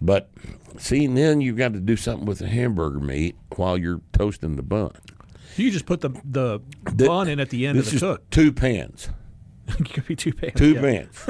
But 0.00 0.30
see, 0.78 1.06
then 1.06 1.40
you've 1.40 1.56
got 1.56 1.72
to 1.72 1.80
do 1.80 1.96
something 1.96 2.26
with 2.26 2.38
the 2.38 2.46
hamburger 2.46 3.00
meat 3.00 3.36
while 3.56 3.76
you're 3.76 4.00
toasting 4.12 4.56
the 4.56 4.62
bun. 4.62 4.92
You 5.56 5.70
just 5.70 5.86
put 5.86 6.00
the 6.00 6.10
the 6.24 6.60
Th- 6.96 7.08
bun 7.08 7.28
in 7.28 7.40
at 7.40 7.50
the 7.50 7.66
end 7.66 7.78
of 7.78 7.90
the 7.90 7.98
cook. 7.98 8.30
two 8.30 8.52
pans. 8.52 9.08
it 9.66 9.90
could 9.92 10.06
be 10.06 10.16
two 10.16 10.32
pans. 10.32 10.54
Two 10.54 10.74
yeah. 10.74 10.80
pans. 10.80 11.24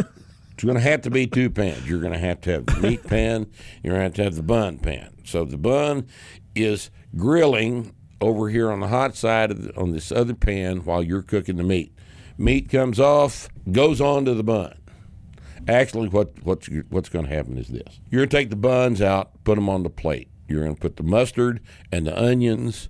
It's 0.52 0.64
going 0.64 0.76
to 0.76 0.82
have 0.82 1.00
to 1.02 1.10
be 1.10 1.26
two 1.26 1.48
pans. 1.48 1.88
You're 1.88 2.00
going 2.00 2.12
to 2.12 2.18
have 2.18 2.42
to 2.42 2.50
have 2.52 2.66
the 2.66 2.76
meat 2.80 3.02
pan. 3.06 3.50
You're 3.82 3.94
going 3.94 4.00
to 4.00 4.04
have 4.04 4.14
to 4.14 4.24
have 4.24 4.36
the 4.36 4.42
bun 4.42 4.78
pan. 4.78 5.14
So 5.24 5.46
the 5.46 5.56
bun 5.56 6.06
is 6.54 6.90
grilling 7.16 7.94
over 8.20 8.48
here 8.48 8.70
on 8.70 8.80
the 8.80 8.88
hot 8.88 9.16
side 9.16 9.50
of 9.50 9.62
the, 9.62 9.76
on 9.76 9.92
this 9.92 10.12
other 10.12 10.34
pan 10.34 10.84
while 10.84 11.02
you're 11.02 11.22
cooking 11.22 11.56
the 11.56 11.62
meat. 11.62 11.94
Meat 12.36 12.68
comes 12.68 12.98
off, 12.98 13.48
goes 13.70 14.00
onto 14.00 14.34
the 14.34 14.42
bun. 14.42 14.74
Actually, 15.68 16.08
what 16.08 16.32
what's 16.42 16.68
what's 16.88 17.08
going 17.08 17.26
to 17.26 17.34
happen 17.34 17.58
is 17.58 17.68
this: 17.68 18.00
you're 18.10 18.20
going 18.20 18.28
to 18.30 18.36
take 18.36 18.50
the 18.50 18.56
buns 18.56 19.02
out, 19.02 19.44
put 19.44 19.56
them 19.56 19.68
on 19.68 19.82
the 19.82 19.90
plate. 19.90 20.28
You're 20.48 20.64
going 20.64 20.74
to 20.74 20.80
put 20.80 20.96
the 20.96 21.02
mustard 21.02 21.60
and 21.92 22.06
the 22.06 22.18
onions 22.18 22.88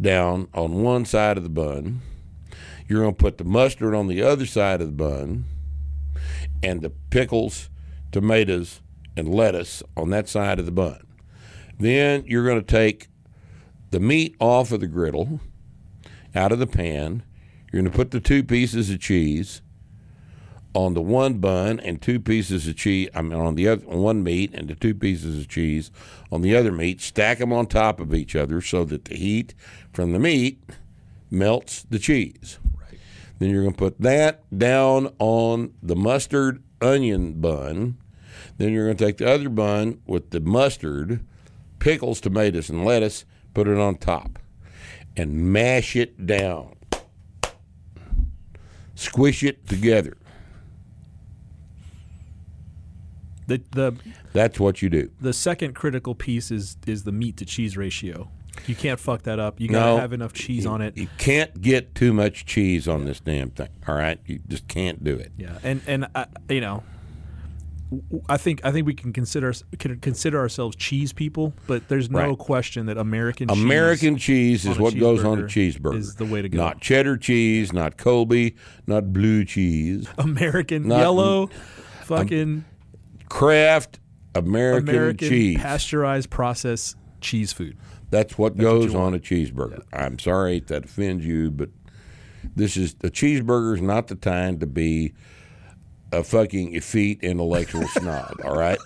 down 0.00 0.48
on 0.54 0.82
one 0.82 1.04
side 1.04 1.36
of 1.36 1.42
the 1.42 1.50
bun. 1.50 2.00
You're 2.88 3.02
going 3.02 3.14
to 3.14 3.22
put 3.22 3.38
the 3.38 3.44
mustard 3.44 3.94
on 3.94 4.08
the 4.08 4.22
other 4.22 4.46
side 4.46 4.80
of 4.80 4.88
the 4.88 4.92
bun 4.92 5.44
and 6.62 6.80
the 6.80 6.90
pickles, 6.90 7.68
tomatoes, 8.10 8.80
and 9.16 9.32
lettuce 9.32 9.82
on 9.96 10.10
that 10.10 10.28
side 10.28 10.58
of 10.58 10.66
the 10.66 10.72
bun. 10.72 11.06
Then 11.78 12.24
you're 12.26 12.44
going 12.44 12.60
to 12.60 12.66
take 12.66 13.09
the 13.90 14.00
meat 14.00 14.36
off 14.38 14.72
of 14.72 14.80
the 14.80 14.86
griddle, 14.86 15.40
out 16.34 16.52
of 16.52 16.58
the 16.58 16.66
pan. 16.66 17.22
You're 17.72 17.82
going 17.82 17.92
to 17.92 17.96
put 17.96 18.10
the 18.10 18.20
two 18.20 18.42
pieces 18.42 18.90
of 18.90 19.00
cheese 19.00 19.62
on 20.74 20.94
the 20.94 21.02
one 21.02 21.34
bun 21.34 21.80
and 21.80 22.00
two 22.00 22.20
pieces 22.20 22.66
of 22.66 22.76
cheese. 22.76 23.08
I 23.14 23.22
mean, 23.22 23.38
on 23.38 23.54
the 23.54 23.68
other 23.68 23.86
one 23.86 24.22
meat 24.22 24.52
and 24.54 24.68
the 24.68 24.74
two 24.74 24.94
pieces 24.94 25.38
of 25.38 25.48
cheese 25.48 25.90
on 26.30 26.42
the 26.42 26.56
other 26.56 26.72
meat. 26.72 27.00
Stack 27.00 27.38
them 27.38 27.52
on 27.52 27.66
top 27.66 28.00
of 28.00 28.14
each 28.14 28.36
other 28.36 28.60
so 28.60 28.84
that 28.84 29.06
the 29.06 29.16
heat 29.16 29.54
from 29.92 30.12
the 30.12 30.18
meat 30.18 30.62
melts 31.30 31.82
the 31.82 31.98
cheese. 31.98 32.58
Then 33.38 33.50
you're 33.50 33.62
going 33.62 33.74
to 33.74 33.78
put 33.78 34.00
that 34.00 34.42
down 34.56 35.14
on 35.18 35.72
the 35.82 35.96
mustard 35.96 36.62
onion 36.80 37.40
bun. 37.40 37.96
Then 38.58 38.72
you're 38.72 38.86
going 38.86 38.96
to 38.96 39.04
take 39.04 39.16
the 39.16 39.30
other 39.30 39.48
bun 39.48 40.00
with 40.06 40.30
the 40.30 40.40
mustard, 40.40 41.24
pickles, 41.78 42.20
tomatoes, 42.20 42.68
and 42.68 42.84
lettuce, 42.84 43.24
put 43.54 43.68
it 43.68 43.78
on 43.78 43.96
top, 43.96 44.38
and 45.16 45.52
mash 45.52 45.96
it 45.96 46.26
down. 46.26 46.74
Squish 48.94 49.42
it 49.42 49.66
together. 49.66 50.16
The 53.46 53.60
the 53.72 53.92
That's 54.32 54.60
what 54.60 54.80
you 54.82 54.88
do. 54.88 55.10
the 55.20 55.32
second 55.32 55.74
critical 55.74 56.14
piece 56.14 56.50
is 56.50 56.76
is 56.86 57.02
the 57.04 57.12
meat 57.12 57.36
to 57.38 57.44
cheese 57.44 57.76
ratio. 57.76 58.30
You 58.66 58.74
can't 58.74 59.00
fuck 59.00 59.22
that 59.22 59.38
up. 59.38 59.58
You 59.60 59.68
gotta 59.68 59.92
No. 59.94 59.98
have 59.98 60.12
enough 60.12 60.32
cheese 60.32 60.66
on 60.66 60.82
it. 60.82 60.96
You 60.96 61.08
can't 61.18 61.60
get 61.60 61.94
too 61.94 62.12
much 62.12 62.44
cheese 62.44 62.86
on 62.86 63.06
this 63.06 63.20
damn 63.20 63.50
thing. 63.50 63.68
All 63.88 63.94
right, 63.94 64.18
you 64.26 64.40
just 64.48 64.68
can't 64.68 65.02
do 65.02 65.14
it. 65.16 65.32
Yeah, 65.36 65.58
and 65.62 65.80
and 65.86 66.06
uh, 66.14 66.26
you 66.48 66.60
know, 66.60 66.82
I 68.28 68.36
think 68.36 68.60
I 68.64 68.70
think 68.70 68.86
we 68.86 68.94
can 68.94 69.12
consider 69.12 69.52
can 69.78 69.98
consider 69.98 70.38
ourselves 70.38 70.76
cheese 70.76 71.12
people, 71.12 71.54
but 71.66 71.88
there's 71.88 72.08
no 72.10 72.18
Right. 72.20 72.38
question 72.38 72.86
that 72.86 72.96
American 72.96 73.50
American 73.50 74.16
cheese 74.16 74.62
cheese 74.62 74.66
is 74.72 74.78
what 74.78 74.96
goes 74.98 75.24
on 75.24 75.40
a 75.40 75.42
cheeseburger 75.42 75.96
is 75.96 76.14
the 76.14 76.24
way 76.24 76.40
to 76.40 76.48
go. 76.48 76.56
Not 76.56 76.80
cheddar 76.80 77.16
cheese, 77.16 77.72
not 77.72 77.96
Colby, 77.96 78.54
not 78.86 79.12
blue 79.12 79.44
cheese. 79.44 80.06
American 80.18 80.86
Not- 80.88 80.98
yellow, 81.00 81.50
fucking 82.04 82.42
um, 82.42 82.64
Kraft 83.28 83.98
American, 84.34 84.88
American 84.88 85.28
cheese. 85.28 85.58
pasteurized 85.58 86.30
processed 86.30 86.96
cheese 87.20 87.52
food. 87.52 87.76
That's 88.10 88.38
what 88.38 88.54
what 88.54 88.62
goes 88.62 88.92
you 88.92 88.98
on 89.00 89.14
a 89.14 89.18
cheeseburger. 89.18 89.82
I'm 89.92 90.18
sorry 90.18 90.58
if 90.58 90.66
that 90.68 90.84
offends 90.84 91.24
you, 91.26 91.50
but 91.50 91.70
this 92.54 92.76
is 92.76 92.92
a 93.02 93.10
cheeseburger 93.10 93.74
is 93.74 93.82
not 93.82 94.06
the 94.08 94.14
time 94.14 94.58
to 94.60 94.66
be 94.66 95.12
a 96.12 96.22
fucking 96.24 96.74
effete 96.74 97.22
intellectual 97.22 97.86
snob. 97.88 98.34
All 98.44 98.56
right, 98.56 98.78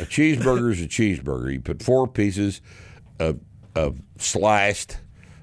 a 0.00 0.04
cheeseburger 0.04 0.70
is 0.72 0.80
a 0.80 0.86
cheeseburger. 0.88 1.52
You 1.52 1.60
put 1.60 1.82
four 1.82 2.06
pieces 2.08 2.60
of 3.18 3.40
of 3.74 4.00
sliced 4.18 4.98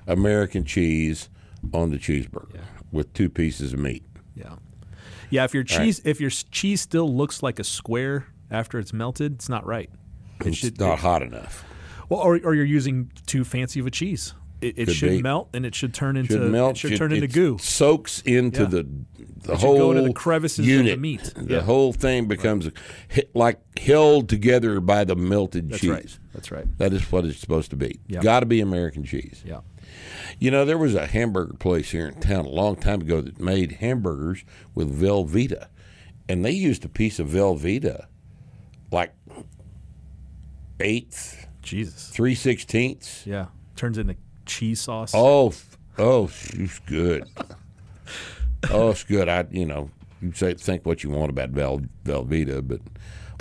American 0.07 0.63
cheese 0.65 1.29
on 1.73 1.89
the 1.91 1.97
cheeseburger 1.97 2.61
with 2.91 3.13
two 3.13 3.29
pieces 3.29 3.73
of 3.73 3.79
meat. 3.79 4.03
Yeah, 4.35 4.55
yeah. 5.29 5.43
If 5.43 5.53
your 5.53 5.63
cheese 5.63 6.01
if 6.05 6.19
your 6.21 6.29
cheese 6.29 6.81
still 6.81 7.13
looks 7.13 7.41
like 7.43 7.59
a 7.59 7.63
square 7.63 8.27
after 8.51 8.79
it's 8.79 8.93
melted, 8.93 9.33
it's 9.35 9.49
not 9.49 9.65
right. 9.65 9.89
It 10.41 10.47
it's 10.47 10.57
should 10.57 10.79
not 10.79 10.99
hot 10.99 11.21
enough. 11.21 11.65
well, 12.07 12.21
or, 12.21 12.39
or 12.43 12.55
you're 12.55 12.63
using 12.65 13.11
too 13.27 13.43
fancy 13.43 13.79
of 13.79 13.85
a 13.87 13.91
cheese. 13.91 14.33
It, 14.61 14.77
it 14.77 14.89
should 14.91 15.09
be. 15.09 15.21
melt 15.21 15.47
and 15.53 15.65
it 15.65 15.73
should 15.73 15.93
turn 15.93 16.17
into 16.17 16.33
Should 16.33 16.51
melt. 16.51 16.71
it 16.71 16.77
should 16.77 16.97
turn 16.97 17.13
into 17.13 17.23
it 17.25 17.31
goo. 17.33 17.57
Soaks 17.59 18.21
into 18.25 18.63
Yeah. 18.63 18.67
the 18.67 18.87
the 19.43 19.57
whole 19.57 19.77
go 19.77 19.91
into 19.91 20.03
the 20.03 20.13
crevices 20.13 20.59
of 20.59 20.65
the 20.65 20.71
unit. 20.71 20.99
meat. 20.99 21.33
The 21.35 21.55
Yeah. 21.55 21.61
whole 21.61 21.93
thing 21.93 22.27
becomes 22.27 22.69
hi- 23.13 23.23
like 23.33 23.59
held 23.79 24.29
together 24.29 24.79
by 24.79 25.03
the 25.03 25.15
melted 25.15 25.69
That's 25.69 25.81
cheese. 25.81 25.89
right. 25.89 26.19
That's 26.33 26.51
right. 26.51 26.77
That 26.77 26.93
is 26.93 27.11
what 27.11 27.25
it's 27.25 27.39
supposed 27.39 27.69
to 27.71 27.75
be. 27.75 27.99
Yeah. 28.07 28.21
Got 28.21 28.41
to 28.41 28.45
be 28.45 28.59
American 28.61 29.03
cheese. 29.03 29.43
Yeah. 29.45 29.61
You 30.39 30.51
know, 30.51 30.65
there 30.65 30.77
was 30.77 30.95
a 30.95 31.07
hamburger 31.07 31.53
place 31.55 31.91
here 31.91 32.07
in 32.07 32.19
town 32.19 32.45
a 32.45 32.49
long 32.49 32.75
time 32.75 33.01
ago 33.01 33.21
that 33.21 33.39
made 33.39 33.73
hamburgers 33.73 34.43
with 34.75 34.95
Velveeta, 35.01 35.67
and 36.29 36.45
they 36.45 36.51
used 36.51 36.85
a 36.85 36.89
piece 36.89 37.19
of 37.19 37.27
Velveeta, 37.27 38.05
like 38.91 39.13
eighth, 40.79 41.47
Jesus. 41.61 42.09
three 42.09 42.35
sixteenths. 42.35 43.25
Yeah. 43.25 43.47
Turns 43.75 43.97
into 43.97 44.15
cheese 44.45 44.81
sauce. 44.81 45.11
Oh, 45.15 45.53
oh, 45.97 46.29
it's 46.53 46.79
good. 46.79 47.25
oh, 48.71 48.91
it's 48.91 49.03
good. 49.03 49.29
I, 49.29 49.45
you 49.51 49.65
know, 49.65 49.89
you 50.21 50.31
say 50.33 50.53
think 50.53 50.85
what 50.85 51.03
you 51.03 51.09
want 51.09 51.29
about 51.29 51.49
Vel, 51.49 51.81
Velveeta, 52.05 52.65
but 52.67 52.81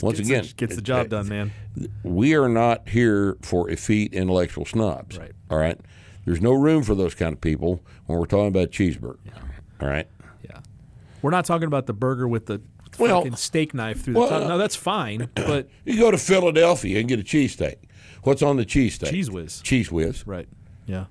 once 0.03 0.19
Gets 0.19 0.29
again, 0.29 0.43
the, 0.45 0.53
gets 0.55 0.77
the 0.77 0.83
job 0.83 1.07
it- 1.07 1.11
done, 1.11 1.29
man. 1.29 1.53
we 2.05 2.35
are 2.35 2.49
not 2.49 2.89
here 2.89 3.37
for 3.43 3.69
effete 3.71 4.13
intellectual 4.15 4.65
snobs. 4.65 5.19
Right. 5.19 5.33
All 5.51 5.59
right. 5.59 5.79
There's 6.25 6.41
no 6.41 6.53
room 6.53 6.83
for 6.83 6.95
those 6.95 7.15
kind 7.15 7.33
of 7.33 7.41
people 7.41 7.81
when 8.07 8.19
we're 8.19 8.27
talking 8.27 8.49
about 8.49 8.71
cheeseburger. 8.71 9.19
All 9.81 9.89
right. 9.89 10.07
Yeah. 10.45 10.61
We're 11.23 11.31
not 11.31 11.45
talking 11.47 11.67
about 11.67 11.87
the 11.87 11.95
burger 11.95 12.29
with 12.29 12.47
the 12.47 12.61
Well- 12.99 13.21
fucking 13.23 13.37
steak 13.37 13.75
knife 13.75 14.03
through 14.05 14.15
the 14.15 14.21
well, 14.21 14.29
tongue. 14.29 14.49
No, 14.49 14.59
that's 14.59 14.77
fine, 14.77 15.31
but 15.35 15.69
You 15.85 15.99
go 15.99 16.11
to 16.11 16.19
Philadelphia 16.19 17.01
and 17.01 17.09
get 17.09 17.19
a 17.19 17.25
cheesesteak. 17.25 17.77
What's 18.23 18.43
on 18.43 18.57
the 18.57 18.65
cheesesteak? 18.67 19.11
Cheez 19.11 19.31
Whiz. 19.31 19.63
Cheez 19.65 19.91
Whiz. 19.91 20.27
Right. 20.27 20.49
Yeah. 20.87 21.07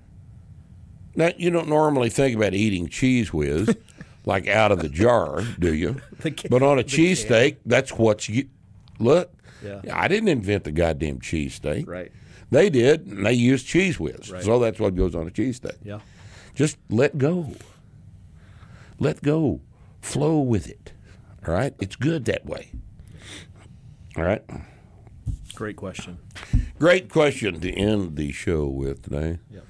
Now 1.15 1.31
you 1.37 1.49
don't 1.49 1.67
normally 1.67 2.09
think 2.09 2.35
about 2.37 2.53
eating 2.53 2.87
Cheez 2.87 3.33
Whiz 3.33 3.75
like 4.27 4.45
out 4.45 4.73
of 4.73 4.79
the 4.79 4.89
jar, 4.89 5.41
do 5.57 5.73
you? 5.73 6.01
But 6.49 6.61
on 6.61 6.77
a 6.77 6.83
cheesesteak, 6.83 7.57
that's 7.65 7.93
what 7.93 8.27
you 8.27 8.49
look. 8.99 9.31
Yeah. 9.63 9.79
I 9.91 10.09
didn't 10.09 10.27
invent 10.27 10.65
the 10.65 10.71
goddamn 10.71 11.19
cheesesteak. 11.19 11.87
Right. 11.87 12.11
They 12.51 12.69
did, 12.69 13.07
and 13.07 13.25
they 13.25 13.31
used 13.33 13.67
Cheez 13.67 13.99
Whiz. 13.99 14.29
Right. 14.29 14.43
So 14.43 14.59
that's 14.59 14.79
what 14.79 14.95
goes 14.95 15.15
on 15.15 15.27
a 15.27 15.31
cheesesteak. 15.31 15.77
Yeah. 15.83 15.99
Just 16.53 16.77
let 16.89 17.17
go. 17.17 17.53
Let 18.99 19.21
go. 19.21 19.61
Flow 20.01 20.39
with 20.39 20.69
it. 20.69 20.91
All 21.47 21.53
right? 21.53 21.73
It's 21.79 21.95
good 21.95 22.25
that 22.25 22.45
way. 22.45 22.71
All 24.17 24.23
right? 24.23 24.43
Great 25.55 25.77
question. 25.77 26.17
Great 26.79 27.09
question 27.09 27.61
to 27.61 27.71
end 27.71 28.17
the 28.17 28.31
show 28.33 28.65
with 28.65 29.03
today. 29.03 29.39
Yep. 29.51 29.65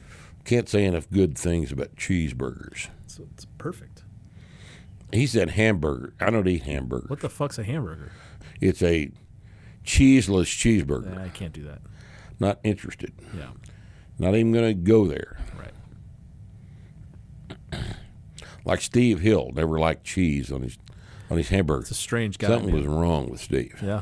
Can't 0.45 0.69
say 0.69 0.83
enough 0.85 1.09
good 1.11 1.37
things 1.37 1.71
about 1.71 1.95
cheeseburgers. 1.95 2.87
So 3.05 3.27
it's 3.33 3.45
perfect. 3.57 3.96
He 5.13 5.25
said 5.27 5.51
hamburger. 5.51 6.13
I 6.19 6.29
don't 6.29 6.47
eat 6.47 6.63
hamburger. 6.63 7.07
What 7.07 7.21
the 7.21 7.29
fuck's 7.29 7.57
a 7.57 7.63
hamburger? 7.63 8.11
It's 8.59 8.81
a 8.83 9.11
cheeseless 9.83 10.49
cheeseburger. 10.49 11.17
I 11.17 11.29
can't 11.29 11.53
do 11.53 11.63
that. 11.63 11.79
Not 12.39 12.59
interested. 12.63 13.13
Yeah. 13.35 13.49
Not 14.19 14.35
even 14.35 14.51
going 14.51 14.65
to 14.67 14.73
go 14.73 15.05
there. 15.07 15.37
Right. 15.57 15.73
Like 18.65 18.81
Steve 18.81 19.21
Hill 19.21 19.51
never 19.55 19.79
liked 19.79 20.03
cheese 20.03 20.51
on 20.51 20.61
his 20.61 20.77
on 21.29 21.37
his 21.37 21.47
hamburger. 21.47 21.81
It's 21.83 21.91
a 21.91 21.93
strange 21.93 22.37
guy. 22.37 22.47
Something 22.47 22.71
man. 22.73 22.75
was 22.79 22.85
wrong 22.85 23.29
with 23.29 23.39
Steve, 23.39 23.79
Yeah. 23.81 24.01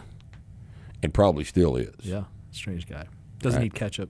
and 1.03 1.14
probably 1.14 1.44
still 1.44 1.76
is. 1.76 1.94
Yeah. 2.02 2.23
Strange 2.49 2.88
guy. 2.88 3.06
Doesn't 3.40 3.60
Right. 3.60 3.64
need 3.65 3.76
ketchup. 3.76 4.10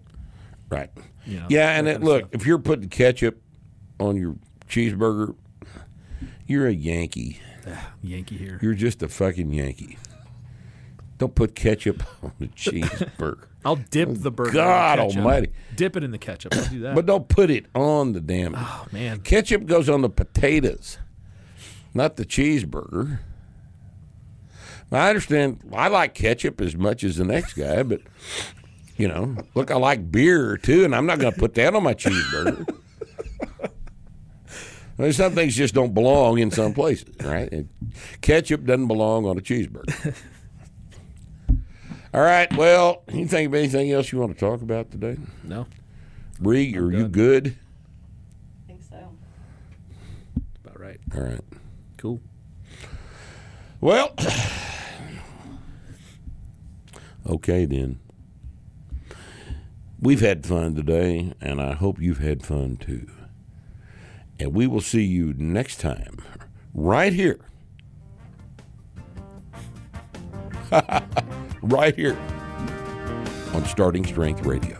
Right. 0.70 0.90
You 1.26 1.42
know, 1.42 1.48
Yeah, 1.50 1.78
and 1.78 1.90
it, 1.90 2.02
look, 2.02 2.30
if 2.34 2.46
you're 2.46 2.58
putting 2.60 2.88
ketchup 2.88 3.42
on 4.00 4.16
your 4.16 4.38
cheeseburger, 4.70 5.36
you're 6.46 6.68
a 6.68 6.74
Yankee. 6.74 7.40
Yankee 8.04 8.38
here. 8.38 8.60
You're 8.62 8.74
just 8.74 9.02
a 9.04 9.08
fucking 9.08 9.52
Yankee. 9.52 9.98
Don't 11.18 11.34
put 11.34 11.56
ketchup 11.56 12.04
on 12.24 12.34
the 12.40 12.48
cheeseburger. 12.48 13.48
I'll 13.64 13.78
dip 13.78 14.10
oh, 14.10 14.14
the 14.14 14.32
burger. 14.32 14.52
God 14.52 15.00
almighty. 15.00 15.52
Dip 15.76 15.96
it 15.96 16.04
in 16.04 16.12
the 16.12 16.20
ketchup. 16.20 16.54
I'll 16.56 16.68
do 16.68 16.82
that. 16.82 16.94
But 16.94 17.08
don't 17.08 17.28
put 17.28 17.50
it 17.50 17.66
on 17.74 18.14
the 18.14 18.22
damn. 18.22 18.54
oh 18.56 18.86
man. 18.92 19.22
Ketchup 19.22 19.66
goes 19.66 19.90
on 19.90 20.02
the 20.02 20.10
potatoes, 20.10 21.00
not 21.94 22.16
the 22.16 22.26
cheeseburger. 22.26 23.20
I 24.92 25.10
understand. 25.10 25.62
I 25.74 25.88
like 25.88 26.14
ketchup 26.14 26.62
as 26.62 26.76
much 26.76 27.04
as 27.04 27.16
the 27.16 27.26
next 27.26 27.54
guy, 27.54 27.82
but 27.82 28.02
you 28.98 29.08
know, 29.08 29.36
look, 29.56 29.72
I 29.72 29.76
like 29.76 30.12
beer 30.12 30.58
too, 30.58 30.86
and 30.86 30.96
I'm 30.96 31.08
not 31.08 31.20
going 31.20 31.34
to 31.34 31.40
put 31.40 31.56
that 31.56 31.74
on 31.76 31.84
my 31.84 31.96
cheeseburger. 31.96 32.70
Well, 34.98 35.12
some 35.12 35.34
things 35.34 35.56
just 35.56 35.74
don't 35.74 35.94
belong 35.94 36.38
in 36.40 36.52
some 36.52 36.74
places, 36.74 37.14
right? 37.22 37.52
And 37.52 37.68
ketchup 38.22 38.64
doesn't 38.64 38.88
belong 38.88 39.26
on 39.26 39.38
a 39.38 39.42
cheeseburger. 39.42 40.16
All 42.14 42.22
right. 42.22 42.56
Well, 42.56 43.04
you 43.12 43.28
think 43.28 43.48
of 43.48 43.56
anything 43.56 43.92
else 43.92 44.14
you 44.14 44.20
want 44.20 44.34
to 44.34 44.40
talk 44.40 44.62
about 44.62 44.90
today? 44.92 45.18
No. 45.44 45.68
Bree, 46.40 46.78
are 46.78 46.90
you 46.90 47.10
good? 47.10 47.58
I 48.64 48.68
think 48.68 48.84
so. 48.90 49.12
About 50.64 50.80
right. 50.80 51.00
All 51.14 51.24
right. 51.24 51.42
Cool. 51.98 52.22
Well, 53.82 54.16
okay 57.28 57.66
then. 57.66 58.00
We've 60.00 60.22
had 60.22 60.46
fun 60.46 60.76
today, 60.76 61.34
and 61.42 61.62
I 61.62 61.74
hope 61.74 62.00
you've 62.00 62.20
had 62.20 62.46
fun 62.46 62.78
too. 62.78 63.10
And 64.40 64.53
we 64.53 64.68
will 64.68 64.82
see 64.82 65.03
you 65.03 65.34
next 65.38 65.80
time, 65.80 66.18
right 66.74 67.14
here. 67.14 67.40
right 71.62 71.95
here 71.95 72.18
on 73.53 73.66
Starting 73.66 74.06
Strength 74.06 74.45
Radio. 74.45 74.78